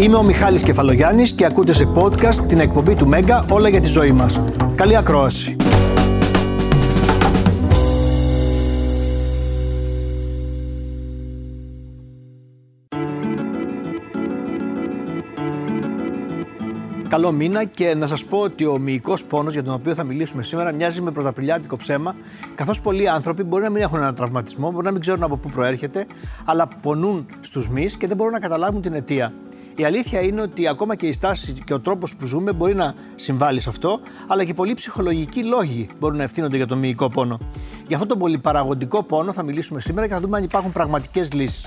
Είμαι 0.00 0.16
ο 0.16 0.22
Μιχάλης 0.22 0.62
Κεφαλογιάννης 0.62 1.32
και 1.32 1.44
ακούτε 1.44 1.72
σε 1.72 1.88
podcast 1.94 2.34
την 2.34 2.60
εκπομπή 2.60 2.94
του 2.94 3.06
Μέγκα 3.06 3.44
όλα 3.50 3.68
για 3.68 3.80
τη 3.80 3.86
ζωή 3.86 4.12
μας. 4.12 4.40
Καλή 4.76 4.96
ακρόαση. 4.96 5.56
Καλό 17.08 17.32
μήνα 17.32 17.64
και 17.64 17.94
να 17.94 18.06
σας 18.06 18.24
πω 18.24 18.38
ότι 18.38 18.66
ο 18.66 18.78
μυϊκός 18.78 19.24
πόνος 19.24 19.52
για 19.52 19.62
τον 19.62 19.74
οποίο 19.74 19.94
θα 19.94 20.04
μιλήσουμε 20.04 20.42
σήμερα 20.42 20.72
μοιάζει 20.74 21.00
με 21.00 21.10
πρωταπηλιάτικο 21.10 21.76
ψέμα 21.76 22.14
καθώς 22.54 22.80
πολλοί 22.80 23.08
άνθρωποι 23.08 23.42
μπορεί 23.42 23.62
να 23.62 23.70
μην 23.70 23.82
έχουν 23.82 23.98
έναν 23.98 24.14
τραυματισμό, 24.14 24.70
μπορεί 24.70 24.84
να 24.84 24.92
μην 24.92 25.00
ξέρουν 25.00 25.22
από 25.22 25.36
πού 25.36 25.48
προέρχεται 25.48 26.06
αλλά 26.44 26.68
πονούν 26.82 27.26
στους 27.40 27.68
μυς 27.68 27.96
και 27.96 28.06
δεν 28.06 28.16
μπορούν 28.16 28.32
να 28.32 28.40
καταλάβουν 28.40 28.82
την 28.82 28.94
αιτία. 28.94 29.32
Η 29.76 29.84
αλήθεια 29.84 30.20
είναι 30.20 30.40
ότι 30.40 30.68
ακόμα 30.68 30.96
και 30.96 31.06
η 31.06 31.12
στάση 31.12 31.52
και 31.64 31.74
ο 31.74 31.80
τρόπος 31.80 32.16
που 32.16 32.26
ζούμε 32.26 32.52
μπορεί 32.52 32.74
να 32.74 32.94
συμβάλλει 33.14 33.60
σε 33.60 33.68
αυτό, 33.68 34.00
αλλά 34.26 34.44
και 34.44 34.54
πολλοί 34.54 34.74
ψυχολογικοί 34.74 35.44
λόγοι 35.44 35.88
μπορούν 35.98 36.16
να 36.16 36.22
ευθύνονται 36.22 36.56
για 36.56 36.66
τον 36.66 36.78
μυϊκό 36.78 37.08
πόνο. 37.08 37.38
Για 37.86 37.96
αυτό 37.96 38.08
τον 38.08 38.18
πολυπαραγωγικό 38.18 39.02
πόνο 39.02 39.32
θα 39.32 39.42
μιλήσουμε 39.42 39.80
σήμερα 39.80 40.06
και 40.06 40.12
θα 40.12 40.20
δούμε 40.20 40.36
αν 40.36 40.44
υπάρχουν 40.44 40.72
πραγματικές 40.72 41.32
λύσεις. 41.32 41.66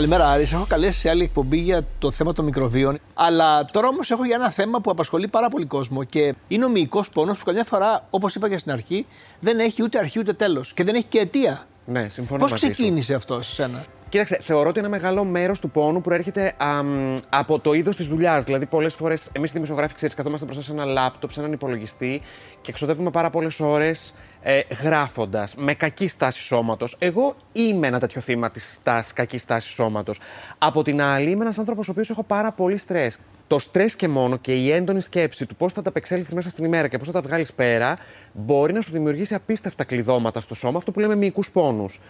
Καλημέρα, 0.00 0.30
Άρης. 0.30 0.52
Έχω 0.52 0.66
καλέσει 0.68 0.98
σε 0.98 1.08
άλλη 1.08 1.22
εκπομπή 1.22 1.56
για 1.56 1.80
το 1.98 2.10
θέμα 2.10 2.32
των 2.32 2.44
μικροβίων. 2.44 2.98
Αλλά 3.14 3.64
τώρα 3.64 3.88
όμως 3.88 4.10
έχω 4.10 4.24
για 4.24 4.34
ένα 4.34 4.50
θέμα 4.50 4.80
που 4.80 4.90
απασχολεί 4.90 5.28
πάρα 5.28 5.48
πολύ 5.48 5.64
κόσμο 5.64 6.04
και 6.04 6.34
είναι 6.48 6.64
ο 6.64 6.68
μυϊκός 6.68 7.10
πόνος 7.10 7.38
που 7.38 7.44
καμιά 7.44 7.64
φορά, 7.64 8.06
όπως 8.10 8.34
είπα 8.34 8.48
και 8.48 8.58
στην 8.58 8.72
αρχή, 8.72 9.06
δεν 9.40 9.58
έχει 9.58 9.82
ούτε 9.82 9.98
αρχή 9.98 10.18
ούτε 10.18 10.32
τέλος. 10.32 10.72
Και 10.72 10.84
δεν 10.84 10.94
έχει 10.94 11.04
και 11.04 11.18
αιτία. 11.18 11.66
Ναι, 11.84 12.08
συμφωνώ. 12.08 12.40
Πώς 12.40 12.52
ξεκίνησε 12.52 13.14
αυτό 13.14 13.42
σε 13.42 13.50
σένα; 13.50 13.84
Κοίταξε, 14.08 14.40
θεωρώ 14.42 14.68
ότι 14.68 14.78
ένα 14.78 14.88
μεγάλο 14.88 15.24
μέρος 15.24 15.60
του 15.60 15.70
πόνου 15.70 16.00
προέρχεται 16.00 16.54
α, 16.56 16.80
από 17.28 17.58
το 17.58 17.72
είδος 17.72 17.96
της 17.96 18.08
δουλειάς. 18.08 18.44
Δηλαδή, 18.44 18.66
πολλές 18.66 18.94
φορές 18.94 19.28
εμείς 19.32 19.50
οι 19.50 19.52
δημοσιογράφοι, 19.52 19.94
ξέρεις, 19.94 20.14
καθόμαστε 20.14 20.44
μπροστά 20.44 20.62
σε 20.62 20.72
ένα 20.72 20.84
λάπτοπ, 20.84 21.32
σε 21.32 21.40
έναν 21.40 21.52
υπολογιστή 21.52 22.22
και 22.60 22.70
εξοδεύουμε 22.70 23.10
πάρα 23.10 23.30
πολλές 23.30 23.60
ώρες 23.60 24.14
ε, 24.42 24.60
γράφοντας 24.82 25.54
με 25.56 25.74
κακή 25.74 26.08
στάση 26.08 26.40
σώματος. 26.40 26.96
Εγώ 26.98 27.36
είμαι 27.52 27.86
ένα 27.86 27.98
τέτοιο 27.98 28.20
θύμα 28.20 28.50
της 28.50 28.80
κακής 29.14 29.42
στάσης 29.42 29.70
σώματος. 29.70 30.20
Από 30.58 30.82
την 30.82 31.02
άλλη, 31.02 31.30
είμαι 31.30 31.42
ένας 31.44 31.58
άνθρωπος 31.58 31.88
ο 31.88 31.90
οποίος 31.90 32.10
έχω 32.10 32.22
πάρα 32.22 32.52
πολύ 32.52 32.76
στρες. 32.76 33.18
Το 33.46 33.58
στρες 33.58 33.96
και 33.96 34.08
μόνο 34.08 34.36
και 34.36 34.54
η 34.54 34.70
έντονη 34.70 35.00
σκέψη 35.00 35.46
του 35.46 35.56
πώς 35.56 35.72
θα 35.72 35.82
τα 35.82 35.88
απεξέλθεις 35.88 36.34
μέσα 36.34 36.50
στην 36.50 36.64
ημέρα 36.64 36.88
και 36.88 36.98
πώς 36.98 37.06
θα 37.06 37.12
τα 37.12 37.20
βγάλεις 37.20 37.52
πέρα 37.52 37.98
μπορεί 38.32 38.72
να 38.72 38.80
σου 38.80 38.92
δημιουργήσει 38.92 39.34
απίστευτα 39.34 39.84
κλειδώματα 39.84 40.40
στο 40.40 40.54
σώμα, 40.54 40.78
αυτό 40.78 40.90
που 40.92 41.00
λέμε 41.00 41.14
μυϊκούς 41.14 41.50
πόνους. 41.50 42.00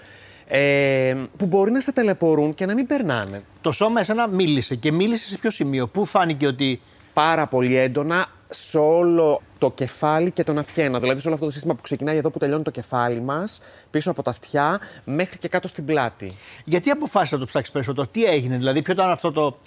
Ε, 0.47 1.17
που 1.37 1.47
μπορεί 1.47 1.71
να 1.71 1.81
σε 1.81 1.93
τελεπορούν 1.93 2.55
και 2.55 2.67
να 2.67 2.75
μην 2.75 2.87
περνάνε. 2.87 3.43
Το 3.61 3.73
σώμα 3.73 4.01
εσένα 4.01 4.29
μίλησε 4.29 4.75
και 4.75 4.93
μίλησε 4.93 5.29
σε 5.29 5.39
ποιο 5.39 5.51
σημείο, 5.51 5.87
πού 5.89 6.05
φάνηκε 6.05 6.47
ότι. 6.47 6.81
Πάρα 7.13 7.47
πολύ 7.47 7.77
έντονα 7.77 8.27
σε 8.51 8.79
όλο 8.79 9.43
το 9.59 9.71
κεφάλι 9.71 10.31
και 10.31 10.45
τον 10.45 10.59
αφιένα. 10.59 11.01
Δηλαδή 11.01 11.21
σε 11.21 11.27
όλο 11.27 11.35
αυτό 11.35 11.47
το 11.47 11.53
σύστημα 11.53 11.75
που 11.75 11.83
ξεκινάει 11.83 12.17
εδώ 12.17 12.31
που 12.31 12.39
τελειώνει 12.39 12.63
το 12.63 12.71
κεφάλι 12.71 13.21
μας, 13.21 13.61
πίσω 13.91 14.11
από 14.11 14.23
τα 14.23 14.31
αυτιά, 14.31 14.81
μέχρι 15.05 15.39
και 15.39 15.49
κάτω 15.49 15.69
στην 15.69 15.85
πλάτη. 15.85 16.31
Γιατί 16.65 16.91
αποφάσισα 16.91 17.35
να 17.35 17.41
το 17.41 17.47
ψάξεις 17.47 17.73
περισσότερο, 17.73 18.07
τι 18.07 18.25
έγινε, 18.25 18.57
δηλαδή, 18.57 18.83
ποιο 18.83 18.93
ήταν 18.93 19.11
αυτό 19.11 19.33
το 19.33 19.59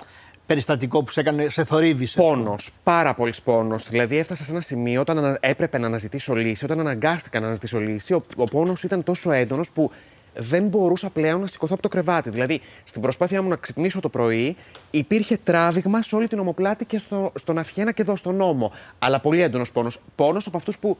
περιστατικό 0.45 1.03
που 1.03 1.11
σε 1.11 1.19
έκανε, 1.19 1.49
σε 1.49 1.63
θορύβησες; 1.63 2.23
Πόνος. 2.23 2.69
Πάρα 2.83 3.13
πολύ 3.13 3.33
πόνος. 3.43 3.89
Δηλαδή, 3.89 4.17
έφτασα 4.17 4.43
σε 4.43 4.51
ένα 4.51 4.61
σημείο 4.61 5.01
όταν 5.01 5.37
έπρεπε 5.39 5.77
να 5.77 5.87
αναζητήσω 5.87 6.33
λύση, 6.33 6.65
όταν 6.65 6.79
αναγκάστηκα 6.79 7.39
να 7.39 7.45
αναζητήσω 7.45 7.79
λύση, 7.79 8.13
ο, 8.13 8.23
ο 8.35 8.43
πόνος 8.43 8.83
ήταν 8.83 9.03
τόσο 9.03 9.31
έντονος 9.31 9.71
που 9.71 9.91
δεν 10.35 10.67
μπορούσα 10.67 11.09
πλέον 11.09 11.41
να 11.41 11.47
σηκωθώ 11.47 11.73
από 11.73 11.81
το 11.81 11.89
κρεβάτι. 11.89 12.29
Δηλαδή, 12.29 12.61
στην 12.83 13.01
προσπάθειά 13.01 13.41
μου 13.41 13.49
να 13.49 13.55
ξυπνήσω 13.55 13.99
το 13.99 14.09
πρωί, 14.09 14.55
υπήρχε 14.91 15.37
τράβηγμα 15.43 16.01
σε 16.01 16.15
όλη 16.15 16.27
την 16.27 16.39
ομοπλάτη 16.39 16.85
και 16.85 16.97
στο, 16.97 17.31
στον 17.35 17.57
Αφιένα 17.57 17.91
και 17.91 18.01
εδώ 18.01 18.15
στον 18.15 18.35
νόμο. 18.35 18.71
Αλλά 18.99 19.19
πολύ 19.19 19.41
έντονος 19.41 19.71
πόνος. 19.71 19.99
Πόνος 20.15 20.47
από 20.47 20.57
αυτούς 20.57 20.77
που 20.77 20.97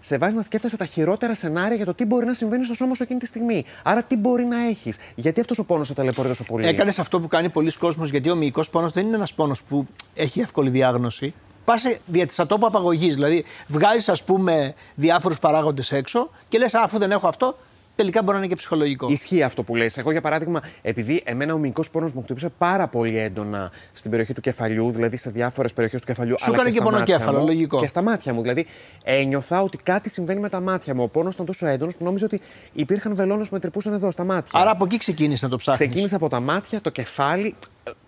σε 0.00 0.18
βάζει 0.18 0.36
να 0.36 0.42
σκέφτεσαι 0.42 0.76
τα 0.76 0.84
χειρότερα 0.84 1.34
σενάρια 1.34 1.76
για 1.76 1.84
το 1.84 1.94
τι 1.94 2.04
μπορεί 2.04 2.26
να 2.26 2.34
συμβαίνει 2.34 2.64
στο 2.64 2.74
σώμα 2.74 2.94
σου 2.94 3.02
εκείνη 3.02 3.18
τη 3.18 3.26
στιγμή. 3.26 3.64
Άρα, 3.82 4.02
τι 4.02 4.16
μπορεί 4.16 4.44
να 4.44 4.66
έχεις. 4.66 4.98
Γιατί 5.14 5.40
αυτός 5.40 5.58
ο 5.58 5.64
πόνος 5.64 5.86
σε 5.86 5.94
ταλαιπωρεί 5.94 6.28
τόσο 6.28 6.44
πολύ; 6.44 6.66
Έκανες 6.66 6.98
αυτό 6.98 7.20
που 7.20 7.28
κάνει 7.28 7.48
πολλοί 7.48 7.72
κόσμος, 7.72 8.10
γιατί 8.10 8.30
ο 8.30 8.34
μυϊκός 8.34 8.70
πόνος 8.70 8.92
δεν 8.92 9.06
είναι 9.06 9.16
ένας 9.16 9.34
πόνος 9.34 9.62
που 9.62 9.86
έχει 10.14 10.40
εύκολη 10.40 10.70
διάγνωση. 10.70 11.34
Πας 11.64 11.80
σε 11.80 11.98
διατησατόπο 12.06 12.66
απαγωγής. 12.66 13.14
Δηλαδή, 13.14 13.44
βγάζεις, 13.66 14.08
ας 14.08 14.24
πούμε, 14.24 14.74
διάφορους 14.94 15.38
παράγοντες 15.38 15.92
έξω 15.92 16.30
και 16.48 16.58
λες, 16.58 16.74
αφού 16.74 16.98
δεν 16.98 17.10
έχω 17.10 17.28
αυτό, 17.28 17.56
τελικά 17.94 18.22
μπορεί 18.22 18.32
να 18.32 18.38
είναι 18.38 18.48
και 18.52 18.56
ψυχολογικό. 18.56 19.06
Ισχύει 19.10 19.42
αυτό 19.42 19.62
που 19.62 19.76
λες. 19.76 19.98
Εγώ, 19.98 20.10
για 20.10 20.20
παράδειγμα, 20.20 20.62
επειδή 20.82 21.22
εμένα 21.24 21.54
ο 21.54 21.58
μυϊκός 21.58 21.90
πόνος 21.90 22.12
μου 22.12 22.22
χτύπησε 22.22 22.48
πάρα 22.58 22.88
πολύ 22.88 23.18
έντονα 23.18 23.70
στην 23.92 24.10
περιοχή 24.10 24.32
του 24.32 24.40
κεφαλιού, 24.40 24.90
δηλαδή 24.90 25.16
σε 25.16 25.30
διάφορες 25.30 25.72
περιοχές 25.72 26.00
του 26.00 26.06
κεφαλιού. 26.06 26.34
Σου 26.40 26.52
έκανε 26.52 26.68
και, 26.68 26.78
και 26.78 26.82
πονοκέφαλο, 26.82 27.42
λογικό. 27.42 27.80
Και 27.80 27.86
στα 27.86 28.02
μάτια 28.02 28.34
μου. 28.34 28.40
Δηλαδή, 28.40 28.66
ένιωθα 29.02 29.62
ότι 29.62 29.76
κάτι 29.76 30.08
συμβαίνει 30.08 30.40
με 30.40 30.48
τα 30.48 30.60
μάτια 30.60 30.94
μου. 30.94 31.02
Ο 31.02 31.08
πόνος 31.08 31.34
ήταν 31.34 31.46
τόσο 31.46 31.66
έντονος 31.66 31.96
που 31.96 32.04
νόμιζα 32.04 32.24
ότι 32.24 32.40
υπήρχαν 32.72 33.14
βελόνες 33.14 33.48
που 33.48 33.54
με 33.54 33.60
τρυπούσαν 33.60 33.92
εδώ 33.92 34.10
στα 34.10 34.24
μάτια. 34.24 34.60
Άρα 34.60 34.70
από 34.70 34.84
εκεί 34.84 34.96
ξεκίνησες 34.96 35.42
να 35.42 35.48
το 35.48 35.56
ψάχνεις. 35.56 35.88
Ξεκίνησε 35.88 36.14
από 36.14 36.28
τα 36.28 36.40
μάτια, 36.40 36.80
το 36.80 36.90
κεφάλι 36.90 37.54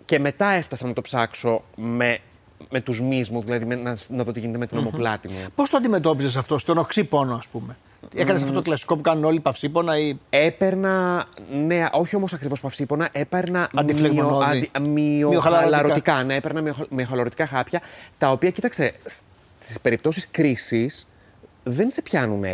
και 0.04 0.18
μετά 0.18 0.46
έφτασα 0.46 0.86
να 0.86 0.92
το 0.92 1.00
ψάξω 1.00 1.62
με 1.76 2.18
με 2.70 2.80
τους 2.80 3.00
μη 3.00 3.26
δηλαδή 3.30 3.64
να, 3.64 3.96
να 4.08 4.24
δω 4.24 4.32
τι 4.32 4.40
γίνεται 4.40 4.58
με 4.58 4.66
την 4.66 4.78
ομοπλάτη 4.78 5.32
μου. 5.32 5.38
Πώς 5.54 5.70
το 5.70 5.76
αντιμετώπιζε 5.76 6.38
αυτό, 6.38 6.58
στον 6.58 6.78
οξύ 6.78 7.04
πόνο, 7.04 7.34
ας 7.34 7.48
πούμε; 7.48 7.76
Έκανες 8.14 8.42
αυτό 8.42 8.54
το 8.54 8.62
κλασικό 8.62 8.96
που 8.96 9.02
κάνουν 9.02 9.24
όλοι 9.24 9.40
παυσίπονα 9.40 9.98
ή. 9.98 10.18
Έπαιρνα. 10.30 11.24
Ναι, 11.66 11.84
όχι 11.92 12.16
όμως 12.16 12.32
ακριβώς 12.32 12.60
παυσίπονα, 12.60 13.08
έπαιρνα. 13.12 13.68
Αντιφλεγμονώδη. 13.74 14.70
Μειοχαλαρωτικά. 14.80 16.24
Ναι, 16.24 16.34
έπαιρνα 16.34 16.74
μειοχαλαρωτικά 16.88 17.46
χάπια. 17.46 17.80
Τα 18.18 18.30
οποία, 18.30 18.50
κοίταξε, 18.50 18.94
στις 19.58 19.80
περιπτώσεις 19.80 20.28
κρίσης 20.30 21.06
δεν 21.62 21.90
σε 21.90 22.02
πιάνουν 22.02 22.44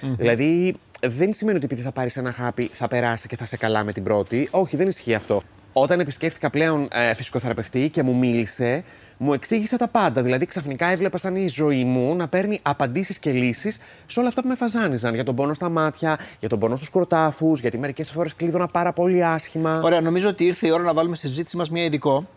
Δηλαδή, 0.00 0.76
δεν 1.00 1.34
σημαίνει 1.34 1.56
ότι 1.56 1.64
επειδή 1.64 1.82
θα 1.82 1.92
πάρεις 1.92 2.16
ένα 2.16 2.32
χάπι 2.32 2.70
θα 2.72 2.88
περάσει 2.88 3.28
και 3.28 3.36
θα 3.36 3.46
σε 3.46 3.56
καλά 3.56 3.84
με 3.84 3.92
την 3.92 4.02
πρώτη. 4.02 4.48
Όχι, 4.50 4.76
δεν 4.76 4.88
ισχύει 4.88 5.14
αυτό. 5.14 5.42
Όταν 5.72 6.00
επισκέφθηκα 6.00 6.50
πλέον 6.50 6.88
ε, 6.92 7.14
φυσικοθεραπευτή 7.14 7.88
και 7.88 8.02
μου 8.02 8.16
μίλησε, 8.16 8.84
μου 9.16 9.32
εξήγησε 9.32 9.76
τα 9.76 9.88
πάντα. 9.88 10.22
Δηλαδή, 10.22 10.46
ξαφνικά 10.46 10.86
έβλεπα 10.86 11.18
σαν 11.18 11.36
η 11.36 11.48
ζωή 11.48 11.84
μου 11.84 12.16
να 12.16 12.28
παίρνει 12.28 12.58
απαντήσεις 12.62 13.18
και 13.18 13.30
λύσεις 13.30 13.78
σε 14.06 14.20
όλα 14.20 14.28
αυτά 14.28 14.42
που 14.42 14.48
με 14.48 14.54
φαζάνιζαν. 14.54 15.14
Για 15.14 15.24
τον 15.24 15.34
πόνο 15.34 15.54
στα 15.54 15.68
μάτια, 15.68 16.18
για 16.40 16.48
τον 16.48 16.58
πόνο 16.58 16.76
στους 16.76 16.90
κροτάφου, 16.90 17.52
γιατί 17.52 17.78
μερικές 17.78 18.10
φορές 18.10 18.34
κλείδωνα 18.34 18.66
πάρα 18.66 18.92
πολύ 18.92 19.24
άσχημα. 19.24 19.80
Ωραία, 19.84 20.00
νομίζω 20.00 20.28
ότι 20.28 20.44
ήρθε 20.44 20.66
η 20.66 20.70
ώρα 20.70 20.82
να 20.82 20.94
βάλουμε 20.94 21.16
στη 21.16 21.28
συζήτηση 21.28 21.56
μας 21.56 21.70
μια 21.70 21.84
ειδικό 21.84 22.28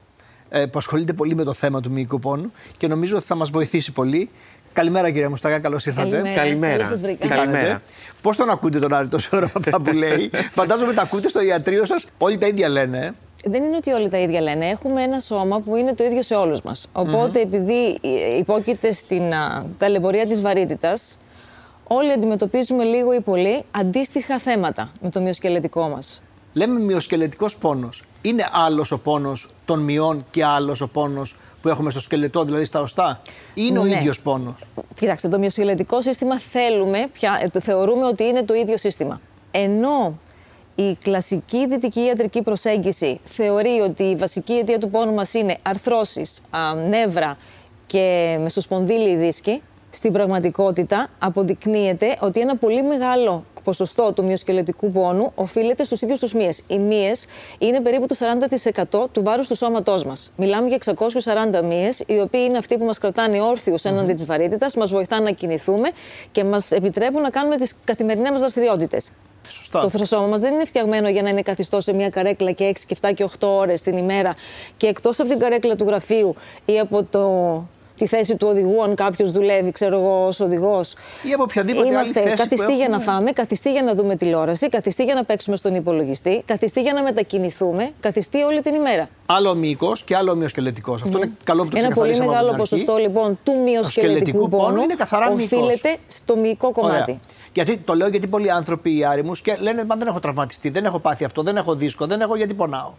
ε, 0.50 0.66
που 0.66 0.78
ασχολείται 0.78 1.13
πολύ 1.13 1.35
με 1.35 1.44
το 1.44 1.53
θέμα 1.53 1.81
του 1.81 1.91
μυϊκού 1.91 2.19
πόνου 2.19 2.51
και 2.78 2.88
νομίζω 2.88 3.16
ότι 3.16 3.25
θα 3.25 3.35
μας 3.35 3.50
βοηθήσει 3.50 3.91
πολύ. 3.91 4.29
Καλημέρα 4.74 5.12
κύριε 5.12 5.28
Μουστακά, 5.28 5.59
καλώς 5.59 5.85
ήρθατε. 5.85 6.22
Καλημέρα. 6.35 6.91
Καλημέρα. 7.28 7.81
Πώς 8.22 8.38
τον 8.38 8.50
ακούτε 8.50 8.79
τον 8.79 8.94
Άρη 8.94 9.07
τόσο 9.07 9.38
ώρα 9.38 9.51
αυτά 9.53 9.81
που 9.81 9.94
λέει; 10.03 10.31
Φαντάζομαι 10.51 10.94
τα 10.94 11.01
ακούτε 11.01 11.29
στο 11.29 11.41
ιατρείο 11.41 11.85
σας. 11.85 12.07
Όλοι 12.18 12.38
τα 12.38 12.47
ίδια 12.47 12.69
λένε. 12.69 13.13
Ε 13.45 13.50
δεν 13.50 13.63
είναι 13.63 13.75
ότι 13.75 13.91
όλοι 13.91 14.09
τα 14.09 14.17
ίδια 14.17 14.41
λένε. 14.41 14.66
Έχουμε 14.66 15.01
ένα 15.01 15.19
σώμα 15.19 15.59
που 15.59 15.75
είναι 15.75 15.94
το 15.94 16.03
ίδιο 16.03 16.22
σε 16.22 16.35
όλους 16.35 16.61
μας. 16.61 16.88
Οπότε, 16.91 17.39
επειδή 17.39 18.00
υπόκειται 18.38 18.92
στην 18.92 19.33
α, 19.33 19.65
ταλαιπωρία 19.77 20.27
της 20.27 20.42
βαρύτητας, 20.42 21.18
όλοι 21.88 22.12
αντιμετωπίζουμε 22.12 22.83
λίγο 22.83 23.13
ή 23.13 23.21
πολύ 23.21 23.63
αντίστοιχα 23.71 24.39
θέματα 24.39 24.89
με 25.01 25.09
το 25.09 25.21
μυοσκελετικό 25.21 25.88
μας. 25.88 26.21
Λέμε 26.53 26.80
μυοσκελετικός 26.80 27.57
πόνος. 27.57 28.03
Είναι 28.21 28.47
άλλος 28.51 28.92
ο 28.92 29.00
πόνος 29.00 29.47
των 29.65 29.80
μειών 29.80 30.25
και 30.31 30.45
άλλος 30.45 30.81
ο 30.81 30.88
πόνος 30.88 31.36
που 31.62 31.69
έχουμε 31.69 31.89
στο 31.89 32.00
σκελετό, 32.00 32.44
δηλαδή 32.44 32.65
στα 32.65 32.80
οστά, 32.80 33.21
ή 33.53 33.62
είναι 33.69 33.80
ναι. 33.80 33.89
ο 33.89 33.97
ίδιος 33.97 34.21
πόνος; 34.21 34.56
Κοιτάξτε, 34.94 35.27
το 35.27 35.39
μυοσκελετικό 35.39 36.01
σύστημα 36.01 36.39
θέλουμε, 36.39 37.07
πια, 37.13 37.50
ε, 37.53 37.59
θεωρούμε 37.59 38.06
ότι 38.06 38.24
είναι 38.24 38.44
το 38.44 38.53
ίδιο 38.53 38.77
σύστημα. 38.77 39.21
Ενώ 39.51 40.19
η 40.75 40.95
κλασική 40.95 41.68
δυτική 41.68 42.00
ιατρική 42.00 42.42
προσέγγιση 42.42 43.19
θεωρεί 43.24 43.80
ότι 43.80 44.04
η 44.04 44.16
βασική 44.16 44.54
αιτία 44.54 44.80
του 44.80 44.89
πόνου 44.89 45.13
μας 45.13 45.33
είναι 45.33 45.57
αρθρώσεις, 45.62 46.42
νεύρα 46.89 47.38
και 47.86 48.38
μεσοσπονδύλοι 48.42 49.16
δίσκοι. 49.16 49.62
Στην 49.89 50.12
πραγματικότητα 50.12 51.07
αποδεικνύεται 51.19 52.18
ότι 52.22 52.39
ένα 52.39 52.57
πολύ 52.57 52.83
μεγάλο 52.83 53.45
ποσοστό 53.63 54.13
του 54.13 54.24
μυοσκελετικού 54.24 54.92
πόνου 54.92 55.31
οφείλεται 55.36 55.83
στους 55.83 56.01
ίδιους 56.01 56.19
τους 56.19 56.33
μύες. 56.33 56.63
Οι 56.68 56.80
μύες 56.80 57.25
είναι 57.57 57.81
περίπου 57.81 58.06
το 58.06 58.16
40% 58.16 59.07
του 59.12 59.24
βάρους 59.24 59.48
του 59.48 59.56
σώματός 59.56 60.04
μας. 60.04 60.31
Μιλάμε 60.36 60.68
για 60.68 60.75
640 60.75 61.62
μύες, 61.63 62.04
οι 62.07 62.19
οποίοι 62.19 62.45
είναι 62.48 62.57
αυτοί 62.57 62.78
που 62.78 62.86
μας 62.86 62.98
κρατάνε 62.98 63.42
όρθιους 63.42 63.83
έναντι 63.83 64.13
της 64.13 64.25
βαρύτητας, 64.25 64.75
μας 64.75 64.92
βοηθάνε 64.92 65.24
να 65.24 65.31
κινηθούμε 65.31 65.89
και 66.31 66.44
μας 66.44 66.71
επιτρέπουν 66.71 67.21
να 67.21 67.30
κάνουμε 67.30 67.56
τις 67.56 67.74
καθημερινές 67.83 68.31
μας 68.31 68.39
δραστηριότητες. 68.39 69.12
Σωστά. 69.47 69.80
Το 69.80 69.89
θρασόμα 69.89 70.27
μας 70.27 70.39
δεν 70.42 70.53
είναι 70.53 70.65
φτιαγμένο 70.65 71.09
για 71.09 71.21
να 71.21 71.30
είναι 71.30 71.42
καθιστό 71.42 71.81
σε 71.81 71.94
μια 71.94 72.09
καρέκλα 72.09 72.51
και 72.51 72.74
6 72.75 72.80
και 72.88 72.97
7 73.01 73.13
και 73.13 73.24
8 73.39 73.47
ώρες 73.47 73.81
την 73.81 73.97
ημέρα 73.97 74.36
και 74.77 74.88
εκτός 74.88 75.19
από 75.19 75.30
την 75.30 75.39
καρέκλα 75.39 75.75
του 75.75 75.83
γραφείου 75.86 76.36
ή 76.65 76.80
από 76.80 77.03
το 77.03 77.63
τη 77.97 78.07
θέση 78.07 78.36
του 78.36 78.47
οδηγού, 78.47 78.83
αν 78.83 78.95
κάποιος 78.95 79.31
δουλεύει, 79.31 79.71
ξέρω 79.71 79.97
εγώ, 80.00 80.25
ως 80.27 80.39
οδηγός. 80.39 80.94
Ή 81.24 81.33
από 81.33 81.44
οποιαδήποτε 81.44 81.88
Είμαστε 81.88 82.19
άλλη 82.19 82.30
θέση. 82.30 82.42
καθιστοί 82.42 82.65
που 82.65 82.71
για 82.71 82.88
να 82.89 82.95
έχουμε. 82.95 83.12
φάμε, 83.12 83.31
καθιστοί 83.31 83.71
για 83.71 83.83
να 83.83 83.94
δούμε 83.95 84.15
τηλεόραση, 84.15 84.69
καθιστοί 84.69 85.03
για 85.03 85.13
να 85.13 85.24
παίξουμε 85.24 85.56
στον 85.57 85.75
υπολογιστή, 85.75 86.44
καθιστοί 86.45 86.81
για 86.81 86.94
να 86.94 87.03
μετακινηθούμε, 87.03 87.92
καθιστοί 88.00 88.42
όλη 88.42 88.62
την 88.62 88.74
ημέρα. 88.74 89.09
Άλλο 89.25 89.56
μήκο 89.56 89.92
και 90.06 90.15
άλλο 90.15 90.36
μυοσκελετικό. 90.36 90.94
Αυτό 90.94 91.18
είναι 91.18 91.31
καλό 91.44 91.63
που 91.63 91.69
το 91.69 91.77
Ένα 91.77 91.88
πολύ 91.88 92.12
ξεκαθαρίσαμε 92.12 92.25
από 92.25 92.33
μεγάλο 92.33 92.50
την 92.51 92.62
αρχή. 92.62 92.74
ποσοστό 92.75 92.97
λοιπόν 93.01 93.39
του 93.44 93.53
μυοσκελετικού 93.63 93.89
σκελετικού 93.89 94.50
πόνου 94.50 94.63
πόνου 94.63 94.81
είναι 94.81 94.95
καθαρά 94.95 95.31
μυϊκός. 95.31 95.59
οφείλεται 95.59 95.97
στο 96.07 96.36
μυϊκό 96.38 96.71
κομμάτι. 96.71 97.01
Ωραία. 97.01 97.19
Γιατί, 97.56 97.78
το 97.78 97.94
λέω 97.94 98.07
γιατί 98.07 98.28
πολλοί 98.28 98.52
άνθρωποι 98.52 98.98
οι 98.98 99.06
άρημους 99.06 99.42
και 99.42 99.57
λένε 99.60 99.86
Μα 99.86 99.96
δεν 99.96 100.07
έχω 100.07 100.19
τραυματιστεί, 100.19 100.69
δεν 100.69 100.86
έχω 100.86 101.00
πάθει 101.00 101.24
αυτό, 101.24 101.42
δεν 101.42 101.57
έχω 101.57 101.75
δίσκο, 101.75 102.06
δεν 102.06 102.22
έχω 102.22 102.36
γιατί 102.36 102.54
πονάω. 102.54 102.94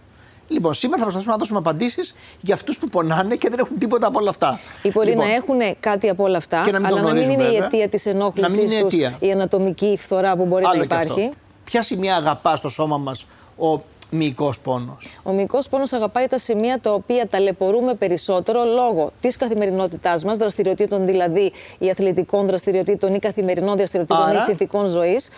Λοιπόν, 0.48 0.74
σήμερα 0.74 0.96
θα 0.96 1.02
προσπαθήσουμε 1.02 1.32
να 1.32 1.38
δώσουμε 1.38 1.58
απαντήσεις 1.58 2.14
για 2.40 2.54
αυτούς 2.54 2.78
που 2.78 2.88
πονάνε 2.88 3.36
και 3.36 3.48
δεν 3.48 3.58
έχουν 3.58 3.78
τίποτα 3.78 4.06
από 4.06 4.18
όλα 4.18 4.30
αυτά. 4.30 4.60
Ή 4.82 4.90
μπορεί 4.90 5.08
λοιπόν, 5.08 5.26
να 5.26 5.32
έχουν 5.34 5.58
κάτι 5.80 6.08
από 6.08 6.24
όλα 6.24 6.36
αυτά, 6.36 6.62
Και 6.64 6.72
να 6.72 6.78
μην 6.80 6.88
το 6.88 6.94
αλλά 6.96 7.06
να 7.06 7.12
μην 7.12 7.22
γνωρίζουν, 7.22 7.32
είναι 7.40 7.42
η 7.42 7.52
βέβαια. 7.52 7.66
αιτία 7.66 7.88
της 7.88 8.04
Να 8.04 8.12
μην 8.12 8.20
ενόχλησής 8.20 8.58
είναι 8.72 8.80
τους 8.82 8.92
αιτία. 8.92 9.16
η 9.20 9.30
ανατομική 9.30 9.98
φθορά 10.00 10.36
που 10.36 10.46
μπορεί 10.46 10.64
άλλο 10.64 10.78
να 10.78 10.86
και 10.86 10.94
αυτό. 10.94 11.12
υπάρχει. 11.12 11.30
Ποια 11.64 11.82
σημεία 11.82 12.16
αγαπά 12.16 12.56
στο 12.56 12.68
σώμα 12.68 12.98
μας 12.98 13.26
ο 13.56 13.82
μυϊκός 14.10 14.60
πόνος. 14.60 15.10
Ο 15.22 15.32
μυϊκός 15.32 15.68
πόνος 15.68 15.92
αγαπάει 15.92 16.26
τα 16.26 16.38
σημεία 16.38 16.80
τα 16.80 16.92
οποία 16.92 17.28
ταλαιπωρούμε 17.28 17.94
περισσότερο 17.94 18.64
λόγω 18.64 19.12
της 19.20 19.36
καθημερινότητάς 19.36 20.24
μας, 20.24 20.38
δραστηριοτήτων 20.38 21.06
δηλαδή 21.06 21.52
ή 21.78 21.90
αθλητικών 21.90 22.46
δραστηριοτήτων 22.46 23.14
ή 23.14 23.18
καθημερινών 23.18 23.76
δραστηριοτήτων 23.76 24.22
Άρα- 24.22 24.38
ή 24.38 24.42
συνθηκών 24.42 24.86
ζωής. 24.86 25.28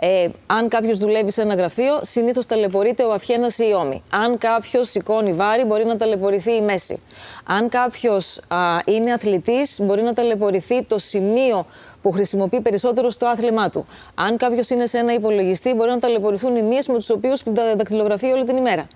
Ε, 0.00 0.28
αν 0.46 0.68
κάποιος 0.68 0.98
δουλεύει 0.98 1.30
σε 1.30 1.42
ένα 1.42 1.54
γραφείο, 1.54 2.00
συνήθως 2.02 2.46
ταλαιπωρείται 2.46 3.02
ο 3.04 3.12
αφιένας 3.12 3.58
ή 3.58 3.64
η 3.68 3.72
ώμη. 3.72 4.02
Αν 4.10 4.38
κάποιος 4.38 4.88
σηκώνει 4.90 5.32
βάρη, 5.32 5.64
μπορεί 5.64 5.84
να 5.84 5.96
ταλαιπωρηθεί 5.96 6.52
η 6.52 6.60
μέση. 6.60 7.00
Αν 7.44 7.68
κάποιος 7.68 8.40
είναι 8.84 9.12
αθλητής, 9.12 9.78
μπορεί 9.82 10.02
να 10.02 10.12
ταλαιπωρηθεί 10.12 10.84
το 10.84 10.98
σημείο 10.98 11.66
που 12.04 12.10
χρησιμοποιεί 12.12 12.60
περισσότερο 12.60 13.10
στο 13.10 13.26
άθλημά 13.26 13.70
του. 13.70 13.86
Αν 14.14 14.36
κάποιος 14.36 14.70
είναι 14.70 14.86
σε 14.86 14.98
ένα 14.98 15.12
υπολογιστή, 15.12 15.74
μπορεί 15.74 15.90
να 15.90 15.98
ταλαιπωρηθούν 15.98 16.56
οι 16.56 16.62
μύες 16.62 16.86
με 16.86 16.94
τους 16.94 17.10
οποίους 17.10 17.42
δακτυλογραφεί 17.76 18.26
όλη 18.26 18.44
την 18.44 18.56
ημέρα. 18.56 18.88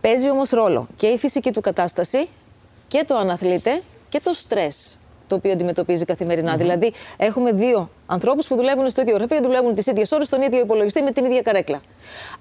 Παίζει 0.00 0.30
όμως 0.30 0.50
ρόλο 0.50 0.88
και 0.96 1.06
η 1.06 1.18
φυσική 1.18 1.50
του 1.52 1.60
κατάσταση 1.60 2.28
και 2.88 3.04
το 3.06 3.16
αν 3.16 3.30
αθλείται 3.30 3.82
και 4.08 4.20
το 4.20 4.32
στρες 4.32 4.98
το 5.30 5.36
οποίο 5.36 5.52
αντιμετωπίζει 5.52 6.04
καθημερινά. 6.04 6.56
Δηλαδή, 6.56 6.92
έχουμε 7.16 7.52
δύο 7.52 7.90
ανθρώπους 8.06 8.46
που 8.46 8.56
δουλεύουν 8.56 8.90
στο 8.90 9.00
ίδιο 9.00 9.14
γραφείο, 9.14 9.40
δουλεύουν 9.42 9.74
τις 9.74 9.86
ίδιες 9.86 10.12
ώρες, 10.12 10.26
στον 10.26 10.42
ίδιο 10.42 10.60
υπολογιστή, 10.60 11.02
με 11.02 11.10
την 11.10 11.24
ίδια 11.24 11.42
καρέκλα. 11.42 11.80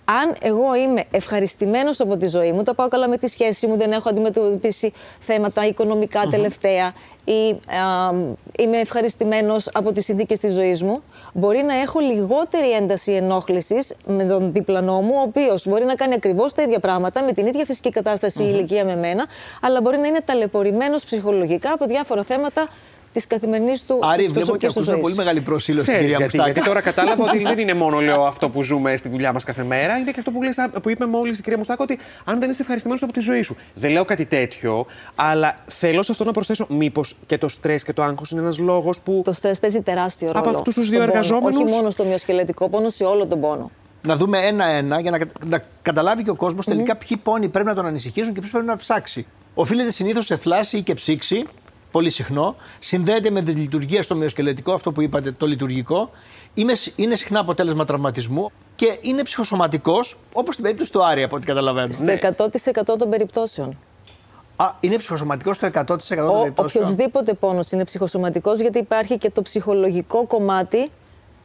Αν 0.06 0.36
εγώ 0.42 0.76
είμαι 0.76 1.04
ευχαριστημένος 1.12 2.00
από 2.00 2.18
τη 2.18 2.28
ζωή 2.28 2.52
μου, 2.52 2.64
τα 2.64 2.76
πάω 2.76 2.88
καλά 2.88 3.08
με 3.08 3.18
τη 3.18 3.28
σχέση 3.28 3.68
μου, 3.68 3.78
δεν 3.78 3.92
έχω 3.92 4.10
αντιμετωπίσει 4.10 4.94
θέματα 5.20 5.68
οικονομικά 5.68 6.22
τελευταία 6.32 6.94
ή 7.24 7.50
α, 7.50 8.14
είμαι 8.60 8.78
ευχαριστημένος 8.78 9.70
από 9.74 9.92
τις 9.92 10.06
συνθήκες 10.06 10.40
της 10.40 10.54
ζωής 10.54 10.84
μου, 10.84 11.04
μπορεί 11.34 11.64
να 11.64 11.74
έχω 11.74 12.00
λιγότερη 12.00 12.72
ένταση 12.72 13.12
ενόχλησης 13.12 13.94
με 14.06 14.24
τον 14.24 14.52
διπλανό 14.52 15.02
μου, 15.02 15.14
ο 15.18 15.22
οποίος 15.22 15.68
μπορεί 15.68 15.86
να 15.86 15.96
κάνει 15.96 16.14
ακριβώς 16.14 16.54
τα 16.54 16.62
ίδια 16.62 16.80
πράγματα, 16.80 17.24
με 17.24 17.32
την 17.32 17.46
ίδια 17.46 17.66
φυσική 17.66 17.90
κατάσταση 17.90 18.44
ή 18.44 18.50
ηλικία 18.54 18.86
με 18.86 18.96
μένα, 18.96 19.26
αλλά 19.62 19.82
μπορεί 19.82 19.98
να 19.98 20.08
είναι 20.08 20.22
ταλαιπωρημένος 20.26 21.04
ψυχολογικά 21.04 21.72
από 21.72 21.86
διάφορα 21.86 22.24
θέματα 22.24 22.68
της 23.12 23.28
καθημερινής 23.28 23.86
του 23.86 24.00
Άρη, 24.02 24.24
της 24.24 24.32
βλέπω 24.32 24.40
και 24.58 24.68
προσωπικής 24.68 24.74
του 24.74 24.80
ακούσαμε 24.80 24.92
ζωής. 24.92 25.02
πολύ 25.02 25.16
μεγάλη 25.16 25.42
προσήλωση 25.42 25.86
στην 25.86 25.98
Ξέρεις 25.98 26.12
κυρία 26.16 26.28
γιατί, 26.28 26.38
Μουστάκα. 26.38 26.52
γιατί 26.52 26.68
τώρα 26.70 26.82
κατάλαβα 26.82 27.24
ότι 27.30 27.44
δεν 27.44 27.60
είναι 27.60 27.74
μόνο 27.74 28.00
λέω, 28.00 28.24
αυτό 28.26 28.50
που 28.50 28.64
ζούμε 28.64 28.96
στη 28.96 29.10
δουλειά 29.10 29.34
μας 29.34 29.44
κάθε 29.44 29.64
μέρα, 29.64 29.98
είναι 29.98 30.12
και 30.12 30.20
αυτό 30.20 30.32
που, 30.32 30.44
λες, 30.44 30.56
που 30.82 30.90
είπε 30.90 31.06
μόλις 31.06 31.40
η 31.40 31.42
κυρία 31.42 31.58
Μουστάκα, 31.58 31.84
ότι 31.84 32.00
αν 32.26 32.40
δεν 32.40 32.50
είσαι 32.50 32.62
ευχαριστημένος 32.62 33.04
από 33.04 33.14
τη 33.14 33.20
ζωή 33.20 33.42
σου. 33.42 33.56
Δεν 33.74 33.92
λέω 33.92 34.06
κάτι 34.06 34.26
τέτοιο, 34.26 34.86
αλλά 35.16 35.58
θέλω 35.66 36.04
σε 36.04 36.12
αυτό 36.12 36.24
να 36.24 36.32
προσθέσω, 36.32 36.66
μήπως 36.70 37.16
και 37.26 37.38
το 37.38 37.48
στρες 37.48 37.84
και 37.84 37.94
το 37.94 38.04
άγχος 38.04 38.32
είναι 38.32 38.42
ένας 38.42 38.58
λόγος 38.58 39.00
που. 39.00 39.22
Το 39.26 39.32
στρες 39.32 39.60
παίζει 39.60 39.82
τεράστιο 39.82 40.28
ρόλο. 40.32 40.40
Από 40.40 40.50
αυτούς 40.58 40.74
τους 40.76 40.86
στον 40.86 40.96
δύο 40.98 41.00
πόνο. 41.06 41.12
εργαζόμενους; 41.12 41.62
Όχι 41.64 41.74
μόνο 41.74 41.90
στο 41.90 42.04
μυοσκελετικό 42.04 42.70
πόνο, 42.70 42.90
σε 42.90 43.04
όλο 43.04 43.26
τον 43.28 43.40
πόνο. 43.42 43.72
Να 44.08 44.16
δούμε 44.16 44.38
ένα-ένα 44.40 45.00
για 45.00 45.12
να, 45.12 45.18
κα- 45.18 45.26
να 45.46 45.62
καταλάβει 45.82 46.24
και 46.24 46.30
ο 46.30 46.36
κόσμος 46.36 46.66
τελικά 46.66 46.96
ποιοι 46.96 47.18
πόνοι 47.18 47.50
πρέπει 47.50 47.68
να 47.68 47.76
τον 47.76 47.86
ανησυχήσουν 47.86 48.34
και 48.34 48.40
ποιους 48.40 48.52
πρέπει 48.52 48.66
να 48.66 48.76
ψάξει. 48.78 49.26
Οφείλεται 49.54 49.92
συνήθως 49.92 50.26
σε 50.26 50.36
θλάση 50.36 50.78
ή 50.78 50.82
και 50.82 50.94
ψήξη, 50.94 51.46
πολύ 51.92 52.10
συχνό. 52.10 52.56
Συνδέεται 52.80 53.30
με 53.30 53.42
δυσλειτουργία 53.42 54.02
στο 54.04 54.16
μυοσκελετικό, 54.16 54.74
αυτό 54.74 54.92
που 54.92 55.02
είπατε, 55.02 55.32
το 55.32 55.46
λειτουργικό. 55.46 56.12
Είναι, 56.54 56.76
σ- 56.76 56.94
είναι 56.96 57.16
συχνά 57.16 57.40
αποτέλεσμα 57.40 57.86
τραυματισμού 57.86 58.52
και 58.76 58.98
είναι 59.02 59.24
ψυχοσωματικός, 59.24 60.18
όπως 60.34 60.54
στην 60.54 60.64
περίπτωση 60.66 60.92
του 60.92 61.06
Άρη, 61.06 61.24
από 61.24 61.36
ό,τι 61.36 61.46
καταλαβαίνω. 61.46 61.94
Στο 61.94 62.06
100% 62.92 62.98
των 62.98 63.10
περιπτώσεων. 63.10 63.78
Α, 64.56 64.72
είναι 64.80 64.98
ψυχοσωματικός 64.98 65.56
στο 65.56 65.66
100% 65.68 65.82
των 66.26 66.36
Ο, 66.36 66.40
περιπτώσεων; 66.42 66.84
οποιοδήποτε 66.84 67.34
πόνος 67.34 67.72
είναι 67.72 67.84
ψυχοσωματικός, 67.84 68.60
γιατί 68.60 68.78
υπάρχει 68.80 69.18
και 69.18 69.30
το 69.30 69.42
ψυχολογικό 69.42 70.26
κομμάτι 70.28 70.92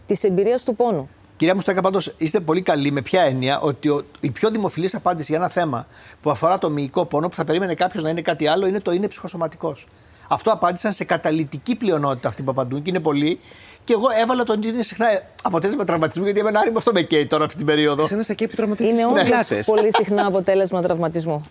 της 0.07 0.25
εμπειρίας 0.25 0.63
του 0.63 0.75
πόνου. 0.77 1.09
Κυρία 1.37 1.55
Μουστάκα, 1.55 1.81
πάντως 1.81 2.15
είστε 2.17 2.41
πολύ 2.41 2.63
καλοί 2.63 2.91
με 2.91 3.03
ποια 3.03 3.23
έννοια 3.23 3.61
ότι 3.61 3.89
ο, 3.89 4.03
η 4.21 4.31
πιο 4.31 4.51
δημοφιλής 4.51 4.95
απάντηση 4.95 5.27
για 5.33 5.41
ένα 5.41 5.49
θέμα 5.49 5.87
που 6.23 6.31
αφορά 6.31 6.59
το 6.59 6.71
μυϊκό 6.71 7.05
πόνο 7.05 7.29
που 7.29 7.35
θα 7.35 7.45
περίμενε 7.45 7.75
κάποιος 7.75 8.03
να 8.03 8.09
είναι 8.11 8.21
κάτι 8.21 8.47
άλλο 8.47 8.67
είναι 8.67 8.81
το 8.81 8.93
είναι 8.93 9.09
ψυχοσωματικός. 9.09 9.87
Αυτό 10.29 10.51
απάντησαν 10.53 10.93
σε 10.93 11.05
καταλητική 11.05 11.77
πλειονότητα 11.77 12.29
αυτοί 12.29 12.43
που 12.43 12.51
απαντούν 12.51 12.83
και 12.83 12.91
είναι 12.91 13.01
πολλοί. 13.01 13.41
Και 13.85 13.93
εγώ 13.93 14.07
έβαλα 14.21 14.43
το 14.45 14.53
ότι 14.53 14.69
είναι 14.69 14.83
συχνά 14.83 15.07
αποτέλεσμα 15.43 15.85
τραυματισμού, 15.85 16.25
γιατί 16.25 16.41
εμένα 16.41 16.61
άρη 16.61 16.71
με 16.71 16.77
αυτό 16.77 16.93
με 16.93 17.03
καίει 17.03 17.27
τώρα 17.27 17.45
αυτή 17.45 17.57
την 17.57 17.67
περίοδο. 17.67 18.03
Εσένα 18.03 18.23
σε 18.23 18.33
εκεί 18.33 18.47
που 18.49 18.57
τραυματίζεις 18.57 18.93
Είναι 18.93 19.03
τις 19.03 19.11
όντως 19.11 19.29
πλάτες. 19.29 19.67
πολύ 19.67 19.89
συχνά 19.97 20.27
αποτέλεσμα 20.27 20.83
τραυματισμού. 20.83 21.47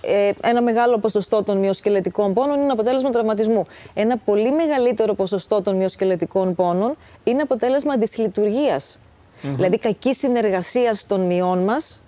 Ε, 0.00 0.30
ένα 0.42 0.62
μεγάλο 0.62 0.98
ποσοστό 0.98 1.42
των 1.42 1.58
μυοσκελετικών 1.58 2.34
πόνων 2.34 2.60
είναι 2.60 2.72
αποτέλεσμα 2.72 3.10
τραυματισμού. 3.10 3.66
Ένα 3.94 4.16
πολύ 4.16 4.52
μεγαλύτερο 4.52 5.14
ποσοστό 5.14 5.62
των 5.62 5.76
μυοσκελετικών 5.76 6.54
πόνων 6.54 6.96
είναι 7.24 7.42
αποτέλεσμα 7.42 7.96
δυσλειτουργίας. 7.96 8.98
Δηλαδή 9.42 9.78
κακής 9.78 10.18
συνεργασίας 10.18 11.06
των 11.06 11.26
μειών 11.26 11.64
μας, 11.64 12.02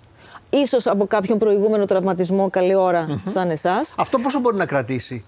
ίσως 0.49 0.87
από 0.87 1.05
κάποιον 1.07 1.37
προηγούμενο 1.37 1.85
τραυματισμό 1.85 2.49
καλή 2.49 2.75
ώρα 2.75 3.21
σαν 3.25 3.49
εσάς. 3.49 3.93
Αυτό 3.97 4.19
πόσο 4.19 4.39
μπορεί 4.39 4.57
να 4.57 4.65
κρατήσει; 4.65 5.25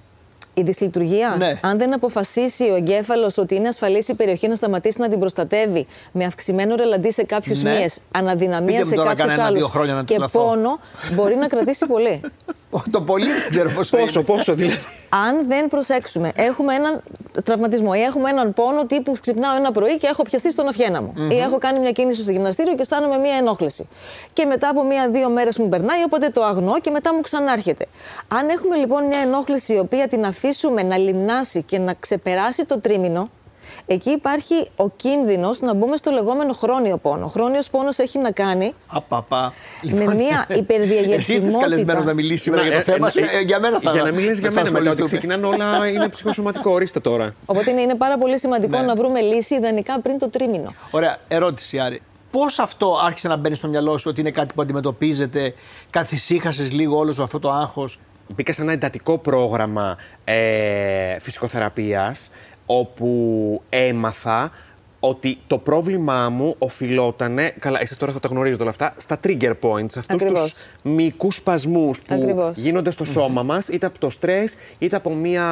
Η 0.58 0.62
δυσλειτουργία, 0.64 1.36
Ναι. 1.38 1.60
αν 1.62 1.78
δεν 1.78 1.94
αποφασίσει 1.94 2.64
ο 2.64 2.76
εγκέφαλος 2.76 3.38
ότι 3.38 3.56
είναι 3.56 3.68
ασφαλής 3.68 4.08
η 4.08 4.14
περιοχή 4.14 4.48
να 4.48 4.56
σταματήσει 4.56 5.02
να 5.02 5.10
την 5.10 5.20
προστατεύει 5.20 5.88
με 6.12 6.26
αυξημένο 6.26 6.76
ρελαντί 6.76 7.12
σε 7.12 7.24
κάποιους 7.24 7.62
Ναι. 7.62 7.70
μύες, 7.72 8.00
αναδυναμία 8.12 8.66
Πείτε 8.72 8.84
μου 8.84 8.90
σε 8.90 8.96
τώρα 8.96 9.08
κάποιους 9.10 9.28
κανένα 9.28 9.46
άλλους 9.48 9.58
δύο 9.60 9.68
χρόνια 9.68 9.94
να 9.94 10.00
και 10.04 10.14
τρελαθώ. 10.14 10.40
πόνο, 10.40 10.80
μπορεί 11.14 11.36
να 11.36 11.48
κρατήσει 11.48 11.86
πολύ. 11.86 12.22
Το 12.92 13.02
πολύ 13.02 13.26
δεν 13.26 13.50
ξέρω 13.50 13.70
πόσο. 13.70 13.98
Πόσο, 13.98 14.20
είναι. 14.20 14.28
πόσο 14.28 14.54
δηλαδή. 14.54 14.78
Αν 15.10 15.48
δεν 15.48 15.68
προσέξουμε, 15.68 16.32
έχουμε 16.36 16.74
έναν 16.76 17.02
τραυματισμό 17.44 17.92
ή 17.96 18.02
έχουμε 18.02 18.30
έναν 18.30 18.54
πόνο 18.54 18.86
τύπου 18.86 19.16
ξυπνάω 19.22 19.56
ένα 19.56 19.72
πρωί 19.72 19.98
και 19.98 20.08
έχω 20.08 20.24
πιαστεί 20.24 20.52
στον 20.52 20.68
αυχένα 20.68 21.02
μου. 21.02 21.14
Ή 21.32 21.40
έχω 21.40 21.58
κάνει 21.58 21.80
μια 21.80 21.92
κίνηση 21.92 22.22
στο 22.22 22.32
γυμναστήριο 22.32 22.76
και 22.76 22.82
αισθάνομαι 22.82 23.18
μια 23.18 23.36
ενόχληση. 23.36 23.88
Και 24.34 24.46
μετά 24.46 24.70
από 24.70 24.84
μία-δύο 24.84 25.30
μέρες 25.30 25.58
μου 25.58 25.70
περνάει, 25.70 26.04
οπότε 26.04 26.30
το 26.30 26.44
αγνώ 26.44 26.80
και 26.80 26.90
μετά 26.90 27.14
μου 27.14 27.22
ξανάρχεται. 27.22 27.86
Αν 28.28 28.50
έχουμε 28.50 28.76
λοιπόν 28.76 29.04
μια 29.04 29.20
ενόχληση 29.20 29.74
η 29.74 29.78
οποία 29.78 30.08
την 30.08 30.26
αφήσουμε 30.26 30.84
να 30.84 30.98
λιμνάσει 30.98 31.64
και 31.64 31.78
να 31.78 31.94
ξεπεράσει 31.94 32.66
το 32.66 32.80
τρίμηνο, 32.80 33.30
εκεί 33.88 34.10
υπάρχει 34.10 34.68
ο 34.76 34.90
κίνδυνος 34.90 35.60
να 35.62 35.74
μπούμε 35.74 35.98
στο 35.98 36.12
λεγόμενο 36.12 36.54
χρόνιο 36.54 36.98
πόνο. 36.98 37.26
Ο 37.26 37.28
χρόνιος 37.28 37.70
πόνος 37.70 37.98
έχει 37.98 38.20
να 38.20 38.32
κάνει 38.32 38.74
Απαπα. 38.88 39.54
Με 39.82 40.14
μια 40.16 40.46
υπερδιαγερσιμότητα. 40.56 41.16
Εσύ 41.16 41.34
ήρθες 41.34 41.58
καλεσμένος 41.58 42.06
να 42.06 42.14
μιλήσεις 42.14 42.42
σήμερα 42.42 42.64
για 42.64 42.76
το 42.78 42.82
θέμα 42.82 43.10
σου. 43.10 43.20
Ε, 43.20 43.40
Για 43.40 43.60
μένα 43.60 43.80
θα 43.80 43.92
Για 43.92 44.04
να 44.04 44.12
μην 44.12 44.26
λες 44.26 44.40
για 44.40 44.52
θα 44.52 44.56
μένα 44.62 44.72
μετά, 44.72 44.92
ότι 44.92 45.02
ασχοληθούμε. 45.04 45.08
ξεκινάνε 45.38 45.46
όλα 45.48 45.88
είναι 45.88 46.10
ψυχοσωματικό. 46.10 46.72
Ορίστε 46.72 47.00
τώρα. 47.00 47.36
Οπότε 47.46 47.72
είναι, 47.72 47.82
είναι 47.82 47.96
πάρα 47.96 48.18
πολύ 48.18 48.40
σημαντικό 48.40 48.78
Ναι. 48.78 48.86
να 48.86 48.96
βρούμε 48.96 49.22
λύση 49.22 49.56
ιδανικά 49.56 50.00
πριν 50.02 50.20
το 50.20 50.30
τρίμηνο. 50.30 50.74
Ωραία, 50.92 51.18
ερώτηση 51.28 51.80
Άρη. 51.80 52.02
Πώς 52.32 52.60
αυτό 52.60 53.00
άρχισε 53.06 53.28
να 53.28 53.36
μπαίνει 53.36 53.56
στο 53.56 53.68
μυαλό 53.68 53.98
σου 53.98 54.06
ότι 54.10 54.20
είναι 54.22 54.32
κάτι 54.32 54.54
που 54.54 54.62
αντιμετωπίζετε, 54.62 55.54
καθησύχασε 55.90 56.68
λίγο 56.72 56.98
όλο 56.98 57.12
σου 57.12 57.24
αυτό 57.24 57.40
το 57.40 57.52
άγχος; 57.52 58.00
Μπήκα 58.36 58.54
σε 58.54 58.62
ένα 58.62 58.72
εντατικό 58.72 59.18
πρόγραμμα 59.18 59.98
ε, 60.24 61.20
φυσικοθεραπείας 61.20 62.30
όπου 62.70 63.62
έμαθα 63.70 64.52
ότι 65.00 65.38
το 65.48 65.58
πρόβλημά 65.58 66.30
μου 66.30 66.56
οφειλόταν. 66.58 67.38
Καλά, 67.60 67.82
εσείς 67.82 67.98
τώρα 67.98 68.12
θα 68.12 68.20
τα 68.20 68.28
γνωρίζετε 68.28 68.62
όλα 68.62 68.72
αυτά. 68.72 68.94
Στα 68.98 69.20
trigger 69.24 69.54
points, 69.62 69.84
αυτούς 69.84 70.06
τους 70.06 70.14
Ακριβώς. 70.14 70.54
μυϊκούς 70.84 71.36
σπασμούς 71.36 72.00
που 72.00 72.14
Ακριβώς. 72.16 72.58
γίνονται 72.58 72.92
στο 72.92 73.06
σώμα 73.06 73.44
μας, 73.44 73.68
είτε 73.68 73.86
από 73.86 74.00
το 74.00 74.10
στρες, 74.10 74.56
είτε 74.80 74.96
από 74.96 75.14
μία. 75.14 75.44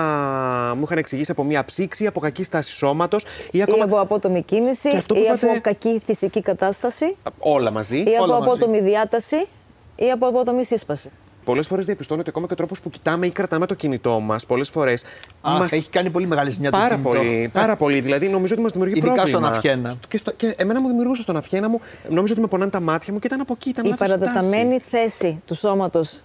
Μου 0.77 0.83
είχαν 0.83 0.97
εξηγήσει 0.97 1.31
από 1.31 1.43
μία 1.43 1.63
ψήξη, 1.65 2.05
από 2.07 2.19
κακή 2.19 2.43
στάση 2.43 2.71
σώματος 2.73 3.23
ή 3.23 3.27
Ή 3.51 3.61
ακόμα. 3.61 3.83
από 3.83 3.99
απότομη 3.99 4.41
κίνηση, 4.43 4.89
Και 4.89 4.97
αυτό 4.97 5.13
που 5.13 5.19
ή 5.19 5.23
είπατε- 5.23 5.49
από 5.49 5.59
κακή 5.61 6.01
φυσική 6.05 6.41
κατάσταση, 6.41 7.15
Όλα 7.39 7.71
μαζί. 7.71 7.97
ή 7.97 8.15
από 8.15 8.23
όλα 8.23 8.33
μαζί. 8.39 8.49
απότομη 8.49 8.79
διάταση, 8.81 9.47
ή 9.95 10.11
από 10.11 10.27
απότομη 10.27 10.63
σύσπαση. 10.65 11.09
Πολλές 11.45 11.67
φορές 11.67 11.85
διαπιστώνω 11.85 12.19
ότι 12.19 12.29
ακόμα 12.29 12.47
και 12.47 12.53
ο 12.53 12.55
τρόπος 12.55 12.81
που 12.81 12.89
κοιτάμε 12.89 13.25
ή 13.25 13.29
κρατάμε 13.29 13.65
το 13.65 13.73
κινητό 13.73 14.19
μας, 14.19 14.45
πολλές 14.45 14.69
φορές. 14.69 15.03
Αχ, 15.41 15.71
έχει 15.71 15.89
κάνει 15.89 16.09
πολύ 16.09 16.27
μεγάλη 16.27 16.49
ζημιά 16.49 16.71
το 16.71 16.77
Πάρα 16.77 16.89
κινητό. 16.89 17.09
πολύ, 17.09 17.49
πάρα 17.53 17.75
πολύ. 17.75 17.99
Δηλαδή, 17.99 18.29
νομίζω 18.29 18.53
ότι 18.53 18.63
μας 18.63 18.71
δημιουργεί 18.71 18.97
Ειδικά 18.97 19.13
πρόβλημα. 19.13 19.39
στον 19.39 19.51
αυχένα. 19.51 19.95
Και, 20.07 20.17
στο, 20.17 20.31
και 20.31 20.53
εμένα 20.57 20.81
μου 20.81 20.87
δημιουργούσε 20.87 21.21
στον 21.21 21.37
αυχένα 21.37 21.69
μου, 21.69 21.81
νομίζω 22.09 22.33
ότι 22.33 22.41
με 22.41 22.47
πονάνε 22.47 22.71
τα 22.71 22.79
μάτια 22.79 23.13
μου 23.13 23.19
και 23.19 23.27
ήταν 23.27 23.41
από 23.41 23.53
εκεί. 23.53 23.69
Ήταν 23.69 23.85
Η 23.85 23.89
λάθος 23.89 24.07
παρατεταμένη 24.07 24.79
στάση. 24.79 24.89
θέση 24.89 25.41
του 25.45 25.55
σώματος 25.55 26.21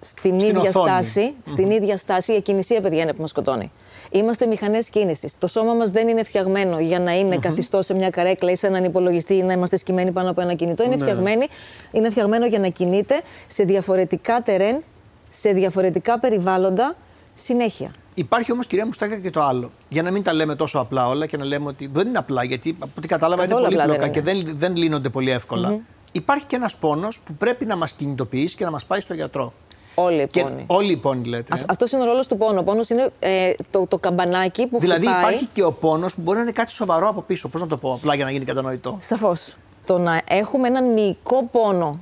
στην, 0.00 0.40
Στην 0.40 0.56
ίδια 0.56 0.68
οθόνη. 0.68 0.88
στάση, 0.88 1.34
στην 1.44 1.70
ίδια 1.70 1.96
στάση, 1.96 2.32
η 2.32 2.36
ακινησία, 2.36 2.80
παιδιά, 2.80 3.02
είναι 3.02 3.12
που 3.12 3.20
μας 3.20 3.30
σκοτώνει. 3.30 3.70
Είμαστε 4.10 4.46
μηχανές 4.46 4.90
κίνησης. 4.90 5.38
Το 5.38 5.46
σώμα 5.46 5.74
μας 5.74 5.90
δεν 5.90 6.08
είναι 6.08 6.22
φτιαγμένο 6.24 6.80
για 6.80 7.00
να 7.00 7.18
είναι 7.18 7.36
καθιστό 7.36 7.82
σε 7.82 7.94
μια 7.94 8.10
καρέκλα 8.10 8.50
ή 8.50 8.56
σε 8.56 8.66
έναν 8.66 8.84
υπολογιστή 8.84 9.34
ή 9.34 9.42
να 9.42 9.52
είμαστε 9.52 9.76
σκημένοι 9.76 10.10
πάνω 10.10 10.30
από 10.30 10.40
ένα 10.40 10.54
κινητό. 10.54 10.86
Ναι. 10.86 10.94
Είναι, 10.94 11.02
φτιαγμένοι, 11.02 11.46
είναι 11.92 12.10
φτιαγμένο 12.10 12.46
για 12.46 12.58
να 12.58 12.68
κινείται 12.68 13.20
σε 13.46 13.64
διαφορετικά 13.64 14.42
τερέν, 14.42 14.82
σε 15.30 15.52
διαφορετικά 15.52 16.18
περιβάλλοντα, 16.18 16.96
συνέχεια. 17.34 17.90
Υπάρχει 18.14 18.52
όμως, 18.52 18.66
κυρία 18.66 18.86
Μουστάκα, 18.86 19.16
και 19.16 19.30
το 19.30 19.42
άλλο. 19.42 19.70
Για 19.88 20.02
να 20.02 20.10
μην 20.10 20.22
τα 20.22 20.32
λέμε 20.32 20.54
τόσο 20.54 20.78
απλά 20.78 21.08
όλα 21.08 21.26
και 21.26 21.36
να 21.36 21.44
λέμε 21.44 21.66
ότι 21.66 21.90
δεν 21.92 22.08
είναι 22.08 22.18
απλά, 22.18 22.44
γιατί 22.44 22.76
από 22.78 22.92
ό,τι 22.98 23.08
κατάλαβα 23.08 23.42
Καθόλου 23.42 23.64
είναι 23.64 23.82
απλά 23.82 23.84
πολύπλοκα 23.84 24.12
δεν 24.22 24.40
και 24.40 24.48
δεν, 24.48 24.58
δεν 24.58 24.76
λύνονται 24.76 25.08
πολύ 25.08 25.30
εύκολα. 25.30 25.80
Υπάρχει 26.12 26.44
και 26.44 26.56
ένας 26.56 26.76
πόνος 26.76 27.20
που 27.20 27.34
πρέπει 27.34 27.64
να 27.64 27.76
μας 27.76 27.92
κινητοποιήσει 27.92 28.56
και 28.56 28.64
να 28.64 28.70
μας 28.70 28.84
πάει 28.84 29.00
στο 29.00 29.14
γιατρό. 29.14 29.52
Όλοι 29.94 30.22
οι 30.22 30.26
Και 30.26 30.42
πόνοι. 30.42 30.64
όλοι 30.66 30.92
οι 30.92 30.96
πόνοι 30.96 31.28
λέτε. 31.28 31.56
ε. 31.58 31.62
Αυτός 31.68 31.92
είναι 31.92 32.02
ο 32.02 32.04
ρόλος 32.04 32.26
του 32.26 32.36
πόνου. 32.36 32.58
Ο 32.60 32.62
πόνος 32.62 32.88
είναι 32.90 33.10
ε, 33.18 33.52
το, 33.70 33.86
το 33.86 33.98
καμπανάκι 33.98 34.66
που 34.66 34.78
Δηλαδή 34.78 35.06
χτυπάει. 35.06 35.22
υπάρχει 35.22 35.48
και 35.52 35.62
ο 35.62 35.72
πόνος 35.72 36.14
που 36.14 36.20
μπορεί 36.20 36.36
να 36.36 36.42
είναι 36.42 36.52
κάτι 36.52 36.70
σοβαρό 36.72 37.08
από 37.08 37.22
πίσω. 37.22 37.48
Πώς 37.48 37.60
να 37.60 37.66
το 37.66 37.76
πω, 37.76 37.92
απλά 37.92 38.14
για 38.14 38.24
να 38.24 38.30
γίνει 38.30 38.44
κατανοητό. 38.44 38.98
Σαφώς. 39.00 39.56
Το 39.84 39.98
να 39.98 40.20
έχουμε 40.28 40.68
έναν 40.68 40.92
μυϊκό 40.92 41.44
πόνο 41.52 42.00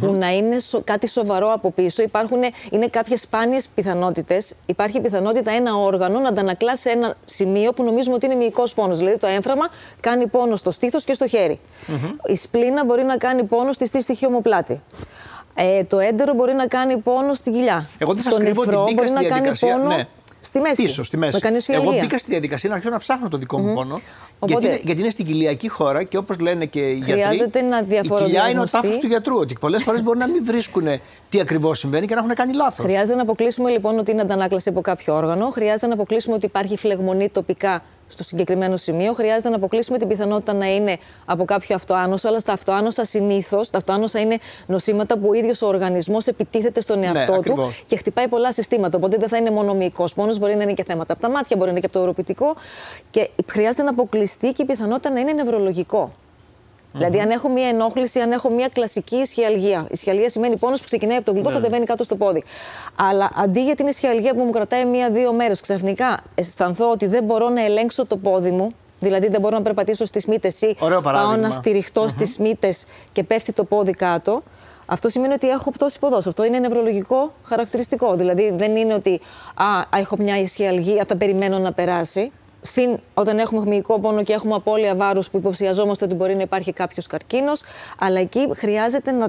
που 0.00 0.12
να 0.12 0.30
είναι 0.32 0.58
σο- 0.58 0.82
κάτι 0.84 1.08
σοβαρό 1.08 1.52
από 1.52 1.70
πίσω, 1.70 2.02
υπάρχουν, 2.02 2.38
είναι 2.70 2.86
κάποιες 2.88 3.20
σπάνιες 3.20 3.68
πιθανότητες. 3.74 4.54
Υπάρχει 4.66 5.00
πιθανότητα 5.00 5.50
ένα 5.50 5.74
όργανο 5.76 6.18
να 6.20 6.28
αντανακλά 6.28 6.76
σε 6.76 6.90
ένα 6.90 7.14
σημείο 7.24 7.72
που 7.72 7.82
νομίζουμε 7.82 8.14
ότι 8.14 8.26
είναι 8.26 8.34
μυϊκός 8.34 8.74
πόνος. 8.74 8.98
Δηλαδή 8.98 9.18
το 9.18 9.26
έμφραμα 9.26 9.68
κάνει 10.00 10.26
πόνο 10.26 10.56
στο 10.56 10.70
στήθος 10.70 11.04
και 11.04 11.14
στο 11.14 11.26
χερι 11.26 11.60
Η 12.26 12.36
σπλήνα 12.36 12.84
μπορεί 12.84 13.02
να 13.02 13.16
κάνει 13.16 13.44
πόνο 13.44 13.72
στη 13.72 13.86
στήστη 13.86 14.26
ομοπλάτη. 14.26 14.80
Ε, 15.60 15.84
το 15.84 15.98
έντερο 15.98 16.34
μπορεί 16.34 16.54
να 16.54 16.66
κάνει 16.66 16.96
πόνο 16.96 17.34
στην 17.34 17.52
κοιλιά. 17.52 17.88
Εγώ 17.98 18.12
δεν 18.14 18.22
σας 18.22 18.34
Το 18.34 18.40
κρύβω 18.40 18.60
ότι 18.60 18.70
νεφρό 18.70 18.84
μπήκα 18.84 18.94
μπορεί 18.96 19.08
στη 19.08 19.16
να 19.22 19.28
κάνει 19.28 19.34
διαδικασία. 19.42 19.72
πόνο 19.76 19.96
ναι. 19.96 20.04
στη 20.40 20.58
μέση. 20.60 20.82
Πίσω, 20.82 21.02
στη 21.02 21.16
μέση. 21.16 21.32
Να 21.32 21.38
κάνει 21.40 21.56
Εγώ 21.66 21.76
ουσιαλγία. 21.78 22.02
μπήκα 22.02 22.18
στη 22.18 22.30
διαδικασία 22.30 22.68
να 22.68 22.74
αρχίσω 22.74 22.92
να 22.92 22.98
ψάχνω 22.98 23.28
το 23.28 23.36
δικό 23.36 23.58
μου 23.58 23.74
πόνο. 23.74 23.94
Οπότε- 23.94 24.50
Γιατί, 24.50 24.66
είναι, 24.66 24.80
γιατί 24.84 25.00
είναι 25.00 25.10
στην 25.10 25.26
κοιλιακή 25.26 25.68
χώρα 25.68 26.02
και 26.04 26.16
όπως 26.16 26.38
λένε 26.38 26.64
και 26.64 26.80
οι 26.80 26.94
γιατροί. 26.94 27.12
Χρειάζεται 27.12 27.62
να 27.62 27.78
Η 27.78 27.80
κοιλιά 27.80 27.98
είναι 27.98 27.98
ο 27.98 28.02
διαφοροδιαγνωστεί. 28.02 28.70
τάφος 28.80 28.98
του 28.98 29.06
γιατρού. 29.06 29.36
Ότι 29.36 29.54
πολλές 29.60 29.82
φορές 29.82 30.02
μπορεί 30.02 30.18
να 30.18 30.28
μην 30.28 30.44
βρίσκουν 30.44 30.86
τι 31.28 31.40
ακριβώς 31.40 31.78
συμβαίνει 31.78 32.06
και 32.06 32.14
να 32.14 32.20
έχουν 32.20 32.34
κάνει 32.34 32.52
λάθος. 32.52 32.84
Χρειάζεται 32.84 33.16
να 33.16 33.22
αποκλείσουμε 33.22 33.70
λοιπόν 33.70 33.98
ότι 33.98 34.10
είναι 34.10 34.20
αντανάκλαση 34.20 34.68
από 34.68 34.80
κάποιο 34.80 35.14
όργανο. 35.14 35.50
Χρειάζεται 35.50 35.86
να 35.86 35.94
αποκλείσουμε 35.94 36.34
ότι 36.34 36.46
υπάρχει 36.46 36.76
φλεγμονή 36.76 37.28
τοπικά 37.28 37.82
στο 38.08 38.22
συγκεκριμένο 38.22 38.76
σημείο. 38.76 39.12
Χρειάζεται 39.12 39.48
να 39.48 39.56
αποκλείσουμε 39.56 39.98
την 39.98 40.08
πιθανότητα 40.08 40.52
να 40.54 40.74
είναι 40.74 40.96
από 41.24 41.44
κάποιο 41.44 41.76
αυτοάνωσα. 41.76 42.28
Αλλά 42.28 42.38
στα 42.38 42.52
αυτοάνωσα 42.52 43.04
συνήθως, 43.04 43.70
τα 43.70 43.78
αυτοάνωσα 43.78 44.20
είναι 44.20 44.38
νοσήματα 44.66 45.18
που 45.18 45.28
ο 45.28 45.32
ίδιος 45.32 45.62
ο 45.62 45.66
οργανισμός 45.66 46.26
επιτίθεται 46.26 46.80
στον 46.80 47.02
εαυτό 47.02 47.24
του 47.24 47.32
Ναι, 47.32 47.38
ακριβώς. 47.38 47.82
και 47.86 47.96
χτυπάει 47.96 48.28
πολλά 48.28 48.52
συστήματα. 48.52 48.96
Οπότε 48.96 49.16
δεν 49.16 49.28
θα 49.28 49.36
είναι 49.36 49.50
μόνο 49.50 49.74
μυϊκό 49.74 50.04
πόνος, 50.14 50.38
μπορεί 50.38 50.54
να 50.56 50.62
είναι 50.62 50.72
και 50.72 50.84
θέματα 50.84 51.12
από 51.12 51.22
τα 51.22 51.30
μάτια, 51.30 51.56
μπορεί 51.56 51.64
να 51.64 51.70
είναι 51.70 51.80
και 51.80 51.86
από 51.86 51.94
το 51.94 52.00
οροπητικό. 52.02 52.56
Και 53.10 53.30
χρειάζεται 53.50 53.82
να 53.82 53.90
αποκλειστεί 53.90 54.52
και 54.52 54.62
η 54.62 54.64
πιθανότητα 54.64 55.10
να 55.10 55.20
είναι 55.20 55.32
νευρολογικό. 55.32 56.10
Δηλαδή, 56.98 57.20
αν 57.20 57.30
έχω 57.30 57.48
μία 57.48 57.68
ενόχληση, 57.68 58.20
αν 58.20 58.32
έχω 58.32 58.50
μία 58.50 58.68
κλασική 58.68 59.16
ισχυαλγία. 59.16 59.86
Ισχυαλγία 59.90 60.28
σημαίνει 60.28 60.56
πόνος 60.56 60.80
που 60.80 60.86
ξεκινάει 60.86 61.16
από 61.16 61.24
το 61.26 61.32
γλουτό, 61.32 61.50
κατεβαίνει 61.50 61.84
κάτω 61.84 62.04
στο 62.04 62.16
πόδι. 62.16 62.44
Αλλά 62.96 63.30
αντί 63.36 63.62
για 63.62 63.74
την 63.74 63.86
ισχυαλγία 63.86 64.34
που 64.34 64.42
μου 64.42 64.50
κρατάει 64.50 64.84
μία-δύο 64.84 65.32
μέρες, 65.32 65.60
ξαφνικά 65.60 66.20
αισθανθώ 66.34 66.90
ότι 66.90 67.06
δεν 67.06 67.24
μπορώ 67.24 67.48
να 67.48 67.64
ελέγξω 67.64 68.06
το 68.06 68.16
πόδι 68.16 68.50
μου. 68.50 68.70
Δηλαδή, 69.00 69.28
δεν 69.28 69.40
μπορώ 69.40 69.56
να 69.56 69.62
περπατήσω 69.62 70.04
στις 70.04 70.26
μύτες 70.26 70.60
ή 70.60 70.76
Ωραίο 70.78 71.00
πάω 71.00 71.12
παράδειγμα. 71.12 71.36
να 71.48 71.50
στηριχτώ 71.50 72.08
στις 72.08 72.38
μύτες 72.38 72.84
και 73.12 73.24
πέφτει 73.24 73.52
το 73.52 73.64
πόδι 73.64 73.92
κάτω. 73.92 74.42
Αυτό 74.86 75.08
σημαίνει 75.08 75.32
ότι 75.32 75.48
έχω 75.48 75.70
πτώση 75.70 75.98
ποδός. 75.98 76.26
Αυτό 76.26 76.44
είναι 76.44 76.58
νευρολογικό 76.58 77.32
χαρακτηριστικό. 77.44 78.14
Δηλαδή, 78.14 78.52
δεν 78.56 78.76
είναι 78.76 78.94
ότι 78.94 79.20
α, 79.54 79.98
έχω 79.98 80.16
μια 80.18 80.38
ισχυαλγία, 80.40 81.04
θα 81.08 81.16
περιμένω 81.16 81.58
να 81.58 81.72
περάσει. 81.72 82.32
Συν 82.62 82.98
όταν 83.14 83.38
έχουμε 83.38 83.66
μυϊκό 83.66 84.00
πόνο 84.00 84.22
και 84.22 84.32
έχουμε 84.32 84.54
απώλεια 84.54 84.94
βάρους 84.94 85.30
που 85.30 85.36
υποψιαζόμαστε 85.36 86.04
ότι 86.04 86.14
μπορεί 86.14 86.34
να 86.34 86.42
υπάρχει 86.42 86.72
κάποιος 86.72 87.06
καρκίνος. 87.06 87.62
Αλλά 87.98 88.20
εκεί 88.20 88.48
χρειάζεται 88.56 89.10
να 89.10 89.28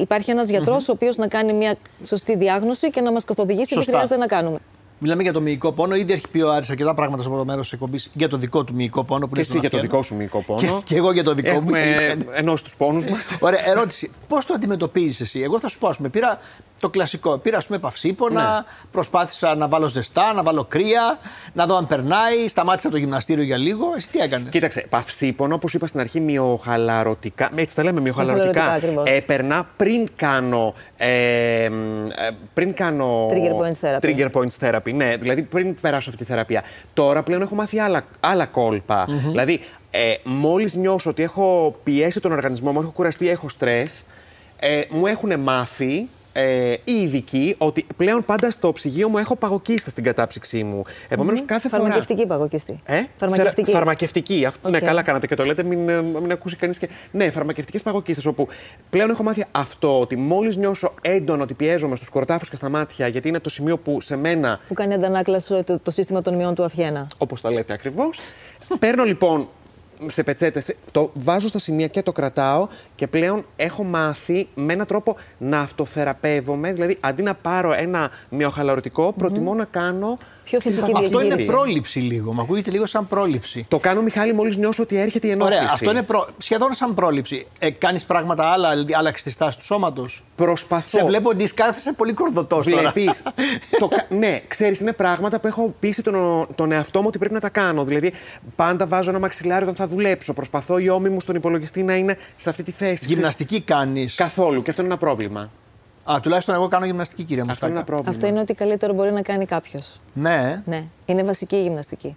υπάρχει 0.00 0.30
ένας 0.30 0.48
γιατρός 0.48 0.88
ο 0.88 0.92
οποίος 0.92 1.16
να 1.16 1.26
κάνει 1.28 1.52
μια 1.52 1.74
σωστή 2.04 2.36
διάγνωση 2.36 2.90
και 2.90 3.00
να 3.00 3.12
μας 3.12 3.24
καθοδηγήσει 3.24 3.66
τι 3.68 3.74
Σωστά. 3.74 3.90
χρειάζεται 3.92 4.16
να 4.16 4.26
κάνουμε. 4.26 4.58
Μιλάμε 5.02 5.22
για 5.22 5.32
το 5.32 5.40
μυϊκό 5.40 5.72
πόνο. 5.72 5.94
Ήδη 5.94 6.12
έχει 6.12 6.28
πει 6.28 6.40
ο 6.40 6.52
Άρης 6.52 6.70
αρκετά 6.70 6.94
πράγματα 6.94 7.22
στο 7.22 7.30
πρώτο 7.30 7.44
μέρος 7.44 7.62
της 7.62 7.72
εκπομπής 7.72 8.10
για 8.14 8.28
το 8.28 8.36
δικό 8.36 8.64
του 8.64 8.74
μυϊκό 8.74 9.04
πόνο. 9.04 9.26
Που 9.26 9.34
Και 9.34 9.40
είναι 9.40 9.40
εσύ 9.40 9.50
στον 9.50 9.60
για 9.60 9.70
το 9.70 9.76
αυχένα. 9.76 9.92
δικό 9.92 10.02
σου 10.06 10.14
μυϊκό 10.14 10.42
πόνο. 10.42 10.60
Και, 10.78 10.82
και 10.84 10.96
εγώ 10.96 11.12
για 11.12 11.24
το 11.24 11.34
δικό 11.34 11.50
μου. 11.60 11.74
Έχουμε 11.74 12.16
ενώσει 12.40 12.64
τους 12.64 12.76
πόνους 12.76 13.04
μας. 13.04 13.36
Ωραία, 13.40 13.68
ερώτηση. 13.68 14.10
Πώς 14.28 14.46
το 14.46 14.54
αντιμετωπίζεις 14.54 15.20
εσύ, 15.20 15.40
Εγώ 15.40 15.58
θα 15.58 15.68
σου 15.68 15.78
πω, 15.78 15.88
ας 15.88 15.96
πούμε, 15.96 16.08
πήρα 16.08 16.38
το 16.80 16.88
κλασικό. 16.88 17.38
Πήρα, 17.38 17.56
ας 17.56 17.66
πούμε, 17.66 17.78
παυσίπονα, 17.78 18.54
Ναι. 18.58 18.64
προσπάθησα 18.90 19.54
να 19.54 19.68
βάλω 19.68 19.88
ζεστά, 19.88 20.32
να 20.32 20.42
βάλω 20.42 20.64
κρύα, 20.64 21.18
να 21.52 21.66
δω 21.66 21.76
αν 21.76 21.86
περνάει. 21.86 22.48
Σταμάτησα 22.48 22.90
το 22.90 22.96
γυμναστήριο 22.96 23.44
για 23.44 23.56
λίγο. 23.56 23.86
Εσύ 23.96 24.10
τι 24.10 24.18
έκανες; 24.18 24.50
Κοίταξε, 24.50 24.86
παυσίπονο, 24.88 25.54
όπως 25.54 25.74
είπα 25.74 25.86
στην 25.86 26.00
αρχή, 26.00 26.20
μειοχαλαρωτικά. 26.20 27.50
Έτσι 27.54 27.76
τα 27.76 27.82
λέμε, 27.82 28.00
Μειοχαλαρωτικά, 28.00 28.46
μειοχαλαρωτικά. 28.52 28.86
ακριβώς. 28.88 29.16
Έπαιρνα 29.16 29.68
πριν 29.76 30.08
κάνω. 30.16 30.74
Ε, 30.96 31.64
ε, 31.64 31.70
πριν 32.54 32.74
κάνω. 32.74 33.26
Trigger 33.30 33.64
points 33.64 33.80
therapy. 33.88 34.00
Trigger 34.04 34.30
points 34.32 34.56
therapy, 34.60 34.94
ναι. 34.94 35.16
Δηλαδή 35.16 35.42
πριν 35.42 35.80
περάσω 35.80 36.10
αυτή 36.10 36.24
τη 36.24 36.30
θεραπεία. 36.30 36.62
Τώρα 36.94 37.22
πλέον 37.22 37.42
έχω 37.42 37.54
μάθει 37.54 37.78
άλλα, 37.78 38.02
άλλα 38.20 38.46
κόλπα. 38.46 39.06
Δηλαδή, 39.28 39.60
ε, 39.90 40.14
μόλις 40.24 40.74
νιώσω 40.74 41.10
ότι 41.10 41.22
έχω 41.22 41.76
πιέσει 41.82 42.20
τον 42.20 42.32
οργανισμό 42.32 42.72
μου, 42.72 42.80
έχω 42.80 42.90
κουραστεί, 42.90 43.28
έχω 43.28 43.48
στρες, 43.48 44.04
ε, 44.58 44.80
μου 44.90 45.06
έχουν 45.06 45.40
μάθει 45.40 46.08
ε, 46.32 46.70
οι 46.84 46.92
ειδικοί 46.92 47.54
ότι 47.58 47.86
πλέον 47.96 48.24
πάντα 48.24 48.50
στο 48.50 48.72
ψυγείο 48.72 49.08
μου 49.08 49.18
έχω 49.18 49.36
παγοκύστα 49.36 49.90
στην 49.90 50.04
κατάψυξή 50.04 50.62
μου. 50.62 50.82
Επομένως, 51.08 51.42
κάθε 51.46 51.68
φορά. 51.68 51.82
Φαρμακευτική 51.82 52.26
παγοκύστη. 52.26 52.80
Ε; 52.84 53.02
Φαρμακευτική. 53.18 53.64
Φερα- 53.64 53.76
φαρμακευτική. 53.78 54.44
Αυτό, 54.44 54.70
Ναι, 54.70 54.76
Οκ. 54.76 54.84
καλά 54.84 55.02
κάνατε 55.02 55.26
και 55.26 55.34
το 55.34 55.44
λέτε, 55.44 55.62
μην, 55.62 55.88
ε, 55.88 56.02
μην 56.02 56.32
ακούσει 56.32 56.56
κανείς 56.56 56.78
και. 56.78 56.88
Ναι, 57.10 57.30
φαρμακευτικές 57.30 57.82
παγοκύστες. 57.82 58.26
Όπου 58.26 58.48
πλέον 58.90 59.10
έχω 59.10 59.22
μάθει 59.22 59.44
αυτό, 59.50 60.00
ότι 60.00 60.16
μόλις 60.16 60.56
νιώσω 60.56 60.94
έντονο 61.00 61.42
ότι 61.42 61.54
πιέζομαι 61.54 61.96
στους 61.96 62.08
κορτάφους 62.08 62.50
και 62.50 62.56
στα 62.56 62.68
μάτια, 62.68 63.06
γιατί 63.08 63.28
είναι 63.28 63.38
το 63.40 63.50
σημείο 63.50 63.78
που 63.78 64.00
σε 64.00 64.16
μένα, 64.16 64.60
Που 64.68 64.74
κάνει 64.74 64.94
αντανάκλαση 64.94 65.62
το, 65.64 65.80
το 65.80 65.90
σύστημα 65.90 66.22
των 66.22 66.34
μειών 66.36 66.54
του 66.54 66.64
Αφιένα. 66.64 67.06
όπως 67.18 67.40
τα 67.40 67.50
λέτε 67.50 67.72
ακριβώς, 67.72 68.18
παίρνω 68.78 69.04
λοιπόν 69.04 69.48
σε 70.06 70.22
πετσέτες, 70.22 70.74
το 70.90 71.10
βάζω 71.14 71.48
στα 71.48 71.58
σημεία 71.58 71.86
και 71.86 72.02
το 72.02 72.12
κρατάω 72.12 72.68
και 72.94 73.06
πλέον 73.06 73.44
έχω 73.56 73.84
μάθει 73.84 74.48
με 74.54 74.72
έναν 74.72 74.86
τρόπο 74.86 75.16
να 75.38 75.60
αυτοθεραπεύομαι. 75.60 76.72
Δηλαδή, 76.72 76.96
αντί 77.00 77.22
να 77.22 77.34
πάρω 77.34 77.72
ένα 77.72 78.10
μειοχαλαρωτικό, 78.28 79.12
προτιμώ 79.12 79.54
να 79.54 79.64
κάνω. 79.64 80.18
Πιο 80.50 80.60
φυσική 80.60 80.92
Αυτό 80.94 81.18
είναι 81.18 81.28
διαχείριση. 81.28 81.46
πρόληψη 81.46 81.98
λίγο. 81.98 82.32
Μου 82.32 82.40
ακούγεται 82.40 82.70
λίγο 82.70 82.86
σαν 82.86 83.06
πρόληψη. 83.06 83.64
Το 83.68 83.78
κάνω, 83.78 84.02
Μιχάλη, 84.02 84.32
μόλις 84.32 84.56
νιώσω 84.56 84.82
ότι 84.82 84.96
έρχεται 84.96 85.26
η 85.26 85.30
ενόχληση. 85.30 85.58
Ωραία, 85.60 85.72
αυτό 85.72 85.90
είναι 85.90 86.02
προ... 86.02 86.26
σχεδόν 86.36 86.72
σαν 86.72 86.94
πρόληψη. 86.94 87.46
Ε, 87.58 87.70
Κάνεις 87.70 88.04
πράγματα 88.04 88.44
άλλα, 88.44 88.68
άλλαξες 88.92 89.24
τη 89.24 89.30
στάση 89.30 89.58
του 89.58 89.64
σώματος; 89.64 90.22
Προσπαθώ. 90.36 90.98
Σε 90.98 91.04
βλέπω 91.04 91.28
ότι 91.28 91.54
κάθεσαι 91.54 91.92
πολύ 91.92 92.12
κορδωτός 92.12 92.66
τώρα. 92.66 92.90
Βλέπεις. 92.90 93.22
ναι, 94.20 94.40
ξέρεις, 94.48 94.80
είναι 94.80 94.92
πράγματα 94.92 95.40
που 95.40 95.46
έχω 95.46 95.74
πείσει 95.80 96.02
τον, 96.02 96.46
τον 96.54 96.72
εαυτό 96.72 97.00
μου 97.00 97.06
ότι 97.08 97.18
πρέπει 97.18 97.34
να 97.34 97.40
τα 97.40 97.48
κάνω. 97.48 97.84
Δηλαδή, 97.84 98.12
πάντα 98.56 98.86
βάζω 98.86 99.10
ένα 99.10 99.18
μαξιλάρι 99.18 99.62
όταν 99.62 99.74
θα 99.74 99.86
δουλέψω. 99.86 100.32
Προσπαθώ 100.32 100.78
η 100.78 100.88
ώμη 100.88 101.08
μου 101.08 101.20
στον 101.20 101.34
υπολογιστή 101.34 101.82
να 101.82 101.94
είναι 101.94 102.16
σε 102.36 102.50
αυτή 102.50 102.62
τη 102.62 102.70
θέση. 102.70 103.04
Γυμναστική 103.06 103.60
κάνεις. 103.60 104.14
Καθόλου. 104.14 104.62
Και 104.62 104.70
αυτό 104.70 104.82
είναι 104.82 104.90
ένα 104.90 105.00
πρόβλημα. 105.00 105.50
Α, 106.12 106.20
τουλάχιστον 106.22 106.54
εγώ 106.54 106.68
κάνω 106.68 106.84
γυμναστική, 106.84 107.22
κυρία 107.24 107.44
Αυτό 107.48 107.66
είναι 107.66 107.74
ένα 107.74 107.84
Μουστάκα. 107.84 108.02
πρόβλημα. 108.02 108.10
Αυτό 108.10 108.26
είναι 108.26 108.40
ό,τι 108.40 108.54
καλύτερο 108.54 108.92
μπορεί 108.92 109.12
να 109.12 109.22
κάνει 109.22 109.44
κάποιος. 109.44 110.00
Ναι. 110.12 110.62
Ναι, 110.66 110.84
είναι 111.06 111.22
βασική 111.22 111.56
η 111.56 111.62
γυμναστική. 111.62 112.16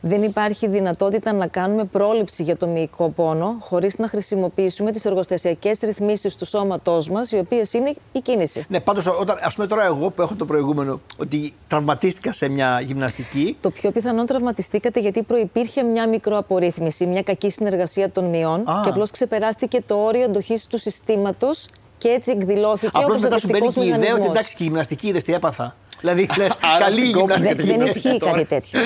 Δεν 0.00 0.22
υπάρχει 0.22 0.68
δυνατότητα 0.68 1.32
να 1.32 1.46
κάνουμε 1.46 1.84
πρόληψη 1.84 2.42
για 2.42 2.56
το 2.56 2.66
μυϊκό 2.66 3.08
πόνο 3.08 3.56
χωρίς 3.60 3.98
να 3.98 4.08
χρησιμοποιήσουμε 4.08 4.92
τις 4.92 5.04
εργοστασιακές 5.04 5.78
ρυθμίσεις 5.78 6.36
του 6.36 6.46
σώματός 6.46 7.08
μας, 7.08 7.32
οι 7.32 7.38
οποίες 7.38 7.72
είναι 7.72 7.94
η 8.12 8.20
κίνηση. 8.20 8.64
Ναι, 8.68 8.80
πάντως, 8.80 9.06
ας 9.40 9.54
πούμε 9.54 9.66
τώρα 9.66 9.84
εγώ 9.84 10.10
που 10.10 10.22
έχω 10.22 10.34
το 10.34 10.44
προηγούμενο 10.44 11.00
ότι 11.18 11.54
τραυματίστηκα 11.68 12.32
σε 12.32 12.48
μια 12.48 12.80
γυμναστική. 12.80 13.56
Το 13.60 13.70
πιο 13.70 13.90
πιθανό 13.90 14.24
τραυματιστήκατε 14.24 15.00
γιατί 15.00 15.22
προπήρχε 15.22 15.82
μια 15.82 16.08
μικροαπορρίθμιση, 16.08 17.06
μια 17.06 17.22
κακή 17.22 17.50
συνεργασία 17.50 18.10
των 18.10 18.24
μειών 18.24 18.64
και 18.64 18.88
απλώς 18.88 19.10
ξεπεράστηκε 19.10 19.82
το 19.86 19.94
όριο 19.94 20.22
εντοχής 20.22 20.66
του 20.66 20.78
συστήματος 20.78 21.66
και 21.98 22.08
έτσι 22.08 22.30
εκδηλώθηκε. 22.30 22.90
Απλώς 22.94 23.22
μετά 23.22 23.38
σου 23.38 23.48
μπαίνει 23.50 23.66
και 23.66 23.80
η 23.80 23.88
ιδέα 23.88 24.14
ότι 24.14 24.26
εντάξει, 24.26 24.54
και 24.54 24.62
η 24.62 24.66
γυμναστική 24.66 25.08
είδες 25.08 25.24
τι 25.24 25.34
έπαθα. 25.34 25.76
Δηλαδή, 26.00 26.28
λες, 26.38 26.56
καλή 26.78 27.00
γυμναστική. 27.00 27.54
Δεν, 27.54 27.78
δεν 27.78 27.86
ισχύει 27.86 28.16
κάτι 28.18 28.44
τέτοιο. 28.44 28.80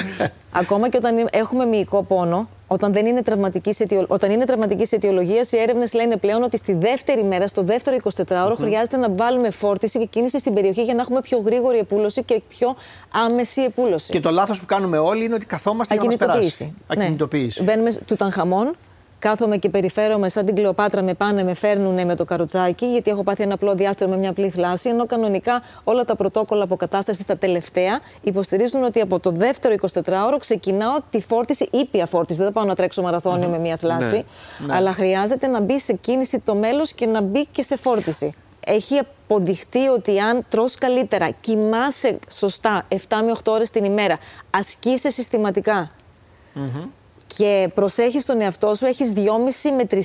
Ακόμα 0.52 0.88
και 0.88 0.96
όταν 0.96 1.28
έχουμε 1.32 1.64
μυϊκό 1.64 2.02
πόνο, 2.02 2.48
όταν, 2.66 2.92
δεν 2.92 3.06
είναι 3.06 3.22
τραυματικής 3.22 3.80
αιτιο... 3.80 4.04
όταν 4.08 4.30
είναι 4.30 4.44
τραυματικής 4.44 4.92
αιτιολογίας, 4.92 5.52
οι 5.52 5.58
έρευνες 5.58 5.92
λένε 5.92 6.16
πλέον 6.16 6.42
ότι 6.42 6.56
στη 6.56 6.74
δεύτερη 6.74 7.24
μέρα, 7.24 7.46
στο 7.46 7.62
δεύτερο 7.62 7.96
24ωρο, 8.02 8.54
χρειάζεται 8.56 8.96
να 8.96 9.10
βάλουμε 9.10 9.50
φόρτιση 9.50 9.98
και 9.98 10.04
κίνηση 10.04 10.38
στην 10.38 10.54
περιοχή 10.54 10.82
για 10.82 10.94
να 10.94 11.00
έχουμε 11.00 11.20
πιο 11.20 11.38
γρήγορη 11.38 11.78
επούλωση 11.78 12.22
και 12.22 12.42
πιο 12.48 12.76
άμεση 13.12 13.60
επούλωση. 13.60 14.12
Και 14.12 14.20
το 14.20 14.30
λάθος 14.30 14.60
που 14.60 14.66
κάνουμε 14.66 14.98
όλοι 14.98 15.24
είναι 15.24 15.34
ότι 15.34 15.46
καθόμαστε 15.46 15.94
για 15.94 16.02
να 16.02 16.08
μας 16.08 16.16
περάσει. 16.16 16.74
Ακινητοποίηση. 16.86 17.62
Ναι. 17.62 17.72
Μπαίνουμε 17.72 17.92
του 18.06 18.16
Τανχαμών, 18.16 18.76
Κάθομαι 19.20 19.56
και 19.56 19.68
περιφέρομαι 19.68 20.28
σαν 20.28 20.44
την 20.44 20.54
Κλεοπάτρα, 20.54 21.02
με 21.02 21.14
πάνε, 21.14 21.42
με 21.42 21.54
φέρνουν 21.54 22.06
με 22.06 22.14
το 22.14 22.24
καροτσάκι, 22.24 22.86
γιατί 22.86 23.10
έχω 23.10 23.22
πάθει 23.22 23.42
ένα 23.42 23.54
απλό 23.54 23.74
διάστημα 23.74 24.10
με 24.10 24.16
μια 24.16 24.30
απλή 24.30 24.50
θλάση. 24.50 24.88
Ενώ 24.88 25.06
κανονικά 25.06 25.62
όλα 25.84 26.04
τα 26.04 26.16
πρωτόκολλα 26.16 26.64
αποκατάστασης 26.64 27.26
τα 27.26 27.36
τελευταία 27.36 28.00
υποστηρίζουν 28.22 28.84
ότι 28.84 29.00
από 29.00 29.20
το 29.20 29.30
δεύτερο 29.30 29.74
24ωρο 29.80 30.36
ξεκινάω 30.38 30.96
τη 31.10 31.20
φόρτιση, 31.20 31.68
ήπια 31.72 32.06
φόρτιση. 32.06 32.42
Δεν 32.42 32.52
πάω 32.52 32.64
να 32.64 32.74
τρέξω 32.74 33.02
με 33.02 33.58
μια 33.58 33.76
θλάση. 33.76 34.16
Ναι, 34.58 34.66
ναι. 34.66 34.74
Αλλά 34.74 34.92
χρειάζεται 34.92 35.46
να 35.46 35.60
μπει 35.60 35.80
σε 35.80 35.92
κίνηση 35.92 36.38
το 36.38 36.54
μέλος 36.54 36.92
και 36.92 37.06
να 37.06 37.20
μπει 37.20 37.46
και 37.46 37.62
σε 37.62 37.76
φόρτιση. 37.76 38.34
Έχει 38.66 38.98
αποδειχτεί 38.98 39.88
ότι 39.88 40.20
αν 40.20 40.44
τρως 40.48 40.74
καλύτερα, 40.74 41.30
κοιμάσαι 41.30 42.18
σωστά 42.30 42.86
7 42.88 42.96
με 43.24 43.32
8 43.44 43.52
ώρες 43.52 43.70
την 43.70 43.84
ημέρα, 43.84 44.18
ασκείσαι 44.50 45.10
συστηματικά, 45.10 45.90
και 47.40 47.68
προσέχεις 47.74 48.24
τον 48.24 48.40
εαυτό 48.40 48.74
σου, 48.74 48.86
έχεις 48.86 49.12
2,5 49.16 49.22
με 49.76 49.86
3,5 49.90 49.98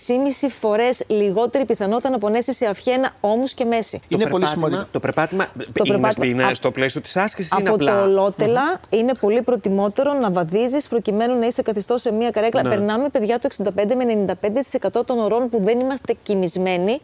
φορές 0.60 1.04
λιγότερη 1.08 1.66
πιθανότητα 1.66 2.10
να 2.10 2.18
πονέσεις 2.18 2.56
σε 2.56 2.66
αυχένα 2.66 3.12
ώμους 3.20 3.54
και 3.54 3.66
μέση. 3.66 4.02
Είναι 4.08 4.30
πολύ 4.30 4.48
σημαντικό. 4.48 4.86
Το 4.92 5.00
περπάτημα, 5.00 5.48
το 5.74 5.84
είναι, 5.84 6.28
είναι 6.28 6.54
στο 6.54 6.72
πλαίσιο 6.72 7.02
της 7.02 7.18
άσκησης 7.18 7.52
ή 7.52 7.58
είναι 7.60 7.70
απλά. 7.70 7.92
Από 7.92 8.02
το 8.02 8.12
λότελα 8.12 8.80
είναι 8.90 9.14
πολύ 9.14 9.42
προτιμότερο 9.42 10.14
να 10.14 10.32
βαδίζεις 10.32 10.88
προκειμένου 10.88 11.40
να 11.40 11.46
είσαι 11.46 11.62
καθιστός 11.62 12.02
σε 12.02 12.12
μία 12.12 12.30
καρέκλα. 12.30 12.64
Ναι. 12.64 12.70
Περνάμε, 12.70 13.10
παιδιά, 13.10 13.40
το 13.40 13.50
65 13.64 13.70
με 13.96 14.38
95% 14.98 15.06
των 15.06 15.20
ωρών 15.20 15.50
που 15.50 15.62
δεν 15.64 15.80
είμαστε 15.80 16.16
κοιμισμένοι 16.24 17.02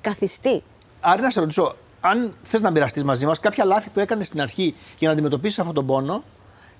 καθιστή. 0.00 0.62
Άρα 1.00 1.22
να 1.22 1.30
σε 1.30 1.40
ρωτήσω, 1.40 1.76
αν 2.00 2.34
θες 2.42 2.60
να 2.60 2.70
μοιραστείς 2.70 3.04
μαζί 3.04 3.26
μας 3.26 3.40
κάποια 3.40 3.64
λάθη 3.64 3.90
που 3.90 4.00
έκανες 4.00 4.26
στην 4.26 4.40
αρχή 4.40 4.74
για 4.98 5.08
να 5.08 5.14
αντιμετωπίσεις 5.14 5.58
αυτόν 5.58 5.74
τον 5.74 5.86
πόνο 5.86 6.22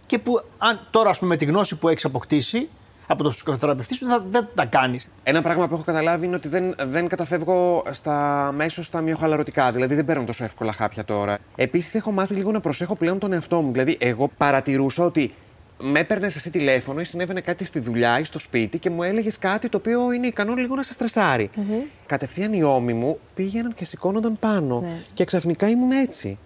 και 0.07 0.19
που 0.19 0.43
αν, 0.59 0.81
τώρα, 0.91 1.11
ας 1.11 1.19
πούμε, 1.19 1.31
με 1.31 1.37
τη 1.37 1.45
γνώση 1.45 1.77
που 1.77 1.89
έχεις 1.89 2.05
αποκτήσει, 2.05 2.69
από 3.13 3.23
τον 3.23 3.33
ψυχοθεραπευτή 3.33 3.95
σου 3.95 4.07
δεν, 4.07 4.23
δεν 4.31 4.49
τα 4.55 4.65
κάνεις. 4.65 5.11
Ένα 5.23 5.43
πράγμα 5.43 5.69
που 5.69 5.75
έχω 5.75 5.83
καταλάβει 5.83 6.27
είναι 6.27 6.37
ότι 6.37 6.49
δεν, 6.49 6.75
δεν 6.87 7.09
καταφεύγω 7.09 7.83
στα 7.91 8.51
μέσω 8.57 8.83
στα 8.83 9.01
μειοχαλαρωτικά. 9.01 9.73
Δηλαδή 9.73 9.95
δεν 9.95 10.05
παίρνω 10.05 10.25
τόσο 10.25 10.45
εύκολα 10.45 10.73
χάπια 10.73 11.05
τώρα. 11.05 11.39
Επίσης 11.57 11.95
έχω 11.95 12.11
μάθει 12.11 12.35
λίγο 12.35 12.51
να 12.51 12.61
προσέχω 12.61 12.97
πλέον 12.97 13.19
τον 13.19 13.33
εαυτό 13.33 13.61
μου. 13.61 13.73
Δηλαδή, 13.73 13.97
εγώ 14.01 14.31
παρατηρούσα 14.37 15.05
ότι 15.05 15.35
με 15.79 16.01
έπαιρνες 16.01 16.37
εσύ 16.37 16.51
τηλέφωνο 16.51 17.01
ή 17.01 17.05
συνέβαινε 17.05 17.41
κάτι 17.41 17.65
στη 17.65 17.79
δουλειά 17.79 18.19
ή 18.19 18.25
στο 18.25 18.39
σπίτι 18.39 18.79
και 18.79 18.91
μου 18.91 19.03
έλεγες 19.03 19.39
κάτι 19.39 19.69
το 19.69 19.77
οποίο 19.77 20.13
είναι 20.13 20.27
ικανό 20.27 20.55
λίγο 20.55 20.75
να 20.75 20.83
σε 20.83 20.93
στρεσάρει. 20.93 21.51
Mm-hmm. 21.57 21.87
Κατευθείαν 22.07 22.53
οι 22.53 22.63
ώμοι 22.63 22.93
μου 22.93 23.19
πήγαιναν 23.35 23.75
και 23.75 23.85
σηκώνονταν 23.85 24.39
πάνω. 24.39 24.81
Ναι. 24.81 25.03
Και 25.15 25.25
ξαφνικά 25.25 25.69
ήμουν 25.69 25.91
έτσι. 25.91 26.39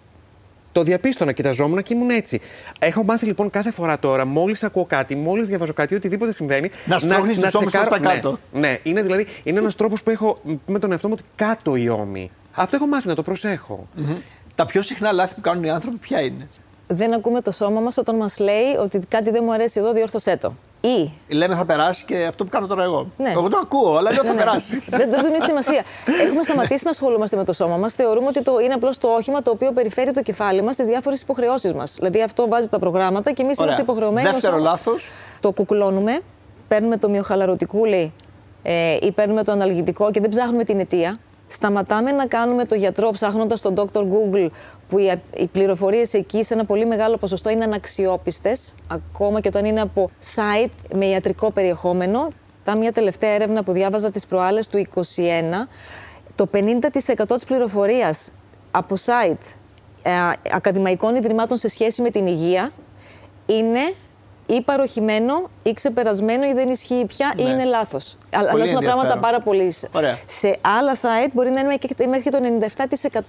Το 0.71 0.83
διαπίστωνα, 0.83 1.31
κοιταζόμουν 1.31 1.83
και 1.83 1.93
ήμουν 1.93 2.09
έτσι. 2.09 2.41
Έχω 2.79 3.03
μάθει 3.03 3.25
λοιπόν 3.25 3.49
κάθε 3.49 3.71
φορά 3.71 3.99
τώρα, 3.99 4.25
μόλις 4.25 4.63
ακούω 4.63 4.85
κάτι, 4.85 5.15
μόλις 5.15 5.47
διαβάζω 5.47 5.73
κάτι, 5.73 5.95
οτιδήποτε 5.95 6.31
συμβαίνει. 6.31 6.71
Να 6.85 6.97
σπρώχνεις 6.97 7.39
τους 7.39 7.53
ώμους 7.53 7.71
στα 7.71 7.99
κάτω. 7.99 8.39
Ναι, 8.51 8.59
ναι, 8.59 8.79
είναι 8.83 9.01
δηλαδή 9.01 9.27
είναι 9.43 9.59
ένας 9.59 9.75
τρόπος 9.75 10.03
που 10.03 10.09
έχω 10.09 10.37
με 10.65 10.79
τον 10.79 10.91
εαυτό 10.91 11.07
μου 11.07 11.13
ότι 11.17 11.29
κάτω 11.35 11.75
οι 11.75 11.89
ώμοι. 11.89 12.31
Αυτό 12.51 12.75
έχω 12.75 12.87
μάθει 12.87 13.07
να 13.07 13.15
το 13.15 13.23
προσέχω. 13.23 13.87
Mm-hmm. 13.97 14.17
Τα 14.55 14.65
πιο 14.65 14.81
συχνά 14.81 15.11
λάθη 15.11 15.35
που 15.35 15.41
κάνουν 15.41 15.63
οι 15.63 15.69
άνθρωποι 15.69 15.97
ποια 15.97 16.21
είναι; 16.21 16.47
Δεν 16.87 17.13
ακούμε 17.13 17.41
το 17.41 17.51
σώμα 17.51 17.79
μας 17.79 17.97
όταν 17.97 18.15
μας 18.15 18.39
λέει 18.39 18.75
ότι 18.79 18.99
κάτι 19.09 19.29
δεν 19.29 19.41
μου 19.45 19.53
αρέσει 19.53 19.79
εδώ, 19.79 19.93
διόρθωσέ 19.93 20.37
το. 20.37 20.53
Ή. 20.81 21.11
Λέμε 21.27 21.55
θα 21.55 21.65
περάσει 21.65 22.05
και 22.05 22.25
αυτό 22.25 22.43
που 22.43 22.49
κάνω 22.49 22.67
τώρα 22.67 22.83
εγώ. 22.83 23.07
Ναι. 23.17 23.29
Εγώ 23.29 23.47
το 23.49 23.57
ακούω, 23.61 23.95
αλλά 23.95 24.11
λέω 24.11 24.23
θα 24.23 24.23
ναι, 24.23 24.29
ναι. 24.33 24.43
περάσει. 24.43 24.83
δεν, 24.89 25.09
δεν 25.09 25.23
δίνει 25.23 25.41
σημασία. 25.41 25.83
Έχουμε 26.25 26.43
σταματήσει 26.43 26.83
να 26.83 26.89
ασχολούμαστε 26.89 27.35
με 27.35 27.43
το 27.43 27.53
σώμα 27.53 27.77
μας. 27.77 27.93
Θεωρούμε 27.93 28.27
ότι 28.27 28.41
το 28.41 28.59
είναι 28.59 28.73
απλώς 28.73 28.97
το 28.97 29.07
όχημα 29.07 29.41
το 29.41 29.51
οποίο 29.51 29.71
περιφέρει 29.71 30.11
το 30.11 30.21
κεφάλι 30.21 30.61
μας 30.61 30.73
στις 30.73 30.85
διάφορες 30.85 31.21
υποχρεώσεις 31.21 31.73
μας. 31.73 31.93
Δηλαδή 31.93 32.21
αυτό 32.21 32.47
βάζει 32.47 32.67
τα 32.67 32.79
προγράμματα 32.79 33.31
και 33.31 33.41
εμείς 33.41 33.57
είμαστε 33.57 33.81
υποχρεωμένοι. 33.81 34.29
Δεύτερο 34.29 34.57
λάθος. 34.57 35.11
Το 35.39 35.51
κουκλώνουμε, 35.51 36.19
παίρνουμε 36.67 36.97
το 36.97 37.09
μειοχαλαρωτικούλι 37.09 38.13
ε, 38.63 38.97
ή 39.01 39.11
παίρνουμε 39.11 39.43
το 39.43 39.51
αναλγητικό 39.51 40.11
και 40.11 40.19
δεν 40.19 40.29
ψάχνουμε 40.29 40.63
την 40.63 40.79
αιτία. 40.79 41.19
Σταματάμε 41.47 42.11
να 42.11 42.27
κάνουμε 42.27 42.65
το 42.65 42.75
γιατρό 42.75 43.11
ψάχνοντας 43.11 43.61
τον 43.61 43.73
Dr. 43.75 43.99
Google 44.01 44.47
που 44.89 44.97
οι 45.33 45.47
πληροφορίες 45.51 46.13
εκεί 46.13 46.43
σε 46.43 46.53
ένα 46.53 46.65
πολύ 46.65 46.85
μεγάλο 46.85 47.17
ποσοστό 47.17 47.49
είναι 47.49 47.63
αναξιόπιστες, 47.63 48.73
ακόμα 48.87 49.39
και 49.39 49.47
όταν 49.47 49.65
είναι 49.65 49.81
από 49.81 50.09
site 50.35 50.95
με 50.95 51.05
ιατρικό 51.05 51.51
περιεχόμενο. 51.51 52.27
Τα 52.63 52.77
μια 52.77 52.91
τελευταία 52.91 53.29
έρευνα 53.29 53.63
που 53.63 53.71
διάβαζα 53.71 54.11
τις 54.11 54.25
προάλλες 54.25 54.67
του 54.67 54.77
2021, 54.77 55.01
το 56.35 56.49
50% 56.53 57.23
της 57.27 57.43
πληροφορίας 57.45 58.31
από 58.71 58.95
site 59.05 59.55
ε, 60.01 60.11
ακαδημαϊκών 60.51 61.15
ιδρυμάτων 61.15 61.57
σε 61.57 61.67
σχέση 61.67 62.01
με 62.01 62.09
την 62.09 62.27
υγεία 62.27 62.71
είναι 63.45 63.93
ή 64.47 64.61
παροχημένο 64.61 65.49
ή 65.63 65.73
ξεπερασμένο 65.73 66.45
ή 66.45 66.53
δεν 66.53 66.69
ισχύει 66.69 67.05
πια 67.07 67.33
ή 67.35 67.43
ναι. 67.43 67.49
είναι 67.49 67.65
λάθος. 67.65 68.17
Αλλάζουν 68.33 68.73
τα 68.73 68.79
πράγματα 68.79 69.17
πάρα 69.17 69.39
πολύ. 69.41 69.73
Σε 70.25 70.57
άλλα 70.61 70.95
site 70.95 71.29
μπορεί 71.33 71.49
να 71.49 71.59
είναι 71.59 71.77
μέχρι 72.07 72.29
το 72.29 72.37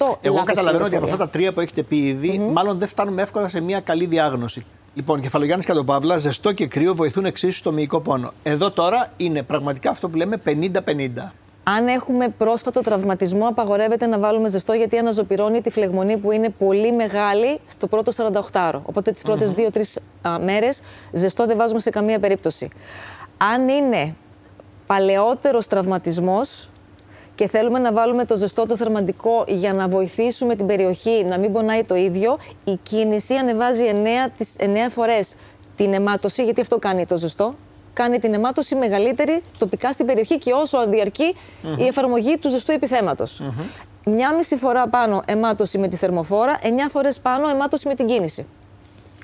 97%. 0.09 0.17
Εγώ 0.21 0.43
καταλαβαίνω 0.43 0.85
ότι 0.85 0.97
από 0.97 1.05
αυτά 1.05 1.17
τα 1.17 1.29
τρία 1.29 1.53
που 1.53 1.61
έχετε 1.61 1.83
πει 1.83 1.97
ήδη, 1.97 2.39
μάλλον 2.39 2.79
δεν 2.79 2.89
φτάνουμε 2.89 3.23
εύκολα 3.23 3.49
σε 3.49 3.61
μια 3.61 3.81
καλή 3.81 4.07
διάγνωση. 4.07 4.65
Λοιπόν, 4.95 5.21
κεφαλογιάννης 5.21 5.67
και 5.67 5.73
Παύλα, 5.85 6.17
ζεστό 6.17 6.53
και 6.53 6.67
κρύο 6.67 6.95
βοηθούν 6.95 7.25
εξίσου 7.25 7.57
στο 7.57 7.73
μυϊκό 7.73 8.01
πόνο. 8.01 8.33
Εδώ 8.43 8.71
τώρα 8.71 9.13
είναι 9.17 9.43
πραγματικά 9.43 9.91
αυτό 9.91 10.09
που 10.09 10.17
λέμε 10.17 10.37
50-50. 10.45 11.33
Αν 11.77 11.89
έχουμε 11.89 12.29
πρόσφατο 12.29 12.81
τραυματισμό, 12.81 13.47
απαγορεύεται 13.47 14.07
να 14.07 14.19
βάλουμε 14.19 14.49
ζεστό 14.49 14.73
γιατί 14.73 14.99
αναζωπυρώνει 14.99 15.61
τη 15.61 15.71
φλεγμονή 15.71 16.17
που 16.17 16.33
είναι 16.33 16.49
πολύ 16.49 16.93
μεγάλη 16.93 17.59
στο 17.65 17.87
πρώτο 17.87 18.13
48ωρο. 18.53 18.81
Οπότε 18.83 19.13
τις 19.13 19.23
πρώτες 19.23 19.55
mm-hmm. 19.57 19.79
2-3 20.23 20.41
μέρες 20.41 20.81
ζεστό 21.13 21.47
δεν 21.47 21.57
βάζουμε 21.57 21.81
σε 21.81 21.91
καμία 21.91 22.19
περίπτωση. 22.19 22.69
Αν 23.55 23.69
είναι 23.69 24.15
παλαιότερος 24.87 25.67
τραυματισμός 25.67 26.71
και 27.35 27.49
θέλουμε 27.49 27.79
να 27.79 27.93
βάλουμε 27.93 28.25
το 28.25 28.37
ζεστό 28.37 28.67
το 28.67 28.77
θερμαντικό 28.77 29.45
για 29.49 29.73
να 29.73 29.89
βοηθήσουμε 29.89 30.55
την 30.55 30.67
περιοχή 30.67 31.25
να 31.25 31.39
μην 31.39 31.53
πονάει 31.53 31.85
το 31.85 31.95
ίδιο, 31.95 32.39
η 32.65 32.79
κίνηση 32.83 33.35
ανεβάζει 33.35 33.85
9, 34.59 34.65
9 34.65 34.67
φορές 34.91 35.35
την 35.75 35.93
αιμάτωση, 35.93 36.45
γιατί 36.45 36.61
αυτό 36.61 36.79
κάνει 36.79 37.07
το 37.07 37.17
ζεστό, 37.17 37.55
κάνει 37.99 38.19
την 38.19 38.35
αιμάτωση 38.35 38.75
μεγαλύτερη 38.75 39.43
τοπικά 39.59 39.93
στην 39.93 40.07
περιοχή 40.07 40.39
και 40.39 40.53
όσο 40.53 40.79
η 41.77 41.87
εφαρμογή 41.87 42.39
του 42.39 42.51
ζεστού 42.51 42.73
επιθέματος. 42.73 43.43
Μια 44.05 44.35
μισή 44.35 44.57
φορά 44.57 44.89
πάνω 44.89 45.23
αιμάτωση 45.27 45.79
με 45.79 45.89
τη 45.89 45.97
θερμοφόρα, 45.97 46.59
εννιά 46.63 46.89
φορές 46.89 47.19
πάνω 47.19 47.49
αιμάτωση 47.49 47.89
με 47.89 47.95
την 47.95 48.07
κίνηση. 48.07 48.47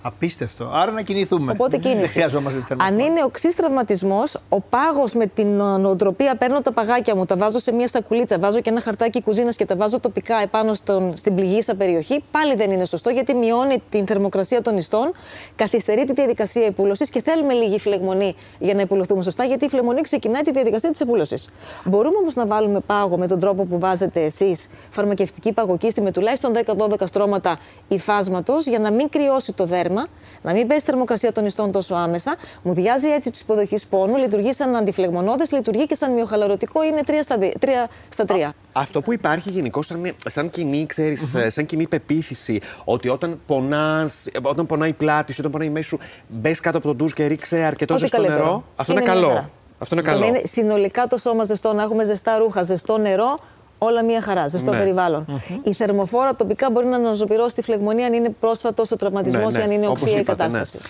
Απίστευτο. 0.07 0.71
Άρα 0.73 0.91
να 0.91 1.03
κινηθούμε. 1.03 1.53
Οπότε 1.53 1.77
κίνηση. 1.77 2.01
Δεν 2.01 2.09
χρειαζόμαστε 2.09 2.61
τη 2.61 2.75
Αν 2.79 2.99
είναι 2.99 3.23
οξύ 3.25 3.49
τραυματισμό, 3.57 4.23
ο 4.49 4.61
πάγος 4.61 5.15
με 5.15 5.27
την 5.27 5.47
νοοτροπία 5.57 6.37
παίρνω 6.37 6.61
τα 6.61 6.73
παγάκια 6.73 7.17
μου, 7.17 7.25
τα 7.25 7.37
βάζω 7.37 7.59
σε 7.59 7.73
μια 7.73 7.89
σακουλίτσα, 7.89 8.39
βάζω 8.39 8.61
και 8.61 8.71
ένα 8.71 8.81
χαρτάκι 8.81 9.23
κουζίνας 9.23 9.57
και 9.57 9.67
τα 9.67 9.77
βάζω 9.77 10.01
τοπικά 10.01 10.37
επάνω 10.43 10.75
στον, 10.75 11.17
στην 11.17 11.35
πληγήσα 11.35 11.75
περιοχή, 11.75 12.25
πάλι 12.31 12.55
δεν 12.55 12.71
είναι 12.71 12.85
σωστό 12.85 13.11
γιατί 13.11 13.35
μειώνει 13.35 13.83
την 13.91 14.07
θερμοκρασία 14.07 14.63
των 14.63 14.77
ιστών, 14.77 15.13
καθυστερεί 15.57 16.05
τη 16.05 16.13
διαδικασία 16.13 16.67
επούλωση 16.67 17.05
και 17.05 17.23
θέλουμε 17.23 17.53
λίγη 17.53 17.79
φλεγμονή 17.79 18.35
για 18.59 18.75
να 18.75 18.81
επουλωθούμε 18.81 19.23
σωστά, 19.23 19.45
γιατί 19.45 19.65
η 19.65 19.69
φλεγμονή 19.69 20.01
ξεκινάει 20.01 20.43
τη 20.43 20.51
διαδικασία 20.51 20.91
της 20.91 21.01
επούλωση. 21.01 21.37
Μπορούμε 21.85 22.17
όμως 22.17 22.35
να 22.35 22.47
βάλουμε 22.47 22.81
πάγο 22.81 23.17
με 23.17 23.27
τον 23.27 23.39
τρόπο 23.41 23.65
που 23.65 23.79
βάζετε 23.79 24.25
εσείς 24.25 24.69
φαρμακευτική 24.91 25.53
παγοκίστη 25.53 26.01
με 26.01 26.11
τουλάχιστον 26.11 26.53
10-12 26.67 26.95
στρώματα 27.05 27.59
υφάσματος 27.89 28.67
για 28.67 28.79
να 28.79 28.93
μην 28.93 29.09
κρυώσει 29.09 29.53
το 29.53 29.65
δέρμα 29.65 29.93
ψέμα, 29.95 30.07
να 30.43 30.53
μην 30.53 30.67
πέσει 30.67 30.85
θερμοκρασία 30.85 31.33
των 31.33 31.47
ιστών 31.47 31.73
τόσο 31.73 31.95
άμεσα. 31.95 32.35
Μου 32.63 32.73
διάζει 32.73 33.09
έτσι 33.09 33.31
του 33.31 33.39
υποδοχής 33.43 33.87
πόνου, 33.87 34.17
λειτουργεί 34.17 34.53
σαν 34.53 34.77
αντιφλεγμονώδες, 34.77 35.53
λειτουργεί 35.53 35.87
και 35.87 35.95
σαν 35.95 36.13
μειοχαλαρωτικό, 36.13 36.83
είναι 36.85 37.01
3 37.07 37.11
στα 37.23 37.39
3. 37.39 37.89
Στα 38.09 38.25
3. 38.29 38.33
Αυτό 38.73 39.01
που 39.01 39.13
υπάρχει 39.13 39.51
γενικώ 39.51 39.83
σαν, 39.83 40.15
σαν 40.27 40.51
κοινή, 40.51 40.87
ξέρεις, 40.87 41.37
σαν 41.47 41.67
κοινή 41.67 41.87
πεποίθηση, 41.87 42.61
ότι 42.85 43.09
όταν, 43.09 43.41
πονάς, 43.47 44.27
όταν 44.43 44.67
πονάει 44.67 44.89
η 44.89 44.93
πλάτη 44.93 45.33
σου, 45.33 45.39
όταν 45.41 45.53
πονάει 45.53 45.69
η 45.69 45.71
μέση 45.71 45.89
σου, 45.89 45.99
μπες 46.29 46.61
κάτω 46.61 46.77
από 46.79 46.87
τον 46.87 46.97
ντουζ 46.97 47.13
και 47.13 47.27
ρίξε 47.27 47.57
αρκετό 47.63 47.95
Ό,τι 47.95 48.03
ζεστό 48.03 48.17
καλύτερο. 48.17 48.45
νερό. 48.45 48.65
Αυτό 48.77 48.93
Είναι 48.93 49.01
είναι, 49.01 49.11
καλό. 49.11 49.27
μια 49.27 49.35
χαρά. 49.35 49.51
Αυτό 49.79 49.95
είναι 49.95 50.05
Και 50.05 50.11
να 50.11 50.17
καλό. 50.17 50.27
είναι 50.29 50.43
συνολικά 50.47 51.07
το 51.07 51.17
σώμα 51.19 51.45
ζεστό, 51.45 51.73
να 51.73 51.83
έχουμε 51.83 52.05
ζεστά 52.05 52.39
ρούχα, 52.39 52.63
ζεστό 52.63 52.99
νερό, 52.99 53.39
όλα 53.85 54.03
μία 54.05 54.23
χαρά, 54.23 54.49
ζεστό 54.49 54.71
Ναι. 54.71 54.79
περιβάλλον. 54.79 55.43
Η 55.63 55.73
θερμοφόρα 55.75 56.35
τοπικά 56.37 56.71
μπορεί 56.71 56.87
να 56.87 56.97
αναζωπηρώσει 56.97 57.55
τη 57.55 57.63
φλεγμονή 57.63 58.05
αν 58.05 58.13
είναι 58.13 58.29
πρόσφατος 58.41 58.91
ο 58.91 58.97
τραυματισμός 58.97 59.53
Ναι, 59.55 59.59
ή 59.59 59.63
αν 59.63 59.69
ναι, 59.69 59.75
είναι 59.75 59.87
όπως 59.87 60.03
οξία 60.03 60.17
η 60.17 60.21
είπατε, 60.21 60.45
ναι. 60.47 60.51
κατάσταση. 60.53 60.85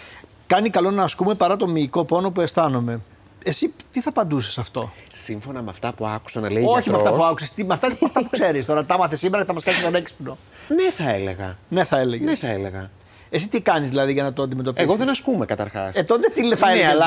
Κάνει 0.47 0.71
καλό 0.71 0.91
να 0.91 1.03
ασκούμε 1.03 1.35
παρά 1.35 1.57
το 1.57 1.67
μυϊκό 1.69 2.05
πόνο 2.05 2.31
που 2.31 2.41
αισθάνομαι. 2.41 3.01
Εσύ 3.45 3.73
τι 3.91 4.01
θα 4.01 4.09
απαντούσες 4.09 4.59
αυτό; 4.59 4.93
Σύμφωνα 5.13 5.63
με 5.63 5.71
αυτά 5.71 5.93
που 5.93 6.07
άκουσα 6.07 6.41
να 6.41 6.51
λέει 6.51 6.65
Όχι 6.67 6.91
με 6.91 6.97
αυτά 6.97 7.09
που 7.11 7.17
γιατρός, 7.17 7.31
άκουσες, 7.31 7.53
με 7.57 7.75
αυτά, 7.75 7.89
με 7.89 7.97
αυτά 8.05 8.21
που 8.23 8.29
ξέρεις. 8.31 8.67
Τώρα 8.67 8.85
τα 8.85 8.99
μάθε 8.99 9.17
σήμερα 9.17 9.41
και 9.43 9.49
θα 9.49 9.55
μας 9.55 9.65
κάνεις 9.65 9.83
τον 9.83 9.95
έξυπνο. 9.95 10.39
Ναι, 10.69 10.91
θα 10.91 11.11
έλεγα. 11.11 11.57
Ναι, 11.69 11.85
θα 11.85 11.99
έλεγες. 11.99 12.27
Ναι, 12.27 12.35
θα 12.35 12.49
έλεγα. 12.49 12.91
Εσύ 13.35 13.49
τι 13.49 13.61
κάνεις 13.61 13.89
δηλαδή 13.89 14.13
για 14.13 14.23
να 14.23 14.33
το 14.33 14.43
αντιμετωπίσεις; 14.43 14.89
Εγώ 14.89 14.97
δεν 14.97 15.09
ασκούμε 15.09 15.47
καταρχάς. 15.47 15.95
Ε, 15.95 16.03
τότε 16.03 16.29
τι 16.29 16.57
θα 16.57 16.67
ναι, 16.67 16.73
έλεγε. 16.73 16.89
αλλά 16.89 17.05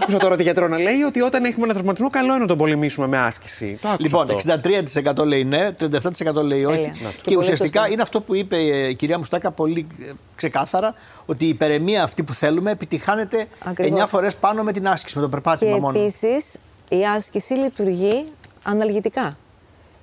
άκουσα 0.00 0.18
τώρα 0.18 0.36
τη 0.36 0.42
γιατρό 0.42 0.68
να 0.68 0.78
λέει 0.78 1.02
ότι 1.02 1.20
όταν 1.20 1.44
έχουμε 1.44 1.64
ένα 1.64 1.74
τραυματισμό, 1.74 2.10
καλό 2.10 2.30
είναι 2.32 2.38
να 2.38 2.46
τον 2.46 2.58
πολεμήσουμε 2.58 3.06
με 3.06 3.18
άσκηση. 3.18 3.78
Το 3.82 3.88
άκουσα 3.88 4.02
Λοιπόν, 4.02 4.30
αυτό. 4.30 5.22
63% 5.22 5.26
λέει 5.26 5.44
ναι, 5.44 5.68
37% 5.80 6.34
λέει 6.44 6.64
όχι. 6.64 6.76
Τέλεια. 6.76 6.92
Να 7.02 7.08
το. 7.08 7.14
Και 7.16 7.20
Πολύ 7.24 7.36
ουσιαστικά 7.36 7.78
σωστά. 7.78 7.92
είναι 7.92 8.02
αυτό 8.02 8.20
που 8.20 8.34
είπε 8.34 8.56
η 8.56 8.94
κυρία 8.94 9.18
Μουστάκα 9.18 9.50
πολύ 9.50 9.86
ε, 10.00 10.10
ξεκάθαρα, 10.36 10.94
ότι 11.26 11.44
η 11.44 11.48
υπερεμία 11.48 12.02
αυτή 12.02 12.22
που 12.22 12.34
θέλουμε 12.34 12.70
επιτυχάνεται 12.70 13.46
Ακριβώς. 13.64 14.02
9 14.02 14.04
φορές 14.08 14.36
πάνω 14.36 14.62
με 14.62 14.72
την 14.72 14.88
άσκηση, 14.88 15.16
με 15.16 15.22
το 15.22 15.28
Και 15.28 15.34
περπάτημα 15.34 15.78
μόνο. 15.78 15.98
επίσης 15.98 16.56
η 16.88 17.04
άσκηση 17.16 17.52
λειτουργεί 17.54 18.24
αναλγητικά. 18.62 19.36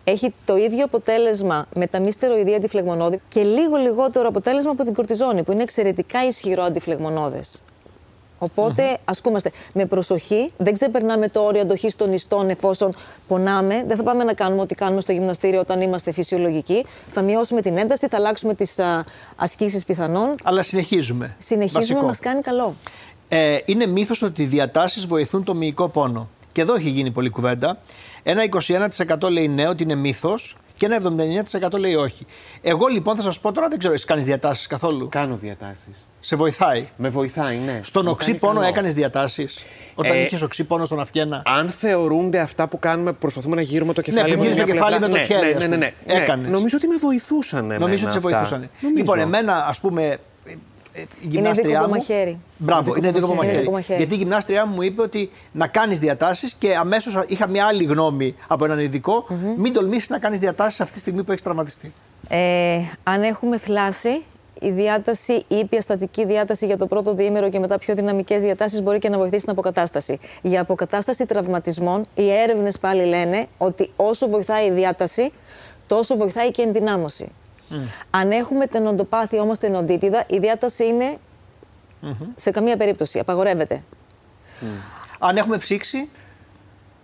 Έχει 0.07 0.33
το 0.45 0.55
ίδιο 0.57 0.83
αποτέλεσμα 0.85 1.65
με 1.75 1.87
τα 1.87 1.99
μη 1.99 2.11
στεροειδή 2.11 2.55
αντιφλεγμονώδη 2.55 3.21
και 3.29 3.43
λίγο 3.43 3.75
λιγότερο 3.75 4.27
αποτέλεσμα 4.27 4.71
από 4.71 4.83
την 4.83 4.93
κορτιζόνη, 4.93 5.43
που 5.43 5.51
είναι 5.51 5.63
εξαιρετικά 5.63 6.25
ισχυρό 6.25 6.63
αντιφλεγμονώδες. 6.63 7.61
Οπότε 8.39 8.97
ασκούμαστε 9.05 9.51
με 9.73 9.85
προσοχή, 9.85 10.51
δεν 10.57 10.73
ξεπερνάμε 10.73 11.29
το 11.29 11.39
όριο 11.39 11.61
αντοχής 11.61 11.95
των 11.95 12.13
ιστών 12.13 12.49
εφόσον 12.49 12.95
πονάμε. 13.27 13.83
Δεν 13.87 13.97
θα 13.97 14.03
πάμε 14.03 14.23
να 14.23 14.33
κάνουμε 14.33 14.61
ό,τι 14.61 14.75
κάνουμε 14.75 15.01
στο 15.01 15.11
γυμναστήριο 15.11 15.59
όταν 15.59 15.81
είμαστε 15.81 16.11
φυσιολογικοί. 16.11 16.85
Θα 17.07 17.21
μειώσουμε 17.21 17.61
την 17.61 17.77
ένταση, 17.77 18.07
θα 18.07 18.17
αλλάξουμε 18.17 18.53
τις 18.53 18.75
ασκήσεις 19.35 19.85
πιθανόν. 19.85 20.35
Αλλά 20.43 20.63
συνεχίζουμε. 20.63 21.35
Συνεχίζουμε, 21.37 21.79
Βασικό. 21.79 22.05
μας 22.05 22.19
κάνει 22.19 22.41
καλό. 22.41 22.73
Ε, 23.27 23.57
είναι 23.65 23.87
μύθος 23.87 24.21
ότι 24.21 24.41
οι 24.41 24.45
διατάσεις 24.45 25.05
βοηθούν 25.05 25.43
το 25.43 25.55
μυϊκό 25.55 25.89
πόνο. 25.89 26.29
Και 26.55 26.61
εδώ 26.61 26.73
έχει 26.75 26.89
γίνει 26.89 27.11
πολλή 27.11 27.29
κουβέντα. 27.29 27.77
Ένα 28.23 28.43
21% 29.23 29.29
λέει 29.31 29.47
ναι, 29.47 29.67
ότι 29.67 29.83
είναι 29.83 29.95
μύθος 29.95 30.55
και 30.77 30.85
ένα 30.85 30.97
79% 31.71 31.79
λέει 31.79 31.95
όχι. 31.95 32.25
Εγώ 32.61 32.87
λοιπόν 32.87 33.15
θα 33.15 33.21
σας 33.21 33.39
πω 33.39 33.51
τώρα, 33.51 33.67
δεν 33.67 33.79
ξέρω, 33.79 33.93
εσύ 33.93 34.05
κάνεις 34.05 34.23
διατάσεις 34.23 34.67
καθόλου; 34.67 35.07
Κάνω 35.11 35.35
διατάσεις. 35.35 36.07
Σε 36.19 36.35
βοηθάει; 36.35 36.87
Με 36.97 37.09
βοηθάει, 37.09 37.57
ναι. 37.57 37.79
Στον 37.83 38.03
Μου 38.05 38.11
οξύ 38.11 38.27
κάνει 38.27 38.39
πόνο 38.39 38.53
καλό. 38.53 38.67
έκανες 38.67 38.93
διατάσεις; 38.93 39.63
Όταν 39.95 40.11
Ε, 40.11 40.19
είχες 40.21 40.41
οξύ 40.41 40.63
πόνο 40.63 40.85
στον 40.85 40.99
αυγένα. 40.99 41.41
Αν 41.45 41.69
θεωρούνται 41.69 42.39
αυτά 42.39 42.67
που 42.67 42.79
κάνουμε, 42.79 43.13
προσπαθούμε 43.13 43.55
να 43.55 43.61
γύρουμε 43.61 43.93
το 43.93 44.01
κεφάλι 44.01 44.31
που 44.33 44.37
με 44.37 44.41
γύρεις 44.41 44.55
μια 44.55 44.65
το 44.65 44.71
κεφάλι 44.71 44.97
πλευρά. 44.97 45.17
με 45.17 45.25
το 45.25 45.33
ναι, 45.33 45.39
χέρι, 45.39 45.51
Ναι, 45.51 45.57
ας 45.57 45.67
ναι, 45.67 45.75
ναι, 45.75 45.75
πούμε. 45.75 45.93
ναι. 46.07 46.13
Έκανες. 46.21 46.51
Νομίζω 46.51 46.77
ότι 46.77 46.87
με 46.87 46.95
βοηθούσαν. 46.99 47.65
Νομίζω 47.79 48.03
ότι 48.05 48.13
σε 48.13 48.19
βοηθούσαν. 48.19 48.69
Λοιπόν, 48.95 49.19
εμένα, 49.19 49.65
ας 49.67 49.79
πούμε. 49.79 50.17
Ε, 50.95 51.01
ε, 51.01 51.05
Η 51.21 51.27
γυμνάστριά 51.27 51.67
δίκοπο 51.69 51.87
μου. 51.87 51.95
μαχαίρι. 51.95 52.37
Μπράβο, 52.57 52.95
είναι 52.95 53.11
δίκοπο 53.11 53.31
Είναι 53.33 53.35
μαχαίρι. 53.41 53.57
δίκοπο 53.57 53.75
μαχαίρι. 53.75 53.97
Γιατί 53.99 54.13
η 54.13 54.17
γυμνάστριά 54.17 54.65
μου 54.65 54.73
μου 54.75 54.81
είπε 54.81 55.01
ότι 55.01 55.31
να 55.51 55.67
κάνεις 55.67 55.99
διατάσεις 55.99 56.53
και 56.53 56.75
αμέσως 56.75 57.23
είχα 57.27 57.47
μια 57.47 57.65
άλλη 57.65 57.83
γνώμη 57.83 58.35
από 58.47 58.65
έναν 58.65 58.79
ειδικό. 58.79 59.25
Μην 59.57 59.73
τολμήσεις 59.73 60.09
να 60.09 60.19
κάνεις 60.19 60.39
διατάσεις 60.39 60.81
αυτή 60.81 60.93
τη 60.93 60.99
στιγμή 60.99 61.23
που 61.23 61.31
έχεις 61.31 61.43
τραυματιστεί. 61.43 61.93
Ε, 62.29 62.77
αν 63.03 63.23
έχουμε 63.23 63.57
θλάση, 63.57 64.23
η 64.59 64.69
διάταση, 64.71 65.33
η 65.33 65.55
ήπια 65.55 65.81
στατική 65.81 66.25
διάταση 66.25 66.65
για 66.65 66.77
το 66.77 66.85
πρώτο 66.87 67.13
διήμερο 67.13 67.49
και 67.49 67.59
μετά 67.59 67.77
πιο 67.79 67.95
δυναμικές 67.95 68.41
διατάσεις 68.43 68.81
μπορεί 68.81 68.99
και 68.99 69.09
να 69.09 69.17
βοηθήσει 69.17 69.41
την 69.41 69.51
αποκατάσταση. 69.51 70.19
Για 70.41 70.61
αποκατάσταση 70.61 71.25
τραυματισμών, 71.25 72.05
οι 72.15 72.29
έρευνες 72.31 72.79
πάλι 72.79 73.05
λένε 73.05 73.45
ότι 73.57 73.89
όσο 73.95 74.27
βοηθάει 74.29 74.65
η 74.67 74.71
διάταση, 74.71 75.31
τόσο 75.87 76.15
βοηθάει 76.17 76.51
και 76.51 76.61
η 76.61 76.65
ενδυνάμωση. 76.65 77.27
Αν 78.09 78.31
έχουμε 78.31 78.67
τενοντοπάθεια 78.67 79.41
όμως 79.41 79.57
τενοντίτιδα, 79.59 80.23
η 80.29 80.37
διάταση 80.37 80.85
είναι 80.85 81.17
σε 82.35 82.51
καμία 82.51 82.77
περίπτωση, 82.77 83.19
απαγορεύεται. 83.19 83.83
Αν 85.19 85.37
έχουμε 85.37 85.57
ψήξη, 85.57 86.09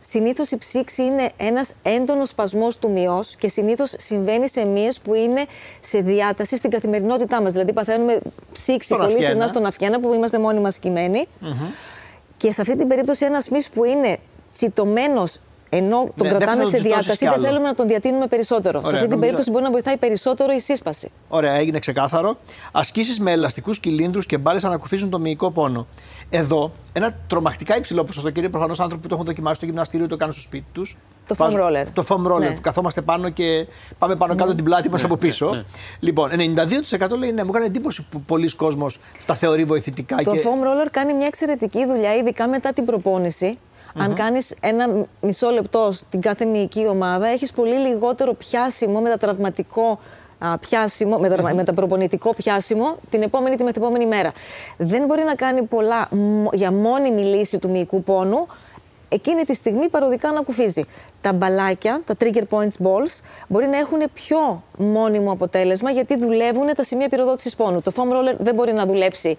Συνήθως 0.04 0.52
η 0.52 0.58
ψήξη 0.58 1.04
είναι 1.04 1.32
ένας 1.38 1.74
έντονος 1.84 2.30
σπασμός 2.30 2.78
του 2.78 2.91
μειός 2.91 3.36
και 3.36 3.47
συνήθως 3.47 3.93
συμβαίνει 3.97 4.50
σε 4.50 4.65
μύες 4.65 5.00
που 5.00 5.13
είναι 5.13 5.45
σε 5.80 6.02
διάταση 6.02 6.58
στην 6.58 6.69
καθημερινότητά 6.69 7.41
μας. 7.41 7.52
Δηλαδή, 7.52 7.74
παθαίνουμε 7.74 8.19
ψήξη 8.52 8.88
Στον 8.88 8.97
πολύ 8.97 9.12
αυγένα. 9.12 9.30
συχνά 9.30 9.47
στον 9.47 9.65
αυγένα 9.65 10.00
που 10.00 10.13
είμαστε 10.13 10.39
μόνοι 10.39 10.60
μας 10.60 10.78
κειμένοι. 10.78 11.28
Και 12.38 12.52
σε 12.52 12.62
αυτή 12.62 12.76
την 12.76 12.88
περίπτωση, 12.88 13.26
ένας 13.26 13.50
μυ 13.50 13.62
που 13.74 13.84
είναι 13.84 14.17
τσιτωμένος 14.54 15.39
ενώ 15.73 15.97
τον 15.97 16.12
Ναι, 16.15 16.29
δεν 16.29 16.38
κρατάμε 16.38 16.45
θες 16.51 16.57
να 16.57 16.65
σε 16.65 16.71
τον 16.71 16.71
τσιτώσεις 16.71 16.88
διάταση, 16.89 17.17
κι 17.17 17.25
δεν 17.25 17.34
άλλο. 17.34 17.43
θέλουμε 17.45 17.67
να 17.67 17.75
τον 17.75 17.88
διατείνουμε 17.88 18.27
περισσότερο. 18.27 18.79
σε 18.79 18.86
Ωραία, 18.86 18.89
αυτή 18.89 18.97
την 18.97 19.01
νομίζω- 19.10 19.19
περίπτωση 19.19 19.49
μπορεί 19.51 19.63
να 19.63 19.71
βοηθάει 19.71 19.97
περισσότερο 19.97 20.53
η 20.53 20.60
σύσπαση. 20.60 21.12
Ωραία, 21.29 21.53
έγινε 21.53 21.79
ξεκάθαρο. 21.79 22.38
Ασκήσεις 22.71 23.19
με 23.19 23.31
ελαστικούς 23.31 23.79
κυλίνδρους 23.79 24.25
και 24.25 24.38
μπάλες 24.38 24.63
ανακουφίζουν 24.63 25.10
το 25.10 25.19
μυϊκό 25.19 25.51
πόνο. 25.51 25.88
Εδώ, 26.29 26.71
ένα 26.93 27.12
τρομακτικά 27.27 27.75
υψηλό 27.77 28.03
ποσοστό, 28.03 28.29
κύριε 28.29 28.49
προφανώς 28.49 28.79
άνθρωποι 28.79 29.01
που 29.01 29.07
το 29.07 29.13
έχουν 29.15 29.25
δοκιμάσει 29.27 29.55
στο 29.55 29.65
γυμναστήριο 29.65 30.05
ή 30.05 30.10
το 30.10 30.17
κάνουν 30.17 30.34
στο 30.34 30.41
σπίτι 30.41 30.65
τους. 30.71 30.97
Το 31.27 31.36
foam 31.38 31.49
roller. 31.51 31.86
Το 31.93 32.05
foam 32.07 32.31
roller 32.31 32.39
Ναι. 32.39 32.51
που 32.51 32.62
καθόμαστε 32.62 33.01
πάνω 33.01 33.29
και 33.29 33.67
πάμε 33.97 34.15
πάνω 34.15 34.36
κάτω 34.36 34.55
την 34.55 34.63
πλάτη 34.63 34.89
μας 34.89 35.03
από 35.03 35.17
πίσω. 35.17 35.63
Λοιπόν, 35.99 36.29
92% 36.31 37.17
λέει 37.17 37.31
ναι, 37.31 37.43
μου 37.43 37.49
έκανε 37.49 37.65
εντύπωση 37.65 38.05
που 38.10 38.21
πολλοί 38.21 38.55
κόσμος 38.55 38.99
τα 39.25 39.34
θεωρεί 39.34 39.63
βοηθητικά. 39.63 40.15
Το 40.15 40.31
και... 40.31 40.41
foam 40.43 40.63
roller 40.65 40.88
κάνει 40.91 41.13
μια 41.13 41.25
εξαιρετική 41.25 41.86
δουλειά, 41.86 42.15
ειδικά 42.15 42.47
μετά 42.47 42.73
την 42.73 42.86
προπόνηση. 42.86 43.57
Αν 43.97 44.13
κάνεις 44.15 44.56
ένα 44.60 45.06
μισό 45.21 45.49
λεπτό 45.49 45.91
στην 45.91 46.21
κάθε 46.21 46.45
μυϊκή 46.45 46.88
ομάδα, 46.88 47.27
έχεις 47.27 47.51
πολύ 47.51 47.73
λιγότερο 47.75 48.34
πιάσιμο 48.34 49.01
μετατραυματικό 49.01 49.99
α, 50.39 50.58
πιάσιμο, 50.58 51.17
μετα, 51.17 51.54
μεταπροπονητικό 51.54 52.34
πιάσιμο 52.34 52.95
την 53.10 53.21
επόμενη 53.21 53.56
τη 53.56 53.63
μεθεπόμενη 53.63 54.06
μέρα. 54.06 54.32
Δεν 54.77 55.06
μπορεί 55.06 55.23
να 55.23 55.36
κάνει 55.36 55.62
πολλά 55.62 56.08
μ- 56.15 56.54
για 56.54 56.71
μόνιμη 56.71 57.21
λύση 57.21 57.60
του 57.60 57.69
μυϊκού 57.69 58.04
πόνου, 58.04 58.47
εκείνη 59.10 59.43
τη 59.43 59.54
στιγμή 59.54 59.89
παροδικά 59.89 60.32
να 60.32 60.41
κουφίζει. 60.41 60.84
Τα 61.21 61.34
μπαλάκια, 61.34 62.01
τα 62.06 62.15
trigger 62.19 62.43
points 62.49 62.86
balls, 62.88 63.19
μπορεί 63.47 63.67
να 63.67 63.77
έχουν 63.77 63.99
πιο 64.13 64.63
μόνιμο 64.77 65.32
αποτέλεσμα 65.32 65.91
γιατί 65.91 66.17
δουλεύουν 66.17 66.67
τα 66.75 66.84
σημεία 66.84 67.10
πυροδότησης 67.10 67.56
πόνου. 67.56 67.82
Το 67.82 67.91
foam 67.95 68.12
roller 68.12 68.36
δεν 68.38 68.56
μπορεί 68.56 68.73
να 68.73 68.86
δουλέψει 68.86 69.38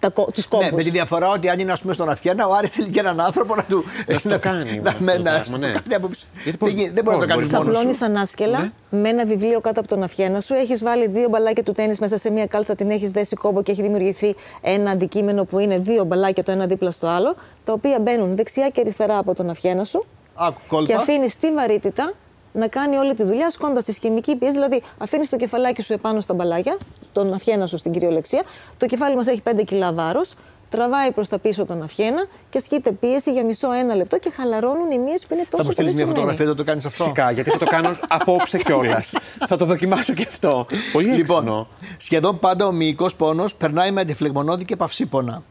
τα, 0.00 0.08
κο- 0.10 0.30
τους 0.34 0.46
κόμπους. 0.46 0.66
Ναι, 0.70 0.76
με 0.76 0.82
τη 0.82 0.90
διαφορά 0.90 1.28
ότι 1.28 1.48
αν 1.48 1.58
είναι 1.58 1.72
ας 1.72 1.80
πούμε, 1.80 1.92
στον 1.92 2.08
Αυγένα, 2.10 2.46
ο 2.46 2.52
Άρης 2.54 2.70
θέλει 2.70 2.90
και 2.90 3.00
έναν 3.00 3.20
άνθρωπο 3.20 3.54
να 3.54 3.62
του. 3.64 3.84
Να 4.22 4.30
το 4.30 4.38
κάνει, 4.40 4.80
Να, 4.80 4.90
αυτό 4.90 5.02
με- 5.04 5.12
το 5.12 5.18
να 5.18 5.24
πράγμα, 5.24 5.44
στο 5.44 5.56
ναι. 5.56 5.66
κάνει 5.66 5.94
από 5.94 6.06
πίσω. 6.06 6.26
Γιατί 6.32 6.50
Δεν, 6.50 6.58
πώς- 6.58 6.72
γι- 6.72 6.90
δεν 6.90 7.04
μπορεί 7.04 7.16
να 7.18 7.26
το 7.26 7.34
πώς 7.34 7.36
κάνει 7.36 7.40
μπορεί. 7.46 7.56
μόνος 7.64 7.76
Σαπλώνει 7.76 7.94
σου. 7.96 8.04
ανάσκελα 8.04 8.58
Ναι. 8.90 8.98
με 9.02 9.08
ένα 9.08 9.24
βιβλίο 9.26 9.60
κάτω 9.60 9.80
από 9.80 9.88
τον 9.88 10.02
αυχένα 10.02 10.40
σου. 10.40 10.54
Έχεις 10.54 10.82
βάλει 10.82 11.08
δύο 11.08 11.28
μπαλάκια 11.28 11.62
του 11.62 11.72
τέννη 11.72 11.94
μέσα 12.00 12.18
σε 12.18 12.30
μία 12.30 12.46
κάλτσα, 12.46 12.74
την 12.74 12.90
έχεις 12.90 13.10
δέσει 13.10 13.36
κόμπο 13.36 13.62
και 13.62 13.72
έχει 13.72 13.82
δημιουργηθεί 13.82 14.34
ένα 14.60 14.90
αντικείμενο 14.90 15.44
που 15.44 15.58
είναι 15.58 15.78
δύο 15.78 16.04
μπαλάκια 16.04 16.42
το 16.42 16.50
ένα 16.52 16.66
δίπλα 16.66 16.90
στο 16.90 17.06
άλλο, 17.06 17.34
τα 17.64 17.72
οποία 17.72 17.98
μπαίνουν 18.00 18.36
δεξιά 18.36 18.68
και 18.68 18.80
αριστερά 18.80 19.18
από 19.18 19.34
τον 19.34 19.50
αυχένα 19.50 19.84
σου 19.84 20.04
Άκου, 20.34 20.54
και 20.60 20.66
κόλπα. 20.68 20.96
αφήνεις 20.96 21.38
τη 21.38 21.52
βαρύτητα 21.52 22.12
να 22.52 22.68
κάνει 22.68 22.96
όλη 22.96 23.14
τη 23.14 23.22
δουλειά 23.22 23.50
σκόντας 23.50 23.84
τη 23.84 23.92
χημική 23.92 24.36
πίεση. 24.36 24.52
Δηλαδή, 24.54 24.82
αφήνεις 24.98 25.28
το 25.28 25.36
κεφαλάκι 25.36 25.82
σου 25.82 25.92
επάνω 25.92 26.20
στα 26.20 26.34
μπαλάκια, 26.34 26.76
τον 27.12 27.32
αυχένα 27.32 27.66
σου 27.66 27.76
στην 27.76 27.92
κυριολεξία. 27.92 28.42
Το 28.76 28.86
κεφάλι 28.86 29.16
μας 29.16 29.26
έχει 29.26 29.42
5 29.44 29.64
κιλά 29.64 29.92
βάρος. 29.92 30.34
Τραβάει 30.70 31.12
προς 31.12 31.28
τα 31.28 31.38
πίσω 31.38 31.64
τον 31.64 31.82
αυχένα 31.82 32.24
και 32.50 32.58
ασκείται 32.58 32.92
πίεση 32.92 33.30
για 33.32 33.44
μισό 33.44 33.72
ένα 33.72 33.94
λεπτό 33.94 34.18
και 34.18 34.30
χαλαρώνουν 34.30 34.90
οι 34.90 34.98
μύες 34.98 35.26
που 35.26 35.34
είναι 35.34 35.44
τόσο 35.50 35.56
Θα 35.56 35.64
μου 35.64 35.70
στείλεις 35.70 35.74
πολύ 35.74 35.84
μια 35.84 35.92
σφιγμένοι. 35.92 36.08
φωτογραφία 36.08 36.44
όταν 36.44 36.56
το 36.56 36.64
κάνεις 36.64 36.84
αυτό; 36.84 37.02
Φυσικά, 37.02 37.30
γιατί 37.30 37.50
θα 37.50 37.58
το 37.58 37.64
κάνω 37.66 37.96
απόψε 38.18 38.58
κιόλας. 38.58 39.12
θα 39.48 39.56
το 39.56 39.64
δοκιμάσω 39.64 40.12
και 40.12 40.26
αυτό. 40.28 40.66
Πολύ 40.92 41.10
έξυπνο. 41.10 41.40
Λοιπόν, 41.40 41.66
σχεδόν 41.96 42.38
πάντα 42.38 42.66
ο 42.66 42.72
μυϊκός 42.72 43.16
πόνος 43.16 43.54
περνάει 43.54 43.90
με 43.90 44.00
αντιφλεγμονώδη 44.00 44.64
και 44.64 44.76
παυσίπονα. 44.76 45.42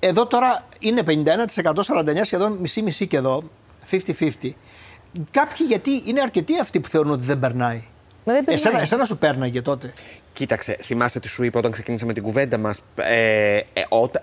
Εδώ 0.00 0.26
τώρα 0.26 0.64
είναι 0.78 1.02
51%, 1.06 1.12
49% 2.14 2.20
σχεδόν 2.22 2.52
μισή-μισή 2.60 3.06
και 3.06 3.16
εδώ. 3.16 3.42
50-50. 3.90 4.50
Κάποιοι 5.30 5.66
γιατί 5.68 6.02
είναι 6.06 6.20
αρκετοί 6.20 6.60
αυτοί 6.60 6.80
που 6.80 6.88
θεωρούν 6.88 7.12
ότι 7.12 7.24
δεν 7.24 7.38
περνάει. 7.38 7.82
Μα 8.24 8.32
δεν 8.32 8.44
περνάει. 8.44 8.64
Εσένα, 8.64 8.80
εσένα 8.80 9.04
σου 9.04 9.18
πέρναγε 9.18 9.62
τότε. 9.62 9.92
Κοίταξε, 10.32 10.76
θυμάσαι 10.82 11.20
τι 11.20 11.28
σου 11.28 11.42
είπα 11.42 11.58
όταν 11.58 11.70
ξεκίνησαμε 11.70 12.12
την 12.12 12.22
κουβέντα 12.22 12.58
μας. 12.58 12.82
Ε, 12.94 13.56
ε, 13.56 13.62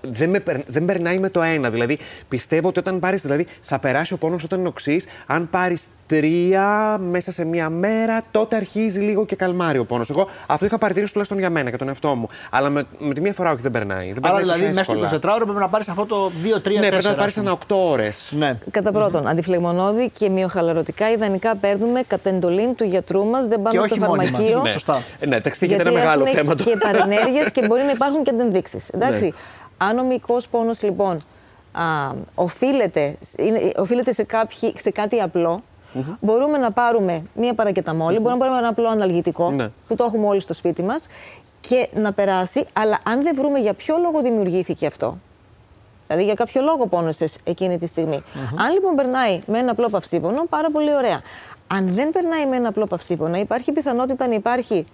δεν, 0.02 0.30
με, 0.30 0.44
δεν 0.68 0.86
περνάει 0.86 1.20
με 1.20 1.30
το 1.30 1.42
ένα. 1.42 1.70
Δηλαδή, 1.70 2.00
πιστεύω 2.28 2.68
ότι 2.68 2.80
όταν 2.80 3.00
πάρεις. 3.00 3.22
Δηλαδή, 3.22 3.48
θα 3.62 3.80
περάσει 3.80 4.14
ο 4.14 4.18
πόνος 4.18 4.44
όταν 4.44 4.60
είναι 4.60 4.68
οξύ. 4.68 5.02
Αν 5.26 5.50
πάρεις 5.50 5.86
τρία 6.20 6.98
μέσα 7.02 7.32
σε 7.32 7.46
μία 7.46 7.70
μέρα, 7.70 8.22
τότε 8.32 8.56
αρχίζει 8.56 9.00
λίγο 9.00 9.26
και 9.26 9.36
καλμάρει 9.36 9.78
ο 9.78 9.86
πόνος. 9.86 10.10
Εγώ 10.10 10.28
αυτό 10.48 10.66
είχα 10.66 10.78
παρατηρήσει 10.78 11.12
τουλάχιστον 11.12 11.40
για 11.40 11.50
μένα 11.50 11.70
και 11.70 11.78
τον 11.78 11.88
εαυτό 11.88 12.16
μου. 12.16 12.28
Αλλά 12.50 12.70
με, 12.70 12.84
με 12.98 13.14
τη 13.14 13.22
μία 13.22 13.34
φορά 13.34 13.52
όχι 13.52 13.62
δεν 13.62 13.72
περνάει. 13.72 14.14
Δεν 14.14 14.26
Άρα 14.26 14.40
δηλαδή 14.40 14.70
μέσα 14.72 15.08
στο 15.08 15.18
24 15.30 15.34
ώρο 15.36 15.46
πρέπει 15.46 15.60
να 15.60 15.70
πάρεις 15.70 15.90
αυτό 15.90 16.06
το 16.06 16.32
2-3 16.44 16.80
Ναι, 16.80 16.88
πρέπει 16.88 17.06
να 17.06 17.16
πάρεις 17.16 17.38
ένα 17.38 17.58
8 17.58 17.58
ώρες. 17.68 18.32
Ναι. 18.32 18.58
Κατά 18.72 18.92
πρώτον, 18.92 19.24
mm-hmm. 19.24 19.30
αντιφλεγμονώδη 19.30 20.10
και 20.10 20.30
μειοχαλαρωτικά 20.30 21.12
ιδανικά 21.12 21.56
παίρνουμε 21.56 22.02
κατ' 22.08 22.26
εντολή 22.26 22.74
του 22.74 22.84
γιατρού 22.84 23.26
μας. 23.26 23.48
Δεν 23.48 23.62
πάμε 23.62 23.88
στο 23.88 23.96
φαρμακείο. 23.96 24.62
Ναι. 24.62 24.70
Σωστά. 24.70 25.02
Ε, 25.20 25.26
ναι, 25.26 25.38
είναι 25.60 25.76
ένα 25.76 25.92
μεγάλο 25.92 26.26
θέμα. 26.26 26.56
Και 26.56 26.78
παρενέργειες 26.80 27.52
και 27.52 27.66
μπορεί 27.68 27.82
να 27.82 27.92
υπάρχουν 27.92 28.24
και 28.24 28.30
αντενδείξει. 28.30 28.80
Εντάξει. 28.94 29.24
Ναι. 29.24 29.32
Αν 29.78 29.98
ο 29.98 30.04
μυϊκό 30.04 30.38
πόνος 30.52 30.82
λοιπόν 30.82 31.22
α, 31.72 31.84
οφείλεται, 32.36 33.16
είναι, 33.38 33.72
οφείλεται 33.76 34.14
σε, 34.14 34.24
κάποιοι, 34.24 34.74
σε 34.78 34.90
κάτι 34.90 35.20
απλό, 35.20 35.64
Mm-hmm. 35.94 36.18
Μπορούμε 36.20 36.58
να 36.58 36.72
πάρουμε 36.72 37.24
μία 37.36 37.54
παρακεταμόλη, 37.54 38.18
mm-hmm. 38.18 38.22
μπορούμε 38.22 38.40
να 38.40 38.46
πάρουμε 38.46 38.58
ένα 38.58 38.68
απλό 38.68 38.88
αναλγητικό 38.88 39.52
ναι. 39.52 39.70
που 39.88 39.96
το 39.96 40.04
έχουμε 40.04 40.28
όλοι 40.28 40.40
στο 40.40 40.54
σπίτι 40.54 40.84
μας 40.84 41.08
και 41.62 41.90
να 41.94 42.14
περάσει. 42.14 42.66
Αλλά 42.74 43.00
αν 43.04 43.24
δεν 43.24 43.36
βρούμε 43.36 43.60
για 43.60 43.74
ποιο 43.74 43.98
λόγο 43.98 44.22
δημιουργήθηκε 44.22 44.88
αυτό, 44.88 45.18
δηλαδή 46.08 46.26
για 46.26 46.34
κάποιο 46.34 46.62
λόγο 46.62 46.88
πόνωσε 46.88 47.28
εκείνη 47.44 47.78
τη 47.78 47.86
στιγμή. 47.86 48.18
Mm-hmm. 48.18 48.56
Αν 48.58 48.74
λοιπόν 48.74 48.96
περνάει 48.96 49.42
με 49.46 49.58
ένα 49.60 49.72
απλό 49.72 49.90
παυσίπονο, 49.90 50.46
πάρα 50.50 50.70
πολύ 50.72 50.96
ωραία. 50.96 51.22
Αν 51.68 51.94
δεν 51.94 52.10
περνάει 52.10 52.46
με 52.46 52.56
ένα 52.56 52.68
απλό 52.68 52.86
παυσίπονο, 52.86 53.38
υπάρχει 53.38 53.72
πιθανότητα 53.72 54.28
να 54.28 54.34
υπάρχει 54.34 54.86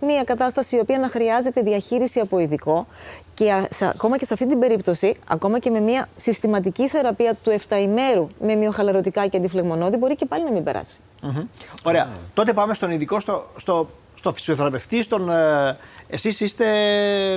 μια 0.00 0.24
κατάσταση 0.24 0.76
η 0.76 0.78
οποία 0.78 0.98
να 0.98 1.08
χρειάζεται 1.08 1.60
διαχείριση 1.60 2.20
από 2.20 2.38
ειδικό 2.38 2.86
και 3.34 3.68
ακόμα 3.80 4.18
και 4.18 4.24
σε 4.24 4.32
αυτή 4.32 4.46
την 4.46 4.58
περίπτωση, 4.58 5.16
ακόμα 5.28 5.58
και 5.58 5.70
με 5.70 5.80
μια 5.80 6.08
συστηματική 6.16 6.88
θεραπεία 6.88 7.34
του 7.42 7.56
7 7.68 7.76
ημέρου 7.80 8.28
με 8.40 8.54
μειοχαλαρωτικά 8.54 9.26
και 9.26 9.36
αντιφλεγμονώδη, 9.36 9.96
μπορεί 9.96 10.16
και 10.16 10.26
πάλι 10.26 10.44
να 10.44 10.50
μην 10.50 10.64
περάσει. 10.64 11.00
Ωραία. 11.82 12.08
Τότε 12.34 12.52
πάμε 12.52 12.74
στον 12.74 12.90
ειδικό, 12.90 13.20
στο, 13.20 13.46
στο, 13.56 13.88
στο 14.14 14.32
φυσιοθεραπευτή, 14.32 15.02
στον. 15.02 15.30
Ε, 15.30 15.76
Εσείς 16.08 16.40
είστε 16.40 16.64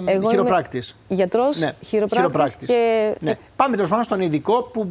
Εγώ 0.06 0.30
χειροπράκτης. 0.30 0.96
Γιατρός, 1.08 1.58
ναι. 1.58 1.74
χειροπράκτης. 1.86 2.68
Και... 2.68 3.14
Ναι. 3.20 3.38
Πάμε 3.56 3.76
τέλο 3.76 3.88
πάντων 3.88 4.04
στον 4.04 4.22
ειδικό 4.22 4.64
που 4.64 4.84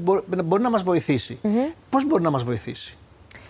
μπορεί, 0.45 0.63
να 0.63 0.71
μας 0.71 0.83
βοηθήσει. 0.83 1.39
Mm-hmm. 1.43 1.73
Πώς 1.91 2.07
μπορεί 2.07 2.23
να 2.23 2.31
μας 2.31 2.45
βοηθήσει; 2.45 2.97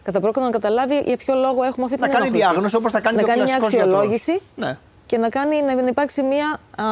Κατά 0.08 0.20
πρώτον 0.20 0.42
να 0.42 0.50
καταλάβει 0.50 1.02
για 1.04 1.16
ποιο 1.16 1.34
λόγο 1.34 1.62
έχουμε 1.62 1.84
αυτή 1.84 1.96
την 1.96 2.06
Να 2.06 2.08
κάνει 2.08 2.30
διάγνωση 2.30 2.76
όπως 2.76 2.92
θα 2.92 3.00
κάνει 3.00 3.16
να 3.16 3.22
και 3.22 3.30
ο 3.30 3.34
κάνει 3.34 3.42
μια 3.42 3.56
αξιολόγηση 3.56 4.40
ναι. 4.54 4.78
και 5.06 5.18
να, 5.18 5.28
κάνει, 5.28 5.62
να 5.62 5.72
υπάρξει 5.72 6.22
μια 6.22 6.60
α, 6.76 6.84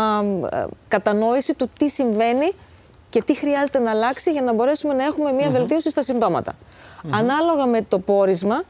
κατανόηση 0.88 1.54
του 1.54 1.70
τι 1.78 1.88
συμβαίνει 1.88 2.52
και 3.10 3.22
τι 3.22 3.36
χρειάζεται 3.36 3.78
να 3.78 3.90
αλλάξει 3.90 4.30
για 4.30 4.42
να 4.42 4.52
μπορέσουμε 4.52 4.94
να 4.94 5.04
έχουμε 5.04 5.32
μια 5.32 5.50
βελτίωση 5.50 5.90
στα 5.90 6.02
συμπτώματα. 6.02 6.52
Ανάλογα 7.10 7.66
με 7.66 7.82
το 7.82 7.98
πόρισμα, 7.98 8.62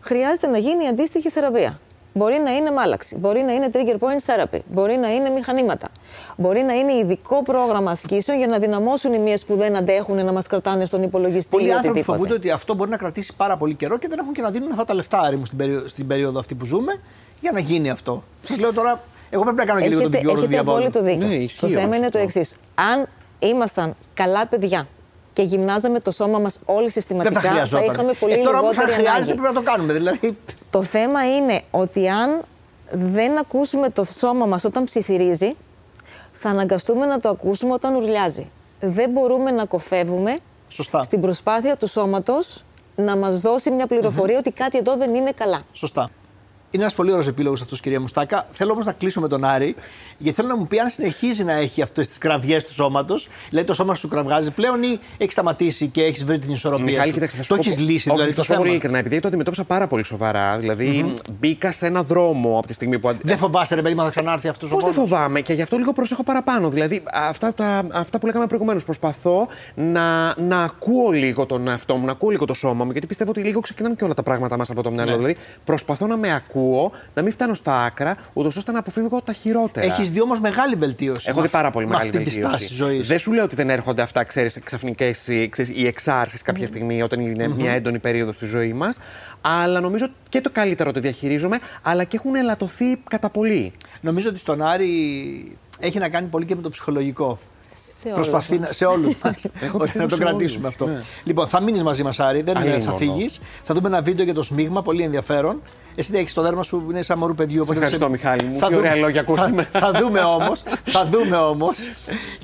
χρειάζεται 0.00 0.46
να 0.46 0.58
γίνει 0.58 0.84
η 0.84 0.88
αντίστοιχη 0.88 1.30
θεραπεία. 1.30 1.80
Μπορεί 2.12 2.40
να 2.44 2.50
είναι 2.50 2.70
μάλαξη, 2.70 3.16
μπορεί 3.16 3.40
να 3.40 3.52
είναι 3.52 3.70
trigger 3.72 3.98
points 3.98 4.44
therapy, 4.44 4.58
μπορεί 4.72 4.96
να 4.96 5.14
είναι 5.14 5.28
μηχανήματα. 5.28 5.88
Μπορεί 6.36 6.62
να 6.62 6.72
είναι 6.72 6.92
ειδικό 6.92 7.42
πρόγραμμα 7.42 7.90
ασκήσεων 7.90 8.38
για 8.38 8.46
να 8.46 8.58
δυναμώσουν 8.58 9.12
οι 9.12 9.18
μύες 9.18 9.44
που 9.44 9.56
δεν 9.56 9.76
αντέχουν 9.76 10.24
να 10.24 10.32
μας 10.32 10.46
κρατάνε 10.46 10.84
στον 10.84 11.02
υπολογιστή. 11.02 11.50
Πολλοί 11.50 11.72
άνθρωποι 11.72 12.02
φοβούνται 12.02 12.34
ότι 12.34 12.50
αυτό 12.50 12.74
μπορεί 12.74 12.90
να 12.90 12.96
κρατήσει 12.96 13.36
πάρα 13.36 13.56
πολύ 13.56 13.74
καιρό 13.74 13.98
και 13.98 14.08
δεν 14.08 14.18
έχουν 14.18 14.32
και 14.32 14.42
να 14.42 14.50
δίνουν 14.50 14.70
αυτά 14.70 14.84
τα 14.84 14.94
λεφτά 14.94 15.20
άριμου 15.20 15.44
στην, 15.44 15.58
περίοδο, 15.58 15.88
στην 15.88 16.06
περίοδο 16.06 16.38
αυτή 16.38 16.54
που 16.54 16.64
ζούμε 16.64 17.00
για 17.40 17.52
να 17.52 17.60
γίνει 17.60 17.90
αυτό. 17.90 18.22
Σας 18.42 18.58
λέω 18.58 18.72
τώρα, 18.72 19.02
εγώ 19.30 19.42
πρέπει 19.42 19.58
να 19.58 19.64
κάνω 19.64 19.80
και 19.80 19.88
λίγο 19.88 20.00
τον 20.00 20.10
δικηγόρο 20.10 20.40
του 20.40 20.46
διαβόλου. 20.46 20.78
Έχετε 20.78 20.98
απόλυτο 20.98 21.26
δίκιο. 21.26 21.38
Ναι, 21.38 21.46
το 21.60 21.80
θέμα 21.80 21.96
είναι 21.96 22.08
το 22.08 22.18
εξής. 22.18 22.54
Αν 22.74 23.08
ήμασταν 23.38 23.94
καλά 24.14 24.46
παιδιά 24.46 24.88
και 25.32 25.42
γυμνάζαμε 25.42 26.00
το 26.00 26.10
σώμα 26.10 26.38
μας 26.38 26.60
όλοι 26.64 26.90
συστηματικά, 26.90 27.40
θα, 27.40 27.64
θα 27.66 27.84
είχαμε 27.84 28.12
πολύ 28.12 28.32
ε, 28.32 28.42
τώρα 28.42 28.60
λιγότερη 28.60 28.92
αν 28.92 28.92
χρειάζεται 28.92 29.34
πρέπει 29.34 29.54
να 29.54 29.60
το 29.60 29.62
κάνουμε. 29.62 29.92
Δηλαδή... 29.92 30.38
Το 30.70 30.82
θέμα 30.82 31.36
είναι 31.36 31.62
ότι 31.70 32.08
αν 32.08 32.42
δεν 32.90 33.38
ακούσουμε 33.38 33.90
το 33.90 34.04
σώμα 34.04 34.46
μας 34.46 34.64
όταν 34.64 34.84
ψιθυρίζει, 34.84 35.54
θα 36.32 36.48
αναγκαστούμε 36.48 37.06
να 37.06 37.20
το 37.20 37.28
ακούσουμε 37.28 37.72
όταν 37.72 37.94
ουρλιάζει. 37.94 38.50
Δεν 38.80 39.10
μπορούμε 39.10 39.50
να 39.50 39.64
κοφεύουμε 39.64 40.38
Σωστά. 40.68 41.02
στην 41.02 41.20
προσπάθεια 41.20 41.76
του 41.76 41.86
σώματος 41.86 42.64
να 42.96 43.16
μας 43.16 43.40
δώσει 43.40 43.70
μια 43.70 43.86
πληροφορια 43.86 44.38
ότι 44.38 44.50
κάτι 44.50 44.78
εδώ 44.78 44.96
δεν 44.96 45.14
είναι 45.14 45.30
καλά. 45.30 45.62
Σωστά. 45.72 46.10
Είναι 46.70 46.82
ένας 46.82 46.94
πολύ 46.94 47.10
ωραίος 47.10 47.26
επίλογος 47.26 47.60
αυτός, 47.60 47.80
κυρία 47.80 48.00
Μουστάκα. 48.00 48.46
Θέλω 48.52 48.72
όμως 48.72 48.84
να 48.84 48.92
κλείσω 48.92 49.20
με 49.20 49.28
τον 49.28 49.44
Άρη, 49.44 49.74
γιατί 50.18 50.36
θέλω 50.36 50.48
να 50.48 50.56
μου 50.56 50.66
πει 50.66 50.78
αν 50.78 50.88
συνεχίζει 50.88 51.44
να 51.44 51.52
έχει 51.52 51.82
αυτές 51.82 52.08
τις 52.08 52.18
κραυγές 52.18 52.64
του 52.64 52.72
σώματος. 52.72 53.28
Δηλαδή 53.48 53.66
το 53.66 53.74
σώμα 53.74 53.94
σου 53.94 54.08
κραυγάζει 54.08 54.50
πλέον 54.50 54.82
ή 54.82 54.98
έχει 55.18 55.32
σταματήσει 55.32 55.86
και 55.86 56.02
έχεις 56.02 56.24
βρει 56.24 56.38
την 56.38 56.52
ισορροπία. 56.52 56.84
Μιχάλη, 56.84 57.08
σου; 57.08 57.14
Κοίταξε, 57.14 57.42
το 57.48 57.54
έχεις 57.54 57.78
λύσει, 57.78 58.10
δηλαδή. 58.10 58.32
Το 58.32 58.42
θέμα. 58.42 58.58
πολύ 58.58 58.70
ειλικρινά, 58.70 58.98
επειδή 58.98 59.18
το 59.20 59.28
αντιμετώπισα 59.28 59.64
πάρα 59.64 59.86
πολύ 59.86 60.04
σοβαρά. 60.04 60.58
Δηλαδή 60.58 61.04
mm-hmm. 61.06 61.30
μπήκα 61.40 61.72
σε 61.72 61.86
ένα 61.86 62.02
δρόμο 62.02 62.58
από 62.58 62.66
τη 62.66 62.72
στιγμή 62.72 62.98
που. 62.98 63.16
Δεν 63.22 63.36
φοβάσαι, 63.36 63.74
ρε 63.74 63.82
παιδί, 63.82 63.94
μα 63.94 64.04
θα 64.04 64.10
ξανάρθει 64.10 64.48
αυτός 64.48 64.70
ο 64.70 64.74
Πώς 64.74 64.84
δεν 64.84 64.92
φοβάμαι 64.92 65.40
και 65.40 65.52
γι' 65.52 65.62
αυτό 65.62 65.76
λίγο 65.76 65.92
προσέχω 65.92 66.22
παραπάνω. 66.22 66.68
Δηλαδή 66.68 67.02
αυτά, 67.12 67.54
τα, 67.54 67.86
αυτά 67.92 68.18
που 68.18 68.26
λέγαμε 68.26 68.46
προηγουμένως. 68.46 68.84
Προσπαθώ 68.84 69.48
να, 69.74 70.34
να 70.40 70.62
ακούω 70.62 71.10
λίγο 71.10 71.46
τον 71.46 71.68
εαυτό 71.68 71.96
μου, 71.96 72.06
να 72.06 72.12
ακούω 72.12 72.30
λίγο 72.30 72.44
το 72.44 72.54
σώμα 72.54 72.84
μου, 72.84 72.90
γιατί 72.90 73.06
πιστεύω 73.06 73.30
ότι 73.30 73.40
λίγο 73.40 73.60
ξεκινάνε 73.60 73.94
και 73.94 74.04
όλα 74.04 74.14
τα 74.14 74.22
πράγματα 74.22 74.56
μας 74.56 74.70
από 74.70 74.82
το 74.82 74.90
μυαλό. 74.90 75.10
Ναι. 75.10 75.16
Δηλαδή 75.16 75.36
προσπαθώ 75.64 76.06
να 76.06 76.16
με 76.16 76.34
ακούω 76.34 76.57
ακούω, 76.58 76.92
να 77.14 77.22
μην 77.22 77.32
φτάνω 77.32 77.54
στα 77.54 77.82
άκρα, 77.82 78.16
ούτως 78.32 78.56
ώστε 78.56 78.72
να 78.72 78.78
αποφύγω 78.78 79.22
τα 79.22 79.32
χειρότερα. 79.32 79.86
Έχεις 79.86 80.10
δει 80.10 80.20
όμως 80.20 80.40
μεγάλη 80.40 80.74
βελτίωση. 80.74 81.26
Έχω 81.30 81.42
δει 81.42 81.48
πάρα 81.48 81.70
πολύ 81.70 81.86
μεγάλη 81.86 82.08
αυτή 82.08 82.16
βελτίωση. 82.16 82.44
Αυτή 82.44 82.56
τη 82.56 82.66
στάση 82.66 82.74
ζωής. 82.74 83.08
Δεν 83.08 83.18
σου 83.18 83.32
λέω 83.32 83.44
ότι 83.44 83.54
δεν 83.54 83.70
έρχονται 83.70 84.02
αυτά, 84.02 84.24
ξέρεις, 84.24 84.58
ξαφνικέ 84.64 85.14
οι 85.74 85.86
εξάρσεις 85.86 86.42
κάποια 86.42 86.64
mm. 86.64 86.68
στιγμή 86.68 87.02
όταν 87.02 87.20
είναι 87.20 87.46
mm-hmm. 87.46 87.56
μια 87.56 87.72
έντονη 87.72 87.98
περίοδος 87.98 88.34
στη 88.34 88.46
ζωή 88.46 88.72
μας. 88.72 88.98
Αλλά 89.40 89.80
νομίζω 89.80 90.08
και 90.28 90.40
το 90.40 90.50
καλύτερο 90.50 90.92
το 90.92 91.00
διαχειρίζομαι, 91.00 91.58
αλλά 91.82 92.04
και 92.04 92.16
έχουν 92.16 92.34
ελαττωθεί 92.34 92.96
κατά 93.10 93.30
πολύ. 93.30 93.72
Νομίζω 94.00 94.28
ότι 94.28 94.38
στον 94.38 94.62
Άρη 94.62 95.56
έχει 95.78 95.98
να 95.98 96.08
κάνει 96.08 96.26
πολύ 96.26 96.44
και 96.44 96.54
με 96.54 96.62
το 96.62 96.70
ψυχολογικό. 96.70 97.38
Σε 98.00 98.08
Προσπαθεί 98.08 98.60
σε 98.64 98.84
όλους 98.84 99.14
μας. 99.24 99.42
να 99.94 100.06
το 100.06 100.16
κρατήσουμε 100.16 100.68
αυτό. 100.68 100.86
Ναι. 100.86 101.02
Λοιπόν, 101.24 101.46
θα 101.46 101.60
μείνεις 101.60 101.82
μαζί 101.82 102.02
μας, 102.02 102.20
Άρη, 102.20 102.42
δεν 102.42 102.56
Άλλη 102.56 102.80
θα 102.80 102.92
φύγεις. 102.92 103.38
Θα 103.62 103.74
δούμε 103.74 103.88
ένα 103.88 104.02
βίντεο 104.02 104.24
για 104.24 104.34
το 104.34 104.42
σμίγμα, 104.42 104.82
πολύ 104.82 105.02
ενδιαφέρον. 105.02 105.62
Εσύ 105.94 106.10
δεν 106.10 106.20
έχεις 106.20 106.34
το 106.34 106.42
δέρμα 106.42 106.62
σου 106.62 106.82
που 106.84 106.90
είναι 106.90 107.02
σαν 107.02 107.18
μωρού 107.18 107.34
παιδιού. 107.34 107.66
Ευχαριστώ, 107.70 108.04
σε... 108.04 108.10
Μιχάλη 108.10 108.44
μου. 108.44 108.58
Θα 108.58 108.66
ωραία 108.76 108.94
λόγια 108.94 109.20
ακούσαμε. 109.20 109.68
Θα, 109.72 109.78
θα 109.78 109.92
δούμε 109.92 110.20
όμως. 110.20 110.62
θα 110.84 111.06
δούμε 111.06 111.36
όμως. 111.36 111.78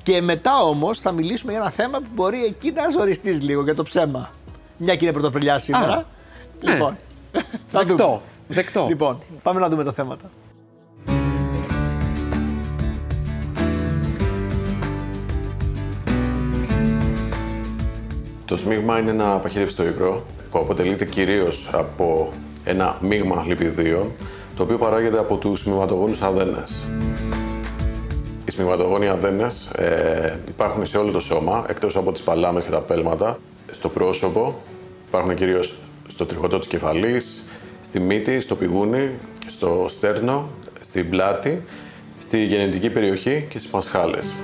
Και 0.02 0.20
μετά 0.20 0.62
όμως 0.62 1.00
θα 1.00 1.12
μιλήσουμε 1.12 1.52
για 1.52 1.60
ένα 1.60 1.70
θέμα 1.70 1.98
που 1.98 2.08
μπορεί 2.14 2.44
εκεί 2.44 2.70
να 2.70 2.88
ζοριστείς 2.88 3.42
λίγο 3.42 3.62
για 3.62 3.74
το 3.74 3.82
ψέμα. 3.82 4.30
Μια 4.76 4.96
και 4.96 5.04
είναι 5.04 5.12
πρωτοπριλιά 5.12 5.58
σήμερα. 5.58 6.06
Ναι. 6.60 6.72
Λοιπόν. 6.72 6.96
Δεκτό. 7.70 8.22
Δεκτό. 8.48 8.86
Λοιπόν, 8.88 9.18
πάμε 9.42 9.60
να 9.60 9.68
δούμε 9.68 9.84
τα 9.84 9.92
θέματα. 9.92 10.30
Το 18.46 18.56
σμίγμα 18.56 18.98
είναι 18.98 19.10
ένα 19.10 19.38
παχυρευστό 19.38 19.84
υγρό 19.84 20.22
που 20.50 20.58
αποτελείται 20.58 21.04
κυρίως 21.04 21.70
από 21.72 22.28
ένα 22.64 22.98
μείγμα 23.00 23.44
λιπιδίων 23.46 24.12
το 24.56 24.62
οποίο 24.62 24.78
παράγεται 24.78 25.18
από 25.18 25.36
τους 25.36 25.60
σμιγματογόνους 25.60 26.22
αδένες. 26.22 26.86
Οι 28.44 28.50
σμιγματογόνοι 28.50 29.08
αδένες 29.08 29.68
ε, 29.76 30.38
υπάρχουν 30.48 30.86
σε 30.86 30.98
όλο 30.98 31.10
το 31.10 31.20
σώμα, 31.20 31.64
εκτός 31.68 31.96
από 31.96 32.12
τις 32.12 32.22
παλάμες 32.22 32.64
και 32.64 32.70
τα 32.70 32.80
πέλματα. 32.80 33.38
Στο 33.70 33.88
πρόσωπο 33.88 34.62
υπάρχουν 35.08 35.34
κυρίως 35.34 35.78
στο 36.06 36.26
τριχωτό 36.26 36.58
της 36.58 36.68
κεφαλής, 36.68 37.44
στη 37.80 38.00
μύτη, 38.00 38.40
στο 38.40 38.54
πηγούνι, 38.56 39.10
στο 39.46 39.86
στέρνο, 39.88 40.48
στην 40.80 41.10
πλάτη, 41.10 41.64
στη 42.18 42.44
γενετική 42.44 42.90
περιοχή 42.90 43.46
και 43.48 43.58
στις 43.58 43.70
μασχάλες. 43.70 44.34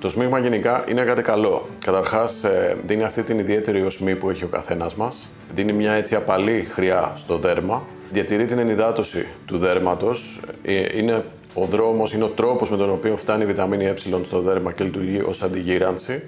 Το 0.00 0.08
σμίγμα 0.08 0.38
γενικά 0.38 0.84
είναι 0.88 1.02
κάτι 1.02 1.22
καλό. 1.22 1.66
Καταρχάς, 1.84 2.44
ε, 2.44 2.76
δίνει 2.86 3.04
αυτή 3.04 3.22
την 3.22 3.38
ιδιαίτερη 3.38 3.82
οσμή 3.82 4.14
που 4.14 4.30
έχει 4.30 4.44
ο 4.44 4.48
καθένας 4.48 4.94
μας. 4.94 5.30
Δίνει 5.54 5.72
μια 5.72 5.92
έτσι 5.92 6.14
απαλή 6.14 6.66
χρειά 6.70 7.12
στο 7.14 7.38
δέρμα. 7.38 7.82
Διατηρεί 8.10 8.44
την 8.44 8.58
ενυδάτωση 8.58 9.26
του 9.46 9.58
δέρματος. 9.58 10.40
Ε, 10.62 10.98
είναι 10.98 11.24
ο 11.54 11.64
δρόμος, 11.64 12.12
είναι 12.12 12.24
ο 12.24 12.28
τρόπος 12.28 12.70
με 12.70 12.76
τον 12.76 12.90
οποίο 12.90 13.16
φτάνει 13.16 13.42
η 13.42 13.46
βιταμίνη 13.46 13.86
Ε 13.86 13.94
στο 14.24 14.40
δέρμα 14.40 14.72
και 14.72 14.84
λειτουργεί 14.84 15.22
ως 15.26 15.42
αντιγύρανση 15.42 16.22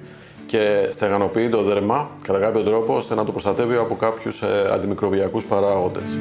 και 0.46 0.86
στεγανοποιεί 0.88 1.48
το 1.48 1.62
δέρμα 1.62 2.10
κατά 2.22 2.38
κάποιο 2.38 2.60
τρόπο 2.62 2.96
ώστε 2.96 3.14
να 3.14 3.24
το 3.24 3.30
προστατεύει 3.30 3.76
από 3.76 3.96
κάποιους 3.96 4.42
ε, 4.42 4.68
αντιμικροβιακούς 4.72 5.44
παράγοντες. 5.44 6.18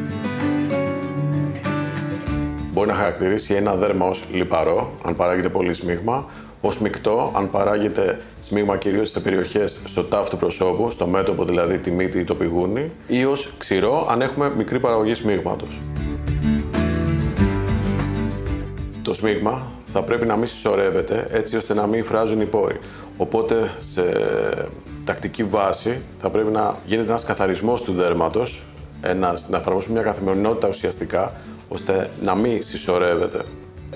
Μπορεί 2.73 2.87
να 2.87 2.93
χαρακτηρίσει 2.93 3.53
ένα 3.53 3.75
δέρμα 3.75 4.07
ως 4.07 4.25
λιπαρό, 4.31 4.91
αν 5.05 5.15
παράγεται 5.15 5.49
πολύ 5.49 5.73
σμίγμα, 5.73 6.25
ως 6.61 6.79
μεικτό, 6.79 7.31
αν 7.35 7.49
παράγεται 7.49 8.19
σμίγμα 8.39 8.77
κυρίως 8.77 9.09
σε 9.09 9.19
περιοχές 9.19 9.79
στο 9.85 10.03
τάφ 10.03 10.29
του 10.29 10.37
προσώπου, 10.37 10.89
στο 10.89 11.07
μέτωπο 11.07 11.45
δηλαδή 11.45 11.77
τη 11.77 11.91
μύτη 11.91 12.19
ή 12.19 12.23
το 12.23 12.35
πηγούνι, 12.35 12.91
ή 13.07 13.25
ως 13.25 13.53
ξηρό, 13.57 14.07
αν 14.09 14.21
έχουμε 14.21 14.53
μικρή 14.57 14.79
παραγωγή 14.79 15.13
σμίγματος. 15.13 15.79
Το 19.01 19.13
σμίγμα 19.13 19.67
θα 19.85 20.01
πρέπει 20.01 20.25
να 20.25 20.35
μην 20.35 20.47
συσσωρεύεται 20.47 21.27
έτσι 21.31 21.55
ώστε 21.55 21.73
να 21.73 21.87
μην 21.87 22.03
φράζουν 22.03 22.41
οι 22.41 22.45
πόροι. 22.45 22.79
Οπότε 23.17 23.71
σε 23.79 24.03
τακτική 25.03 25.43
βάση 25.43 26.01
θα 26.19 26.29
πρέπει 26.29 26.51
να 26.51 26.75
γίνεται 26.85 27.09
ένας 27.09 27.25
καθαρισμός 27.25 27.81
του 27.81 27.93
δέρματος, 27.93 28.63
ένας, 29.01 29.47
να 29.49 29.57
εφαρμόσουμε 29.57 29.93
μια 29.93 30.03
καθημερινότητα 30.03 30.67
ουσιαστικά, 30.67 31.33
ώστε 31.67 32.09
να 32.21 32.35
μην 32.35 32.63
συσσωρεύεται. 32.63 33.41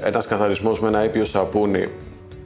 Ένας 0.01 0.28
καθαρισμός 0.28 0.80
με 0.80 0.88
ένα 0.88 1.04
ήπιο 1.04 1.25
σαπούνι 1.25 1.89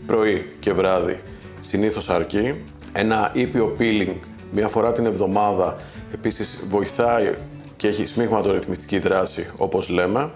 πρωί 0.10 0.56
και 0.60 0.74
βράδυ 0.74 1.20
συνήθως 1.60 2.10
αρκεί. 2.10 2.56
Ένα 2.94 3.32
ήπιο 3.34 3.76
peeling 3.80 4.16
μία 4.52 4.68
φορά 4.68 4.92
την 4.92 5.06
εβδομάδα 5.06 5.76
επίσης 6.14 6.64
βοηθάει 6.70 7.34
και 7.76 7.88
έχει 7.88 8.06
σμίγματο-ρυθμιστική 8.06 9.00
δράση, 9.00 9.48
όπως 9.58 9.90
λέμε. 9.90 10.32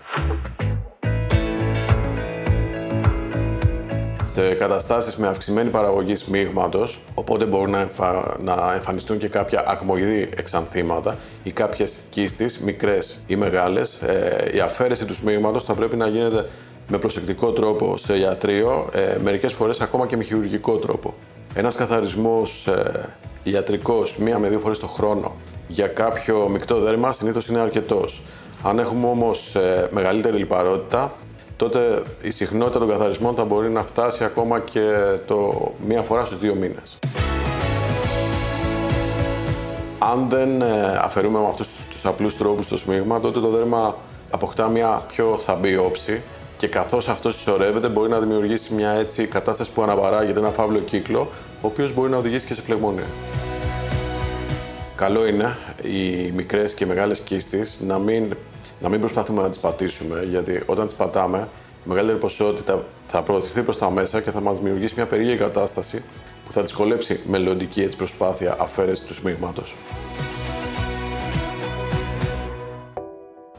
σε 4.24 4.54
καταστάσεις 4.54 5.16
με 5.16 5.28
αυξημένη 5.28 5.70
παραγωγή 5.70 6.16
σμίγματος, 6.16 7.02
οπότε 7.14 7.46
μπορούν 7.46 7.70
να, 7.70 7.88
να 8.40 8.74
εμφανιστούν 8.74 9.18
και 9.18 9.28
κάποια 9.28 9.64
ακμοειδή 9.68 10.30
εξανθήματα 10.36 11.18
ή 11.44 11.52
κάποιες 11.52 11.98
κίστης, 12.10 12.60
μικρές 12.60 13.20
ή 13.28 13.36
μεγάλες. 13.36 13.94
Ε, 13.94 14.52
η 14.54 14.60
αφαίρεση 14.60 15.06
του 15.06 15.14
σμίγματος 15.14 15.64
θα 15.64 15.74
πρέπει 15.74 15.96
να 15.96 16.08
γίνεται 16.08 16.50
με 16.88 16.98
προσεκτικό 16.98 17.52
τρόπο 17.52 17.98
σε 17.98 18.18
ιατρείο, 18.18 18.90
ε, 18.94 19.18
μερικές 19.24 19.54
φορές 19.54 19.82
ακόμα 19.82 20.08
και 20.08 20.18
με 20.18 20.24
χειρουργικό 20.24 20.78
τρόπο. 20.78 21.14
Ένας 21.54 21.76
καθαρισμός 21.76 22.68
ε, 22.68 23.10
ιατρικός 23.44 24.18
μία 24.18 24.40
με 24.40 24.50
δύο 24.50 24.60
φορές 24.60 24.80
το 24.80 24.88
χρόνο 24.88 25.32
για 25.68 25.88
κάποιο 25.88 26.50
μεικτό 26.50 26.80
δέρμα 26.80 27.12
συνήθως 27.12 27.48
είναι 27.48 27.60
αρκετός. 27.60 28.22
Αν 28.64 28.80
έχουμε 28.80 29.08
όμως 29.08 29.56
ε, 29.56 29.88
μεγαλύτερη 29.92 30.38
λιπαρότητα, 30.38 31.14
τότε 31.56 32.02
η 32.22 32.30
συχνότητα 32.32 32.80
των 32.80 32.90
καθαρισμών 32.90 33.36
θα 33.36 33.46
μπορεί 33.46 33.70
να 33.70 33.84
φτάσει 33.84 34.24
ακόμα 34.24 34.60
και 34.60 34.90
το 35.28 35.72
μία 35.88 36.02
φορά 36.02 36.26
στους 36.26 36.40
δύο 36.40 36.56
μήνες. 36.56 37.00
Αν 40.00 40.30
δεν 40.30 40.62
ε, 40.62 41.00
αφαιρούμε 41.02 41.40
με 41.40 41.48
αυτούς 41.48 41.68
τους 41.90 42.06
απλούς 42.06 42.38
τρόπους 42.38 42.68
το 42.68 42.78
σμίγμα, 42.78 43.20
τότε 43.20 43.40
το 43.40 43.50
δέρμα 43.50 43.96
αποκτά 44.30 44.68
μια 44.68 45.02
πιο 45.08 45.38
θαμπή 45.38 45.78
όψη 45.78 46.22
και 46.64 46.70
καθώς 46.70 47.10
αυτό 47.10 47.32
συσσωρεύεται 47.32 47.88
μπορεί 47.88 48.10
να 48.10 48.20
δημιουργήσει 48.20 48.74
μια 48.74 48.92
έτσι 48.92 49.26
κατάσταση 49.26 49.72
που 49.72 49.84
αναπαράγεται, 49.84 50.40
ένα 50.40 50.50
φαύλο 50.50 50.80
κύκλο, 50.80 51.20
ο 51.62 51.68
οποίος 51.68 51.94
μπορεί 51.94 52.10
να 52.10 52.18
οδηγήσει 52.18 52.46
και 52.46 52.54
σε 52.54 52.62
φλεγμονία. 52.62 53.08
Καλό 54.96 55.28
είναι 55.28 55.58
οι 55.84 56.32
μικρές 56.32 56.74
και 56.74 56.86
μεγάλες 56.86 57.20
κίστες 57.20 57.80
να 57.82 57.98
μην 57.98 58.36
να 58.82 58.90
μην 58.90 59.00
προσπαθούμε 59.00 59.42
να 59.42 59.50
τις 59.50 59.60
πατήσουμε, 59.60 60.28
γιατί 60.30 60.64
όταν 60.66 60.86
τις 60.86 60.96
πατάμε, 60.96 61.48
η 61.86 61.90
μεγαλύτερη 61.90 62.20
ποσότητα 62.20 62.84
θα 63.08 63.22
προωθηθεί 63.22 63.64
προς 63.64 63.78
τα 63.78 63.92
μέσα 63.92 64.22
και 64.22 64.32
θα 64.32 64.42
μας 64.42 64.60
δημιουργήσει 64.60 64.94
μια 64.96 65.06
περίεργη 65.08 65.38
κατάσταση 65.38 66.04
που 66.46 66.52
θα 66.52 66.62
δυσκολέψει 66.62 67.20
μελλοντική 67.28 67.82
έτσι, 67.82 67.98
προσπάθεια 67.98 68.56
αφαίρεσης 68.60 69.06
του 69.06 69.14
σμίγματος. 69.14 69.76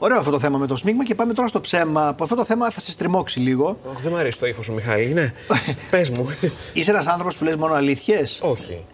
Ωραίο 0.05 0.19
αυτό 0.19 0.31
το 0.31 0.39
θέμα 0.39 0.59
με 0.59 0.67
το 0.67 0.77
σμίγμα 0.77 1.05
και 1.05 1.15
πάμε 1.15 1.33
τώρα 1.33 1.49
στο 1.49 1.61
ψέμα. 1.61 2.09
Από 2.09 2.23
αυτό 2.23 2.37
το 2.37 2.45
θέμα 2.45 2.71
θα 2.71 2.81
σε 2.81 2.91
στριμώξει 2.91 3.41
λίγο. 3.41 3.79
Όχι, 3.85 4.03
δεν 4.03 4.13
μου 4.13 4.19
αρέσει 4.19 4.39
το 4.39 4.47
ύφος 4.47 4.65
σου, 4.65 4.73
Μιχάλη. 4.73 5.11
Είναι. 5.11 5.35
Πες 5.91 6.11
μου. 6.11 6.29
Είσαι 6.73 6.91
ένας 6.91 7.07
άνθρωπος 7.07 7.37
που 7.37 7.45
λες 7.45 7.57
μόνο 7.57 7.75
αλήθειες; 7.75 8.39
Όχι. 8.43 8.85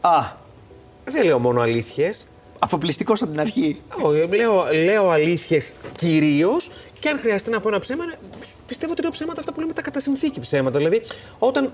Α. 0.00 0.18
Δεν 1.04 1.24
λέω 1.24 1.38
μόνο 1.38 1.60
αλήθειες 1.60 2.26
αφοπλιστικός 2.58 3.22
από 3.22 3.30
την 3.30 3.40
αρχή. 3.40 3.80
Όχι, 4.02 4.28
λέω, 4.36 4.64
λέω 4.84 5.10
αλήθειες 5.10 5.74
κυρίως 5.94 6.70
και 6.98 7.08
αν 7.08 7.18
χρειαστεί 7.18 7.50
να 7.50 7.60
πω 7.60 7.68
ένα 7.68 7.78
ψέμα, 7.78 8.04
πιστεύω 8.66 8.92
ότι 8.92 9.00
είναι 9.02 9.10
ψέματα 9.10 9.40
αυτά 9.40 9.52
που 9.52 9.60
λέμε 9.60 9.72
τα 9.72 9.82
κατασυνθήκη 9.82 10.40
ψέματα. 10.40 10.78
Δηλαδή, 10.78 11.02
όταν 11.38 11.72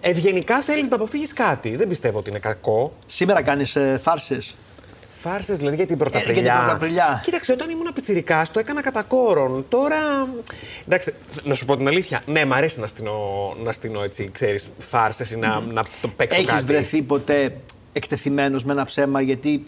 ευγενικά 0.00 0.60
θέλεις 0.60 0.88
να 0.88 0.96
αποφύγεις 0.96 1.32
κάτι, 1.32 1.76
δεν 1.76 1.88
πιστεύω 1.88 2.18
ότι 2.18 2.30
είναι 2.30 2.38
κακό. 2.38 2.92
Σήμερα 3.06 3.42
κάνεις 3.42 3.76
ε, 3.76 4.00
φάρσες; 4.02 4.54
Φάρσες 5.22 5.58
δηλαδή 5.58 5.76
για 5.76 5.86
την 5.86 5.98
πρωταπριλιά; 5.98 6.40
Ε, 6.40 6.42
για 6.42 6.52
την 6.52 6.62
πρωταπριλιά; 6.64 7.20
Κοίταξε, 7.24 7.52
όταν 7.52 7.70
ήμουν 7.70 7.86
πιτσυρικά, 7.94 8.46
το 8.52 8.58
έκανα 8.58 8.82
κατά 8.82 9.02
κόρον. 9.02 9.64
Τώρα. 9.68 10.28
Εντάξει, 10.86 11.14
να 11.44 11.54
σου 11.54 11.64
πω 11.64 11.76
την 11.76 11.86
αλήθεια. 11.86 12.22
Ναι, 12.26 12.44
μου 12.44 12.54
αρέσει 12.54 12.80
να 12.80 12.86
στείλω, 12.86 13.56
να 13.62 13.72
στείλω 13.72 14.02
έτσι, 14.02 14.30
ξέρεις, 14.32 14.70
φάρσες 14.78 15.30
ή 15.30 15.36
να, 15.36 15.60
να 15.60 15.84
το 16.00 16.08
παίξω 16.08 16.40
Έχεις 16.40 16.64
βρεθεί 16.64 17.02
ποτέ 17.02 17.56
εκτεθειμένος 17.92 18.64
με 18.64 18.72
ένα 18.72 18.84
ψέμα 18.84 19.20
γιατί 19.20 19.62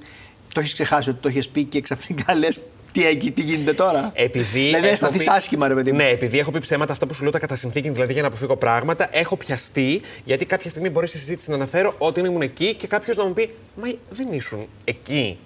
το 0.54 0.60
έχεις 0.60 0.72
ξεχάσει 0.72 1.10
ότι 1.10 1.18
το 1.20 1.28
έχεις 1.28 1.48
πει 1.48 1.64
και 1.64 1.80
ξαφνικά 1.80 2.34
λες 2.34 2.60
τι, 2.92 3.30
τι 3.30 3.42
γίνεται 3.42 3.72
τώρα; 3.72 4.10
Επειδή. 4.14 4.64
Δηλαδή, 4.64 4.88
αισθανθείς 4.88 5.24
πει... 5.24 5.30
άσχημα, 5.30 5.68
ρε 5.68 5.74
παιδί 5.74 5.92
Ναι, 5.92 6.08
επειδή 6.08 6.38
έχω 6.38 6.50
πει 6.50 6.58
ψέματα 6.58 6.92
αυτά 6.92 7.06
που 7.06 7.14
σου 7.14 7.22
λέω 7.22 7.32
τα 7.32 7.38
κατά 7.38 7.56
συνθήκη, 7.56 7.90
δηλαδή 7.90 8.12
για 8.12 8.22
να 8.22 8.28
αποφύγω 8.28 8.56
πράγματα, 8.56 9.08
έχω 9.10 9.36
πιαστεί, 9.36 10.00
γιατί 10.24 10.44
κάποια 10.44 10.70
στιγμή 10.70 10.90
μπορεί 10.90 11.06
στη 11.08 11.18
συζήτηση 11.18 11.50
να 11.50 11.56
αναφέρω 11.56 11.94
ότι 11.98 12.20
ήμουν 12.20 12.42
εκεί 12.42 12.74
και 12.74 12.86
κάποιος 12.86 13.16
να 13.16 13.24
μου 13.24 13.32
πει 13.32 13.54
Μα 13.76 13.88
δεν 14.10 14.28
ήσουν 14.32 14.66
εκεί. 14.84 15.38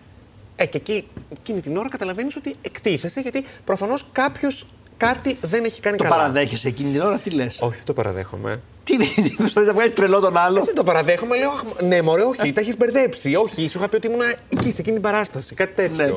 Ε, 0.57 0.67
και 0.67 0.77
εκεί, 0.77 1.09
εκείνη 1.39 1.61
την 1.61 1.77
ώρα 1.77 1.89
καταλαβαίνεις 1.89 2.37
ότι 2.37 2.55
εκτίθεσαι, 2.63 3.21
γιατί 3.21 3.45
προφανώς 3.65 4.07
κάποιος 4.13 4.67
κάτι 4.97 5.39
δεν 5.41 5.65
έχει 5.65 5.81
κάνει 5.81 5.97
το 5.97 6.03
καλά. 6.03 6.15
Το 6.15 6.21
παραδέχεσαι 6.21 6.69
εκείνη 6.69 6.91
την 6.91 7.01
ώρα, 7.01 7.19
τι 7.19 7.31
λες; 7.31 7.59
Όχι, 7.61 7.75
δεν 7.77 7.85
το 7.85 7.93
παραδέχομαι. 7.93 8.61
Τι 8.87 9.35
προσπαθείς 9.37 9.68
να 9.68 9.75
βγάλεις 9.75 9.92
τρελό 9.92 10.20
τον 10.20 10.37
άλλο; 10.37 10.59
Ε, 10.61 10.62
δεν 10.64 10.75
το 10.75 10.85
παραδέχομαι. 10.85 11.37
Λέω, 11.37 11.51
ναι, 11.83 12.03
μωρέ, 12.03 12.22
όχι, 12.22 12.53
τα 12.53 12.61
έχεις 12.61 12.77
μπερδέψει. 12.77 13.35
Όχι, 13.35 13.68
σου 13.68 13.79
είχα 13.79 13.88
πει 13.88 13.96
ότι 13.96 14.07
ήμουν 14.07 14.20
εκεί, 14.49 14.70
σε 14.70 14.81
εκείνη 14.81 14.94
την 14.94 15.03
παράσταση. 15.03 15.55
Κάτι 15.55 15.72
τέτοιο. 15.75 16.05
Ναι. 16.05 16.12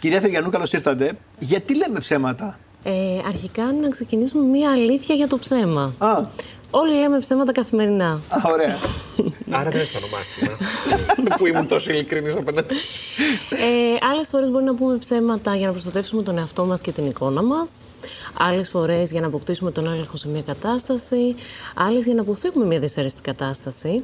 Κυρία 0.00 0.20
Θεριανού, 0.20 0.50
καλώς 0.50 0.72
ήρθατε. 0.72 1.12
Γιατί 1.38 1.76
λέμε 1.76 1.98
ψέματα; 1.98 2.58
Ε, 2.82 2.92
αρχικά 3.26 3.72
να 3.72 3.88
ξεκινήσουμε 3.88 4.44
μία 4.44 4.70
αλήθεια 4.70 5.14
για 5.14 5.28
το 5.28 5.38
ψέμα. 5.38 5.94
Α. 5.98 6.24
Όλοι 6.74 6.94
λέμε 6.94 7.18
ψέματα 7.18 7.52
καθημερινά. 7.52 8.10
Α, 8.10 8.50
ωραία. 8.52 8.78
Άρα 9.58 9.70
δεν 9.70 9.80
αισθάνομαι 9.80 10.16
άσχημα. 10.20 10.56
που 11.38 11.46
ήμουν 11.46 11.66
τόσο 11.66 11.90
ειλικρινής 11.90 12.36
απέναντι. 12.36 12.74
Ε, 13.50 14.06
Άλλες 14.10 14.28
φορές 14.28 14.50
μπορεί 14.50 14.64
να 14.64 14.74
πούμε 14.74 14.96
ψέματα 14.96 15.56
για 15.56 15.66
να 15.66 15.72
προστατεύσουμε 15.72 16.22
τον 16.22 16.38
εαυτό 16.38 16.64
μας 16.64 16.80
και 16.80 16.92
την 16.92 17.06
εικόνα 17.06 17.42
μας. 17.42 17.70
Άλλες 18.38 18.68
φορές 18.68 19.10
για 19.10 19.20
να 19.20 19.26
αποκτήσουμε 19.26 19.70
τον 19.70 19.86
έλεγχο 19.86 20.16
σε 20.16 20.28
μια 20.28 20.42
κατάσταση. 20.42 21.34
Άλλες 21.74 22.04
για 22.04 22.14
να 22.14 22.20
αποφύγουμε 22.20 22.64
μια 22.64 22.78
δυσαρεστή 22.78 23.20
κατάσταση. 23.20 24.02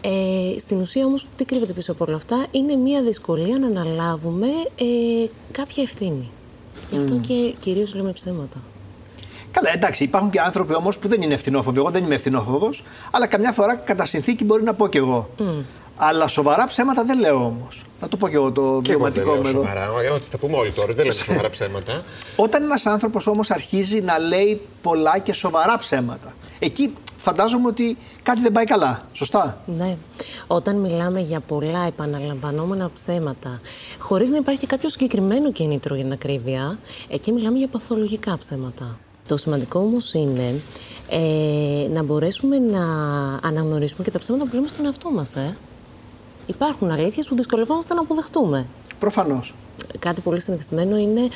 Ε, 0.00 0.58
στην 0.58 0.80
ουσία 0.80 1.04
όμως 1.04 1.26
τι 1.36 1.44
κρύβεται 1.44 1.72
πίσω 1.72 1.92
από 1.92 2.04
όλα 2.08 2.16
αυτά; 2.16 2.46
Είναι 2.50 2.76
μια 2.76 3.02
δυσκολία 3.02 3.58
να 3.58 3.66
αναλάβουμε 3.66 4.46
ε, 4.76 5.26
κάποια 5.52 5.82
ευθύνη. 5.82 6.30
Γι' 6.90 6.98
αυτό 6.98 7.16
και 7.26 7.54
κυρίως 7.60 7.94
λέμε 7.94 8.12
ψέματα. 8.12 8.56
Καλά, 9.54 9.70
εντάξει, 9.74 10.04
υπάρχουν 10.04 10.30
και 10.30 10.40
άνθρωποι 10.40 10.74
όμως 10.74 10.98
που 10.98 11.08
δεν 11.08 11.22
είναι 11.22 11.34
ευθυνόφοβοι. 11.34 11.78
Εγώ 11.78 11.90
δεν 11.90 12.04
είμαι 12.04 12.14
ευθυνόφοβος, 12.14 12.82
αλλά 13.10 13.26
καμιά 13.26 13.52
φορά 13.52 13.74
κατά 13.74 14.04
συνθήκη 14.04 14.44
μπορεί 14.44 14.62
να 14.62 14.74
πω 14.74 14.88
κι 14.88 14.96
εγώ. 14.96 15.28
Mm. 15.38 15.42
Αλλά 15.96 16.28
σοβαρά 16.28 16.66
ψέματα 16.66 17.04
δεν 17.04 17.18
λέω 17.18 17.44
όμως. 17.44 17.84
Να 18.00 18.08
το 18.08 18.16
πω 18.16 18.28
κι 18.28 18.34
εγώ 18.34 18.52
το 18.52 18.80
και 18.82 18.90
βιωματικό 18.90 19.34
μου 19.34 19.40
εδώ. 19.46 19.48
Σοβαρά, 19.50 19.92
όχι, 19.92 20.30
τα 20.30 20.38
πούμε 20.38 20.56
όλοι 20.56 20.70
τώρα, 20.72 20.86
δεν 20.92 20.96
λέμε 20.96 21.12
σοβαρά 21.12 21.50
ψέματα. 21.50 22.02
Όταν 22.36 22.62
ένας 22.62 22.86
άνθρωπος 22.86 23.26
όμως 23.26 23.50
αρχίζει 23.50 24.00
να 24.00 24.18
λέει 24.18 24.60
πολλά 24.82 25.18
και 25.18 25.32
σοβαρά 25.32 25.78
ψέματα, 25.78 26.34
εκεί 26.58 26.92
φαντάζομαι 27.16 27.66
ότι 27.66 27.96
κάτι 28.22 28.40
δεν 28.40 28.52
πάει 28.52 28.64
καλά. 28.64 29.02
Σωστά; 29.12 29.58
Ναι. 29.66 29.96
Όταν 30.46 30.76
μιλάμε 30.76 31.20
για 31.20 31.40
πολλά 31.40 31.86
επαναλαμβανόμενα 31.86 32.90
ψέματα, 32.94 33.60
χωρίς 33.98 34.30
να 34.30 34.36
υπάρχει 34.36 34.66
κάποιο 34.66 34.88
συγκεκριμένο 34.88 35.52
κίνητρο 35.52 35.94
για 35.94 36.04
την 36.04 36.12
ακρίβεια, 36.12 36.78
εκεί 37.08 37.32
μιλάμε 37.32 37.58
για 37.58 37.68
παθολογικά 37.68 38.38
ψέματα. 38.38 38.98
Το 39.26 39.36
σημαντικό 39.36 39.78
όμως 39.78 40.12
είναι 40.12 40.60
ε, 41.08 41.88
να 41.92 42.02
μπορέσουμε 42.02 42.58
να 42.58 42.84
αναγνωρίσουμε 43.42 44.04
και 44.04 44.10
τα 44.10 44.18
ψέματα 44.18 44.44
που 44.44 44.54
λέμε 44.54 44.68
στον 44.68 44.84
εαυτό 44.84 45.10
μας. 45.10 45.36
Ε. 45.36 45.56
Υπάρχουν 46.46 46.90
αλήθειες 46.90 47.28
που 47.28 47.36
δυσκολευόμαστε 47.36 47.94
να 47.94 48.00
αποδεχτούμε. 48.00 48.66
Προφανώς. 48.98 49.54
Κάτι 49.98 50.20
πολύ 50.20 50.40
συνηθισμένο 50.40 50.96
είναι 50.96 51.28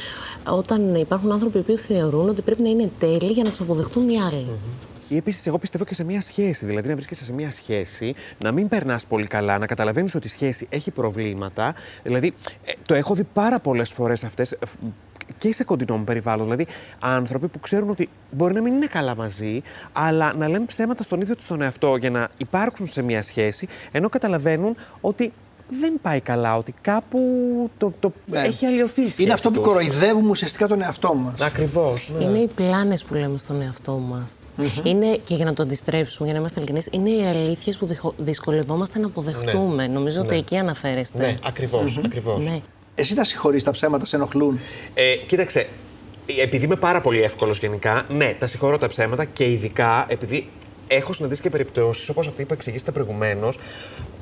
όταν 0.46 0.94
υπάρχουν 0.94 1.32
άνθρωποι 1.32 1.62
που 1.62 1.76
θεωρούν 1.76 2.28
ότι 2.28 2.42
πρέπει 2.42 2.62
να 2.62 2.68
είναι 2.68 2.90
τέλειοι 2.98 3.30
για 3.32 3.44
να 3.44 3.50
τους 3.50 3.60
αποδεχτούν 3.60 4.08
οι 4.08 4.20
άλλοι. 4.20 4.46
Ή 5.08 5.16
επίσης, 5.16 5.46
εγώ 5.46 5.58
πιστεύω 5.58 5.84
και 5.84 5.94
σε 5.94 6.04
μια 6.04 6.20
σχέση. 6.20 6.66
Δηλαδή, 6.66 6.88
να 6.88 6.94
βρίσκεσαι 6.94 7.24
σε 7.24 7.32
μια 7.32 7.50
σχέση, 7.50 8.14
να 8.38 8.52
μην 8.52 8.68
περνάς 8.68 9.06
πολύ 9.06 9.26
καλά, 9.26 9.58
να 9.58 9.66
καταλαβαίνεις 9.66 10.14
ότι 10.14 10.26
η 10.26 10.30
σχέση 10.30 10.66
έχει 10.70 10.90
προβλήματα. 10.90 11.74
Δηλαδή, 12.02 12.32
ε, 12.64 12.72
το 12.86 12.94
έχω 12.94 13.14
δει 13.14 13.24
πάρα 13.24 13.60
πολλές 13.60 13.90
φορές 13.90 14.24
αυτές 14.24 14.56
και 15.38 15.52
σε 15.52 15.64
κοντινό 15.64 15.96
μου 15.96 16.04
περιβάλλον. 16.04 16.44
Δηλαδή, 16.44 16.66
άνθρωποι 16.98 17.48
που 17.48 17.60
ξέρουν 17.60 17.90
ότι 17.90 18.08
μπορεί 18.30 18.54
να 18.54 18.60
μην 18.62 18.74
είναι 18.74 18.86
καλά 18.86 19.16
μαζί, 19.16 19.62
αλλά 19.92 20.34
να 20.34 20.48
λένε 20.48 20.64
ψέματα 20.64 21.02
στον 21.02 21.20
ίδιο 21.20 21.36
τους 21.36 21.46
τον 21.46 21.62
εαυτό 21.62 21.96
για 21.96 22.10
να 22.10 22.28
υπάρξουν 22.36 22.86
σε 22.86 23.02
μια 23.02 23.22
σχέση, 23.22 23.68
ενώ 23.92 24.08
καταλαβαίνουν 24.08 24.76
ότι 25.00 25.32
δεν 25.80 25.94
πάει 26.02 26.20
καλά, 26.20 26.56
ότι 26.56 26.74
κάπου 26.80 27.20
το, 27.78 27.92
το 28.00 28.12
ναι. 28.26 28.40
έχει 28.40 28.66
αλλοιωθεί. 28.66 29.02
Είναι 29.16 29.32
αυτό 29.32 29.50
που 29.50 29.60
κοροϊδεύουμε 29.60 30.28
ουσιαστικά 30.28 30.66
τον 30.66 30.82
εαυτό 30.82 31.14
μας. 31.14 31.40
Ακριβώς. 31.40 32.12
Ναι. 32.18 32.24
Είναι 32.24 32.38
οι 32.38 32.48
πλάνες 32.54 33.04
που 33.04 33.14
λέμε 33.14 33.38
στον 33.38 33.62
εαυτό 33.62 33.92
μας. 33.92 34.32
Είναι, 34.82 35.16
και 35.24 35.34
για 35.34 35.44
να 35.44 35.52
το 35.52 35.62
αντιστρέψουμε, 35.62 36.24
για 36.24 36.34
να 36.34 36.40
είμαστε 36.40 36.60
ειλικρινείς, 36.60 36.88
είναι 36.90 37.10
οι 37.10 37.26
αλήθειες 37.26 37.76
που 37.76 37.88
δυσκολευόμαστε 38.16 38.98
να 38.98 39.06
αποδεχτούμε. 39.06 39.86
Ναι. 39.86 39.92
Νομίζω 39.92 40.20
ότι 40.20 40.36
εκεί 40.36 40.56
αναφέρεστε. 40.56 41.18
Ναι, 41.18 41.36
ακριβώς. 41.44 42.00
Ακριβώς. 42.04 42.62
Ναι. 42.98 43.04
Εσύ 43.04 43.14
τα 43.14 43.24
συγχωρείς, 43.24 43.62
τα 43.62 43.70
ψέματα 43.70 44.06
σε 44.06 44.16
ενοχλούν; 44.16 44.60
Ε, 44.94 45.14
κοίταξε, 45.26 45.66
επειδή 46.42 46.64
είμαι 46.64 46.76
πάρα 46.76 47.00
πολύ 47.00 47.22
εύκολος 47.22 47.58
γενικά, 47.58 48.04
ναι, 48.08 48.34
τα 48.38 48.46
συγχωρώ 48.46 48.78
τα 48.78 48.88
ψέματα 48.88 49.24
και 49.24 49.50
ειδικά 49.50 50.04
επειδή 50.08 50.48
έχω 50.90 51.12
συναντήσει 51.12 51.40
και 51.42 51.50
περιπτώσεις 51.50 52.08
όπως 52.08 52.26
αυτή 52.26 52.44
που 52.44 52.52
εξηγήσατε 52.52 52.90
προηγουμένως, 52.90 53.58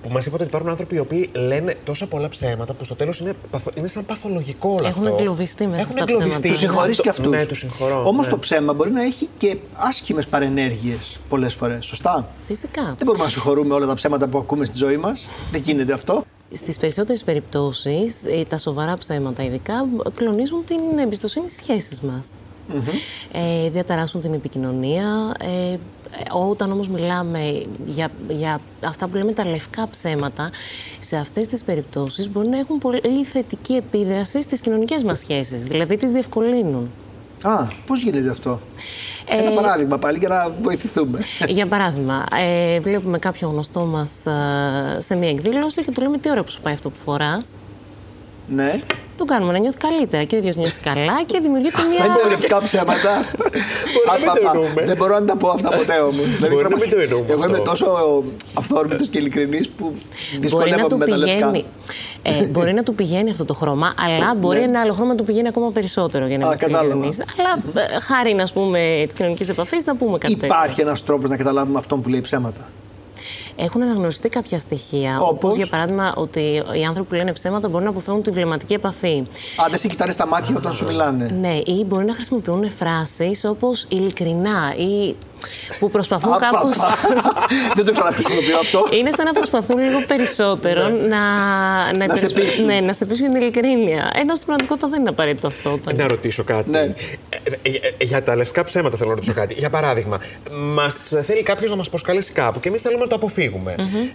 που 0.03 0.09
μας 0.09 0.27
είπατε 0.27 0.43
ότι 0.43 0.51
υπάρχουν 0.51 0.71
άνθρωποι 0.71 0.95
οι 0.95 0.99
οποίοι 0.99 1.31
λένε 1.33 1.75
τόσα 1.85 2.07
πολλά 2.07 2.29
ψέματα 2.29 2.73
που 2.73 2.85
στο 2.85 2.95
τέλος 2.95 3.19
είναι, 3.21 3.35
παθο- 3.51 3.73
είναι 3.77 3.89
σαν 3.89 4.05
παθολογικό 4.07 4.69
όλο 4.69 4.87
Έχουν 4.87 5.05
αυτό. 5.07 5.17
εγκλωβιστεί 5.19 5.67
μέσα 5.67 5.81
Έχουν 5.81 5.91
στα 5.93 6.01
εγκλωβιστεί. 6.03 6.31
ψέματα. 6.31 6.49
Τους 6.49 6.59
συγχωρείς 6.59 6.91
Αυτό- 6.91 7.03
και 7.03 7.09
αυτούς. 7.09 7.31
Ναι, 7.31 7.45
τους 7.47 7.59
συγχωρώ. 7.59 8.07
Όμως 8.07 8.27
ναι. 8.27 8.33
το 8.33 8.39
ψέμα 8.39 8.73
μπορεί 8.75 8.91
να 8.91 9.03
έχει 9.03 9.29
και 9.39 9.57
άσχημες 9.73 10.27
παρενέργειες 10.27 11.21
πολλές 11.29 11.55
φορές. 11.55 11.87
Σωστά; 11.87 12.29
Φυσικά. 12.47 12.83
Δεν 12.85 13.07
μπορούμε 13.07 13.25
να 13.25 13.31
συγχωρούμε 13.31 13.75
όλα 13.75 13.87
τα 13.87 13.95
ψέματα 13.95 14.29
που 14.29 14.39
ακούμε 14.39 14.65
στη 14.65 14.77
ζωή 14.77 14.97
μας. 14.97 15.27
Δεν 15.53 15.61
γίνεται 15.65 15.93
αυτό. 15.93 16.25
Στις 16.53 16.79
περισσότερες 16.79 17.25
περιπτώσεις, 17.25 18.25
ε, 18.25 18.45
τα 18.49 18.59
σοβαρά 18.59 18.97
ψέματα 18.97 19.45
ειδικά, 19.45 19.87
κλονίζουν 20.15 20.65
την 20.65 20.99
εμπιστοσύνη 20.99 21.49
στις 21.49 21.63
σχέσεις 21.63 22.01
μας. 22.01 22.29
Ε, 23.33 23.71
διαταράσσουν 23.71 24.21
την 24.21 24.35
επικοινωνία. 24.35 25.35
Ε, 25.41 25.73
ε, 25.73 25.79
όταν 26.51 26.73
όμως 26.73 26.89
μιλάμε 26.89 27.67
για, 27.87 28.11
για 28.29 28.61
αυτά 28.81 29.07
που 29.07 29.17
λέμε 29.17 29.33
τα 29.33 29.47
λευκά 29.47 29.89
ψέματα, 29.89 30.51
σε 31.01 31.17
αυτές 31.17 31.49
τις 31.49 31.63
περιπτώσεις 31.63 32.31
μπορεί 32.31 32.49
να 32.49 32.59
έχουν 32.59 32.79
πολύ 32.79 33.25
θετική 33.25 33.73
επίδραση 33.73 34.43
στις 34.43 34.61
κοινωνικές 34.61 35.03
μας 35.03 35.19
σχέσεις, 35.19 35.63
δηλαδή 35.63 35.97
τις 35.97 36.11
διευκολύνουν. 36.11 36.91
Α, 37.47 37.67
πώς 37.87 38.03
γίνεται 38.03 38.31
αυτό; 38.31 38.61
Ένα 39.29 39.51
Ε, 39.51 39.55
παράδειγμα 39.55 39.99
πάλι 39.99 40.19
για 40.19 40.29
να 40.29 40.51
βοηθηθούμε. 40.63 41.19
Για 41.49 41.67
παράδειγμα, 41.67 42.25
ε, 42.39 42.81
βλέπουμε 42.81 43.19
κάποιο 43.19 43.49
γνωστό 43.49 43.81
μας 43.85 44.27
ε, 44.27 44.33
σε 45.01 45.15
μια 45.17 45.29
εκδήλωση 45.31 45.85
και 45.85 45.91
του 45.91 46.03
λέμε 46.03 46.19
τι 46.19 46.31
ώρα 46.31 46.43
που 46.43 46.51
σου 46.51 46.61
πάει 46.61 46.75
αυτό 46.75 46.91
που 46.91 46.97
φοράς. 47.05 47.47
Ναι. 48.49 48.81
Τον 49.17 49.27
κάνουμε 49.27 49.53
να 49.53 49.59
νιώθει 49.59 49.77
καλύτερα 49.79 50.25
και 50.25 50.35
ο 50.35 50.39
ίδιος 50.39 50.57
νιώθει 50.57 50.81
καλά 50.83 51.23
και 51.27 51.39
δημιουργείται 51.41 51.81
Αυτά 51.81 52.05
είναι 52.05 52.15
μια... 52.27 52.37
λευκά 52.37 52.61
ψέματα. 52.63 53.15
να 54.07 54.19
μην 54.19 54.29
Α, 54.29 54.33
το 54.35 54.41
πα, 54.43 54.51
πα. 54.51 54.51
εννοούμε. 54.55 54.83
Δεν 54.85 54.97
μπορώ 54.97 55.19
να 55.19 55.25
τα 55.25 55.37
πω 55.37 55.49
αυτά 55.49 55.69
ποτέ 55.71 55.99
όμως. 55.99 56.25
Μπορεί 56.41 56.69
να 56.69 56.77
μην 56.79 56.91
το 56.91 56.99
εννοούμε 57.01 57.27
Εγώ 57.33 57.45
είμαι 57.45 57.53
αυτό. 57.53 57.63
τόσο 57.71 58.23
αυθόρμητος 58.55 59.09
και 59.09 59.19
ειλικρινής 59.19 59.69
που 59.69 59.85
Μπορεί 59.85 59.99
να 60.35 60.41
δυσκολεύομαι 60.41 60.89
του 60.89 60.99
με 60.99 61.07
τα 61.07 61.17
λευκά. 61.17 61.35
πηγαίνει. 61.51 61.65
Ε, 62.23 62.45
μπορεί 62.53 62.73
να 62.73 62.83
του 62.83 62.95
πηγαίνει 62.95 63.31
αυτό 63.31 63.45
το 63.45 63.55
χρώμα, 63.55 63.93
αλλά 64.07 64.35
μπορεί 64.35 64.61
ένα 64.61 64.81
άλλο 64.81 64.93
χρώμα 64.93 65.09
να 65.11 65.15
του 65.17 65.25
πηγαίνει 65.25 65.49
ακόμα 65.49 65.71
περισσότερο 65.71 66.27
για 66.27 66.39
να 66.39 66.45
Ναι. 66.47 66.51
Α, 66.51 66.55
είμαστε 66.57 66.67
κατάλαβα. 66.67 67.05
ειλικρινείς. 67.07 67.35
Αλλά 67.39 67.85
ε, 67.97 68.01
χάρη, 68.01 68.37
ας 68.41 68.53
πούμε, 68.53 69.05
τη 69.09 69.15
κοινωνική 69.15 69.51
επαφή, 69.51 69.77
να 69.85 69.97
πούμε 69.97 70.19
κάτι 70.19 70.33
τέτοιο. 70.33 70.47
Υπάρχει 70.47 70.81
ένας 70.81 71.03
τρόπος 71.05 71.29
να 71.31 71.37
καταλάβουμε 71.37 71.79
αυτόν 71.79 72.01
που 72.03 72.09
λέει 72.09 72.21
ψέματα. 72.21 72.69
Έχουν 73.57 73.83
αναγνωριστεί 73.83 74.29
κάποια 74.29 74.59
στοιχεία. 74.59 75.17
Όπως; 75.21 75.31
Όπως; 75.31 75.57
για 75.57 75.67
παράδειγμα 75.67 76.13
ότι 76.17 76.63
οι 76.81 76.85
άνθρωποι 76.85 77.09
που 77.09 77.15
λένε 77.15 77.33
ψέματα 77.33 77.69
μπορούν 77.69 77.85
να 77.85 77.91
αποφεύγουν 77.91 78.23
τη 78.23 78.31
βλεμματική 78.31 78.75
επαφή. 78.75 79.23
Α, 79.57 79.65
δεν 79.71 79.79
σε 79.79 79.89
κοιτάνε 79.89 80.13
στα 80.13 80.27
μάτια 80.27 80.55
όταν 80.57 80.73
σου 80.73 80.85
μιλάνε. 80.85 81.37
Ναι, 81.41 81.55
ή 81.65 81.85
μπορεί 81.87 82.05
να 82.05 82.15
χρησιμοποιούν 82.15 82.73
φράσεις 82.73 83.45
όπως 83.45 83.87
ειλικρινά 83.89 84.75
ή 84.77 85.17
που 85.79 85.91
προσπαθούν 85.91 86.33
Α, 86.33 86.39
πα, 86.39 86.49
κάπως... 86.53 86.77
πα. 86.77 86.97
Δεν 87.75 87.85
το 87.85 87.93
ξαναχρησιμοποιώ 87.93 88.59
αυτό. 88.59 88.85
Είναι 88.91 89.11
σαν 89.17 89.25
να 89.25 89.33
προσπαθούν 89.33 89.79
λίγο 89.79 90.05
περισσότερο 90.07 90.89
να, 90.89 91.19
να, 91.93 91.93
σε 91.93 92.05
υπερασπι- 92.05 92.35
πείσουν. 92.35 92.65
Ναι, 92.65 92.81
να 92.81 92.93
σε 92.93 93.05
πείσουν 93.05 93.33
την 93.33 93.41
ειλικρίνεια. 93.41 94.11
Ενώ 94.15 94.35
στην 94.35 94.47
πραγματικότητα 94.47 94.89
δεν 94.89 95.01
είναι 95.01 95.09
απαραίτητο 95.09 95.47
αυτό. 95.47 95.73
Όταν... 95.73 95.97
Να 95.97 96.07
ρωτήσω 96.07 96.45
κάτι. 96.45 96.71
Ναι. 96.71 96.79
Ε, 96.79 96.95
ε, 97.63 97.71
ε, 97.99 98.05
για 98.05 98.23
τα 98.23 98.37
λευκά 98.37 98.65
ψέματα 98.65 98.97
θέλω 98.97 99.09
να 99.09 99.15
ρωτήσω 99.15 99.33
κάτι. 99.33 99.55
Για 99.59 99.71
παράδειγμα, 99.71 100.21
μας 100.51 101.13
θέλει 101.23 101.43
κάποιος 101.43 101.71
να 101.71 101.77
μας 101.77 101.89
προσκαλέσει 101.89 102.33
κάπου 102.33 102.61
και 102.61 102.69
εμείς 102.69 102.83
θέλουμε 102.83 103.03
να 103.03 103.09
το 103.09 103.15
αποφύγουμε. 103.15 103.45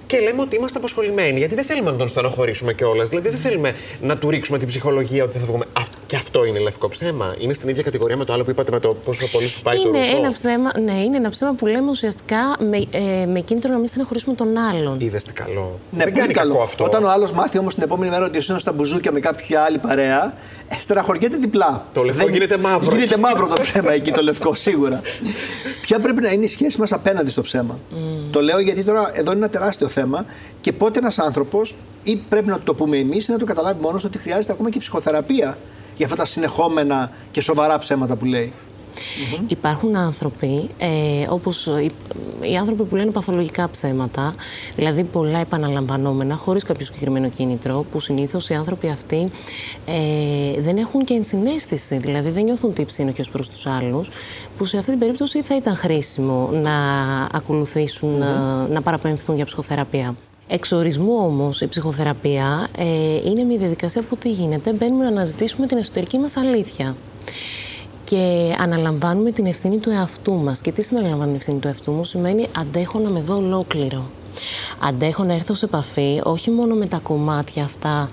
Και 0.07 0.19
λέμε 0.19 0.41
ότι 0.41 0.55
είμαστε 0.55 0.77
απασχολημένοι. 0.77 1.37
Γιατί 1.37 1.55
δεν 1.55 1.63
θέλουμε 1.63 1.91
να 1.91 1.97
τον 1.97 2.07
στενοχωρήσουμε 2.07 2.73
κιόλας. 2.73 3.09
Δηλαδή 3.09 3.29
δεν 3.29 3.37
θέλουμε 3.39 3.75
να 4.01 4.17
του 4.17 4.29
ρίξουμε 4.29 4.57
την 4.57 4.67
ψυχολογία 4.67 5.23
ότι 5.23 5.31
δεν 5.31 5.41
θα 5.41 5.47
βγούμε. 5.47 5.65
Αυτ- 5.73 5.93
και 6.11 6.17
αυτό 6.17 6.45
είναι 6.45 6.59
λευκό 6.59 6.89
ψέμα. 6.89 7.35
Είναι 7.39 7.53
στην 7.53 7.69
ίδια 7.69 7.83
κατηγορία 7.83 8.17
με 8.17 8.25
το 8.25 8.33
άλλο 8.33 8.43
που 8.43 8.49
είπατε 8.49 8.71
με 8.71 8.79
το 8.79 8.93
πόσο 8.93 9.27
πολύ 9.31 9.47
σου 9.47 9.61
πάει 9.61 9.77
Είναι 9.77 9.91
το 9.91 9.97
ρούχο. 9.97 10.15
ένα, 10.17 10.31
ψέμα, 10.31 10.71
ναι, 10.79 11.03
είναι 11.03 11.17
ένα 11.17 11.29
ψέμα 11.29 11.53
που 11.53 11.65
λέμε 11.65 11.89
ουσιαστικά 11.89 12.55
με, 12.59 12.87
ε, 12.91 13.25
με 13.25 13.39
κίνητρο 13.39 13.71
να 13.71 13.77
μην 13.77 13.87
στεναχωρήσουμε 13.87 14.35
τον 14.35 14.57
άλλον. 14.57 14.99
Είδες 14.99 15.23
τι 15.23 15.33
καλό. 15.33 15.79
Ναι, 15.89 16.03
δεν 16.03 16.13
πολύ 16.13 16.19
κάνει 16.19 16.33
καλό. 16.33 16.51
κακό 16.51 16.63
αυτό. 16.63 16.83
Όταν 16.83 17.03
ο 17.03 17.09
άλλος 17.09 17.31
μάθει 17.31 17.57
όμως 17.57 17.73
την 17.73 17.83
επόμενη 17.83 18.11
μέρα 18.11 18.25
ότι 18.25 18.37
εσύ 18.37 18.59
στα 18.59 18.71
μπουζούκια 18.71 19.11
με 19.11 19.19
κάποια 19.19 19.61
άλλη 19.61 19.77
παρέα, 19.77 20.33
ε, 20.67 20.75
στεναχωριέται 20.79 21.37
διπλά. 21.37 21.85
Το 21.93 22.03
λευκό 22.03 22.29
γίνεται 22.29 22.57
μαύρο. 22.57 22.95
Γίνεται 22.95 23.17
μαύρο 23.17 23.47
το 23.47 23.61
ψέμα 23.61 23.91
εκεί, 23.91 24.11
το 24.11 24.21
λευκό, 24.21 24.53
σίγουρα. 24.53 25.01
Ποια 25.81 25.99
πρέπει 25.99 26.21
να 26.21 26.31
είναι 26.31 26.43
η 26.43 26.47
σχέση 26.47 26.79
μας 26.79 26.91
απέναντι 26.91 27.29
στο 27.29 27.41
ψέμα; 27.41 27.79
Το 28.31 28.41
λέω 28.41 28.59
γιατί 28.59 28.83
τώρα 28.83 29.11
εδώ 29.13 29.31
είναι 29.31 29.39
ένα 29.39 29.49
τεράστιο 29.49 29.87
θέμα 29.87 30.25
και 30.61 30.73
πότε 30.73 30.99
ένας 30.99 31.19
άνθρωπος, 31.19 31.75
ή 32.03 32.15
πρέπει 32.29 32.47
να 32.47 32.59
το 32.59 32.73
πούμε 32.75 32.97
εμείς, 32.97 33.27
ή 33.27 33.31
να 33.31 33.37
το 33.37 33.45
καταλάβει 33.45 33.81
μόνος 33.81 34.03
ότι 34.03 34.17
χρειάζεται 34.17 34.51
ακόμα 34.51 34.69
και 34.69 34.79
ψυχοθεραπεία 34.79 35.57
για 36.01 36.09
αυτά 36.09 36.21
τα 36.23 36.29
συνεχόμενα 36.29 37.11
και 37.31 37.41
σοβαρά 37.41 37.77
ψέματα 37.77 38.15
που 38.15 38.25
λέει. 38.25 38.53
Υπάρχουν 39.47 39.95
άνθρωποι, 39.95 40.69
ε, 40.77 40.89
όπως 41.29 41.65
οι, 41.65 41.91
οι 42.41 42.55
άνθρωποι 42.55 42.83
που 42.83 42.95
λένε 42.95 43.11
παθολογικά 43.11 43.69
ψέματα, 43.69 44.35
δηλαδή 44.75 45.03
πολλά 45.03 45.39
επαναλαμβανόμενα, 45.39 46.35
χωρίς 46.35 46.63
κάποιο 46.63 46.85
συγκεκριμένο 46.85 47.29
κίνητρο, 47.29 47.85
που 47.91 47.99
συνήθως 47.99 48.49
οι 48.49 48.53
άνθρωποι 48.53 48.89
αυτοί 48.89 49.29
ε, 49.85 50.61
δεν 50.61 50.77
έχουν 50.77 51.03
και 51.03 51.13
ενσυναίσθηση, 51.13 51.97
δηλαδή 51.97 52.29
δεν 52.29 52.43
νιώθουν 52.43 52.73
τύψη 52.73 52.95
συνοχής 52.95 53.29
προς 53.29 53.49
τους 53.49 53.65
άλλους, 53.65 54.09
που 54.57 54.65
σε 54.65 54.77
αυτή 54.77 54.89
την 54.91 54.99
περίπτωση 54.99 55.41
θα 55.41 55.55
ήταν 55.55 55.75
χρήσιμο 55.75 56.49
να 56.51 56.75
ακολουθήσουν, 57.31 58.17
να, 58.17 58.67
να 58.67 58.81
παραπέμφθουν 58.81 59.35
για 59.35 59.45
ψυχοθεραπεία. 59.45 60.15
Εξορισμού 60.47 61.13
όμως 61.13 61.61
η 61.61 61.67
ψυχοθεραπεία 61.67 62.67
ε, 62.77 62.85
είναι 63.29 63.43
μια 63.43 63.57
διαδικασία 63.57 64.01
που 64.01 64.17
τι 64.17 64.29
γίνεται, 64.29 64.73
μπαίνουμε 64.73 65.03
να 65.03 65.09
αναζητήσουμε 65.09 65.67
την 65.67 65.77
εσωτερική 65.77 66.17
μας 66.17 66.37
αλήθεια 66.37 66.95
και 68.03 68.55
αναλαμβάνουμε 68.57 69.31
την 69.31 69.45
ευθύνη 69.45 69.77
του 69.77 69.89
εαυτού 69.89 70.33
μας. 70.33 70.61
Και 70.61 70.71
τι 70.71 70.81
σημαίνει 70.81 71.05
αναλαμβάνω 71.05 71.31
την 71.31 71.39
ευθύνη 71.39 71.59
του 71.59 71.67
εαυτού 71.67 71.91
μου, 71.91 72.03
σημαίνει 72.03 72.47
αντέχω 72.57 72.99
να 72.99 73.09
με 73.09 73.21
δω 73.21 73.35
ολόκληρο. 73.35 74.09
Αντέχω 74.79 75.23
να 75.23 75.33
έρθω 75.33 75.53
σε 75.53 75.65
επαφή 75.65 76.21
όχι 76.23 76.51
μόνο 76.51 76.75
με 76.75 76.85
τα 76.85 76.97
κομμάτια 76.97 77.63
αυτά 77.63 78.09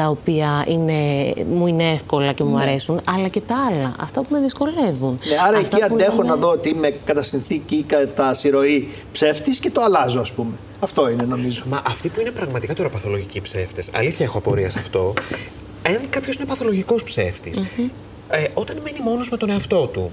τα 0.00 0.08
οποία 0.08 0.64
είναι, 0.68 1.32
μου 1.54 1.66
είναι 1.66 1.90
εύκολα 1.92 2.32
και 2.32 2.44
μου 2.44 2.58
αρέσουν, 2.58 3.00
αλλά 3.04 3.28
και 3.28 3.40
τα 3.40 3.54
άλλα, 3.70 3.94
αυτά 4.00 4.20
που 4.20 4.26
με 4.30 4.40
δυσκολεύουν. 4.40 5.18
Ναι, 5.28 5.36
άρα 5.46 5.56
Αυτά 5.58 5.76
εκεί 5.76 5.86
που 5.88 5.94
αντέχω 5.94 6.16
λέμε- 6.16 6.28
να 6.28 6.36
δω 6.36 6.48
ότι 6.50 6.68
είμαι 6.68 6.94
κατά 7.04 7.22
συνθήκη 7.22 7.74
ή 7.74 7.82
κατά 7.82 8.34
συρροή 8.34 8.88
ψεύτης 9.12 9.58
και 9.58 9.70
το 9.70 9.80
αλλάζω, 9.82 10.20
ας 10.20 10.32
πούμε. 10.32 10.52
Αυτό 10.80 11.10
είναι 11.10 11.22
νομίζω. 11.22 11.62
Μα 11.70 11.82
αυτοί 11.86 12.08
που 12.08 12.20
είναι 12.20 12.30
πραγματικά 12.30 12.74
τώρα 12.74 12.88
παθολογικοί 12.88 13.40
ψεύτες, 13.40 13.88
αλήθεια 13.92 14.24
έχω 14.24 14.38
απορία 14.38 14.70
σε 14.70 14.78
αυτό. 14.78 15.14
Αν 15.88 16.00
κάποιος 16.10 16.36
είναι 16.36 16.44
παθολογικός 16.44 17.04
ψεύτης, 17.04 17.58
ε, 18.28 18.44
όταν 18.54 18.76
μένει 18.84 18.98
μόνος 19.02 19.30
με 19.30 19.36
τον 19.36 19.50
εαυτό 19.50 19.86
του, 19.86 20.10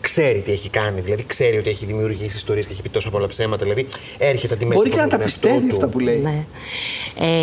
ξέρει 0.00 0.40
τι 0.40 0.52
έχει 0.52 0.68
κάνει, 0.68 1.00
δηλαδή 1.00 1.24
ξέρει 1.26 1.56
ότι 1.58 1.68
έχει 1.68 1.84
δημιουργήσει 1.86 2.36
ιστορίες 2.36 2.66
και 2.66 2.72
έχει 2.72 2.82
πει 2.82 2.88
τόσα 2.88 3.10
πολλά 3.10 3.26
ψέματα, 3.26 3.62
δηλαδή 3.64 3.86
έρχεται 4.18 4.54
αντιμέτωπο 4.54 4.78
Μπορεί 4.88 4.90
και 4.90 4.96
να 4.96 5.02
με 5.02 5.08
τα 5.10 5.16
τον 5.16 5.26
εαυτό 5.26 5.48
πιστεύει 5.48 5.68
του. 5.68 5.74
αυτά 5.74 5.88
που 5.88 5.98
λέει. 5.98 6.16
Ναι. 6.18 6.44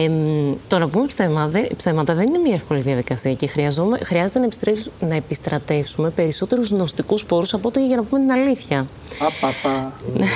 Ε, 0.03 0.09
μ, 0.09 0.53
το 0.67 0.79
να 0.79 0.87
πούμε 0.87 1.05
ψέμα, 1.07 1.47
δε- 1.47 1.67
ψέματα 1.77 2.13
δεν 2.13 2.27
είναι 2.27 2.37
μια 2.37 2.53
εύκολη 2.53 2.79
διαδικασία 2.81 3.33
και 3.33 3.47
χρειαζόμε- 3.47 4.03
χρειάζεται 4.05 4.39
να, 4.39 4.45
επιστρέψ- 4.45 4.89
να 4.99 5.15
επιστρατεύσουμε 5.15 6.09
περισσότερους 6.09 6.69
γνωστικούς 6.69 7.25
πόρους 7.25 7.53
από 7.53 7.67
ό,τι 7.67 7.85
για 7.87 7.95
να 7.95 8.03
πούμε 8.03 8.19
την 8.21 8.31
αλήθεια. 8.31 8.87
Απαπα. 9.19 9.93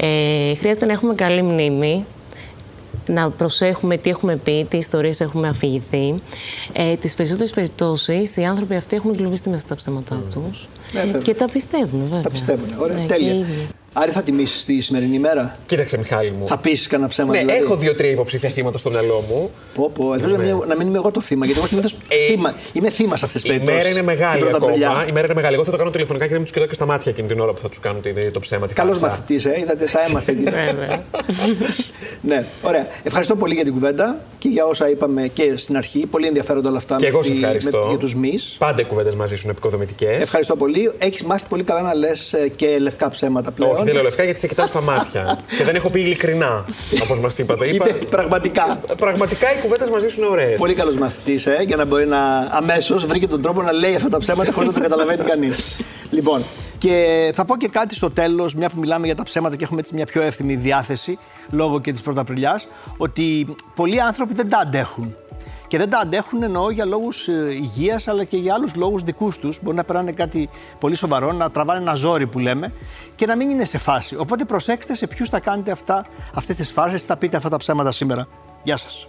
Ε, 0.00 0.54
χρειάζεται 0.54 0.86
να 0.86 0.92
έχουμε 0.92 1.14
καλή 1.14 1.42
μνήμη, 1.42 2.04
να 3.06 3.30
προσέχουμε 3.30 3.96
τι 3.96 4.10
έχουμε 4.10 4.36
πει, 4.36 4.66
τι 4.70 4.76
ιστορίες 4.76 5.20
έχουμε 5.20 5.48
αφηγηθεί. 5.48 6.14
Ε, 6.72 6.94
τις 6.96 7.14
περισσότερες 7.14 7.50
περιπτώσεις 7.50 8.36
οι 8.36 8.44
άνθρωποι 8.44 8.74
αυτοί 8.74 8.96
έχουν 8.96 9.10
εγκλωβιστεί 9.10 9.48
μέσα 9.48 9.60
στα 9.60 9.74
ψέματά 9.74 10.22
τους 10.34 10.68
Ναι, 10.92 11.00
βέβαια. 11.04 11.20
και 11.20 11.34
τα 11.34 11.48
πιστεύουν 11.48 12.00
βέβαια. 12.02 12.20
Τα 12.22 12.30
πιστεύουν. 12.30 12.66
Ωραία, 12.78 12.96
Ναι, 12.96 13.02
και 13.02 13.06
τέλεια. 13.12 13.32
οι 13.32 13.38
ίδιοι. 13.38 13.68
Άρη, 13.92 14.10
θα 14.10 14.22
τιμήσεις 14.22 14.64
τη 14.64 14.80
σημερινή 14.80 15.14
ημέρα; 15.16 15.58
Κοίταξε, 15.66 15.98
Μιχάλη 15.98 16.30
μου. 16.38 16.46
Θα 16.48 16.58
πεις 16.58 16.86
κανένα 16.86 17.08
ψέμα 17.08 17.32
ναι, 17.32 17.38
δηλαδή; 17.38 17.58
έχω 17.62 17.76
δύο-τρία 17.76 18.10
υποψήφια 18.10 18.50
θύματα 18.50 18.78
στο 18.78 18.90
μυαλό 18.90 19.24
μου. 19.28 19.50
Πω, 19.74 19.90
πω, 19.94 20.14
ελπίζω 20.14 20.36
να, 20.36 20.42
μην, 20.42 20.56
να 20.68 20.76
μην 20.76 20.86
είμαι 20.86 20.96
εγώ 20.98 21.10
το 21.10 21.20
θύμα, 21.20 21.44
γιατί 21.44 21.60
εγώ 21.60 21.68
συνήθως 21.68 21.92
Ε, 22.08 22.16
θύμα, 22.32 22.54
είμαι 22.72 22.90
θύμα 22.90 23.16
σε 23.16 23.24
αυτές 23.24 23.42
τις 23.42 23.50
Η 23.50 23.54
περιπτώσεις. 23.54 23.82
μέρα 23.84 23.94
είναι 23.98 24.06
μεγάλη 24.12 24.44
ακόμα. 24.54 25.04
Η 25.08 25.12
μέρα 25.12 25.24
είναι 25.24 25.34
μεγάλη. 25.34 25.54
Εγώ 25.54 25.64
θα 25.64 25.70
το 25.70 25.76
κάνω 25.76 25.90
τηλεφωνικά 25.90 26.26
και 26.26 26.32
δεν 26.32 26.42
τους 26.42 26.50
κοιτάω 26.52 26.68
και 26.68 26.74
στα 26.74 26.86
μάτια 26.86 27.12
εκείνη 27.12 27.28
την 27.28 27.40
ώρα 27.40 27.52
που 27.52 27.60
θα 27.60 27.68
τους 27.68 27.78
κάνω 27.80 27.98
τη- 27.98 28.30
το 28.30 28.40
ψέμα. 28.40 28.66
τη 28.66 28.74
Καλός 28.74 28.98
φάρσα. 28.98 29.14
μαθητής, 29.16 29.44
ε, 29.44 29.56
είδατε, 29.60 29.84
τα 29.92 30.00
έμαθε. 30.08 30.32
εκεί. 32.18 32.26
Βέβαια. 32.26 32.40
ναι, 32.40 32.46
ωραία. 32.62 32.86
Ευχαριστώ 33.02 33.36
πολύ 33.36 33.54
για 33.54 33.64
την 33.64 33.72
κουβέντα 33.72 34.18
και 34.38 34.48
για 34.48 34.64
όσα 34.64 34.90
είπαμε 34.90 35.28
και 35.32 35.52
στην 35.56 35.76
αρχή. 35.76 36.06
Πολύ 36.06 36.26
ενδιαφέροντα 36.26 36.68
όλα 36.68 36.78
αυτά 36.78 36.96
Και 36.96 37.02
με 37.02 37.08
εγώ 37.08 37.22
σε 37.22 37.30
τη- 37.32 37.36
ευχαριστώ. 37.38 37.78
με- 37.78 37.88
για 37.88 37.98
τους 37.98 38.14
μης. 38.14 38.56
Πάντα 38.58 38.80
οι 38.80 38.84
κουβέντες 38.84 39.14
μαζί 39.14 39.34
σου 39.34 39.40
είναι 39.42 39.52
επικοδομητικές. 39.52 40.18
Ευχαριστώ 40.18 40.56
πολύ. 40.56 40.92
Έχεις 40.98 41.22
μάθει 41.24 41.44
πολύ 41.48 41.62
καλά 41.62 41.82
να 41.82 41.94
λες 41.94 42.34
και 42.56 42.76
λευκά 42.78 43.08
ψέματα 43.08 43.50
πλέον. 43.50 43.72
Όχι, 43.74 43.84
δεν 43.84 43.94
λέω 43.94 44.02
λευκά 44.02 44.22
γιατί 44.24 44.38
σε 44.38 44.46
κοιτάω 44.46 44.66
στα 44.66 44.80
μάτια. 44.82 45.38
και 45.58 45.64
δεν 45.64 45.74
έχω 45.74 45.90
πει 45.90 46.00
ειλικρινά, 46.00 46.64
όπως 47.02 47.18
μας 47.20 47.38
είπατε. 47.38 47.66
Είπε 47.68 47.84
πραγματικά. 48.10 48.80
Πραγματικά 48.98 49.52
οι 49.56 49.60
κουβέντες 49.62 49.88
μαζί 49.90 50.08
σου 50.08 50.20
είναι 50.20 50.28
ωραίες. 50.28 50.56
Πολύ 50.58 50.74
καλός 50.74 50.96
μαθητής, 50.96 51.46
ε, 51.46 51.62
για 51.66 51.76
να 51.76 51.84
μπορεί 51.86 52.06
να 52.06 52.48
αμέσως 52.50 53.06
βρήκε 53.06 53.26
τον 53.26 53.42
τρόπο 53.42 53.62
να 53.62 53.72
λέει 53.72 53.94
αυτά 53.94 54.08
τα 54.08 54.18
ψέματα 54.18 54.52
χωρίς 54.52 54.68
να 54.68 54.74
το 54.74 54.80
καταλαβαίνει 54.80 55.22
κανείς. 55.24 55.80
λοιπόν, 56.10 56.44
και 56.78 57.30
θα 57.34 57.44
πω 57.44 57.56
και 57.56 57.68
κάτι 57.68 57.94
στο 57.94 58.10
τέλος, 58.10 58.54
μια 58.54 58.68
που 58.68 58.78
μιλάμε 58.78 59.06
για 59.06 59.14
τα 59.14 59.22
ψέματα 59.22 59.56
και 59.56 59.64
έχουμε 59.64 59.80
έτσι 59.80 59.94
μια 59.94 60.06
πιο 60.06 60.22
εύθυμη 60.22 60.56
διάθεση 60.56 61.18
λόγω 61.50 61.80
και 61.80 61.92
της 61.92 62.02
Πρωταπριλιάς, 62.02 62.68
ότι 62.96 63.54
πολλοί 63.74 64.00
άνθρωποι 64.00 64.34
δεν 64.34 64.48
τα 64.48 64.58
αντέχουν. 64.58 65.16
Και 65.68 65.78
δεν 65.78 65.90
τα 65.90 65.98
αντέχουν 65.98 66.42
εννοώ 66.42 66.70
για 66.70 66.84
λόγους 66.84 67.26
υγείας, 67.50 68.08
αλλά 68.08 68.24
και 68.24 68.36
για 68.36 68.54
άλλους 68.54 68.74
λόγους 68.74 69.02
δικούς 69.02 69.38
τους. 69.38 69.58
Μπορεί 69.62 69.76
να 69.76 69.84
περάνε 69.84 70.12
κάτι 70.12 70.48
πολύ 70.78 70.94
σοβαρό, 70.94 71.32
να 71.32 71.50
τραβάνε 71.50 71.80
ένα 71.80 71.94
ζόρι 71.94 72.26
που 72.26 72.38
λέμε 72.38 72.72
και 73.14 73.26
να 73.26 73.36
μην 73.36 73.50
είναι 73.50 73.64
σε 73.64 73.78
φάση. 73.78 74.16
Οπότε 74.16 74.44
προσέξτε 74.44 74.94
σε 74.94 75.06
ποιους 75.06 75.28
θα 75.28 75.40
κάνετε 75.40 75.76
αυτές 76.34 76.56
τις 76.56 76.72
φάσεις, 76.72 77.04
θα 77.04 77.16
πείτε 77.16 77.36
αυτά 77.36 77.48
τα 77.48 77.56
ψέματα 77.56 77.92
σήμερα. 77.92 78.26
Γεια 78.62 78.76
σας. 78.76 79.08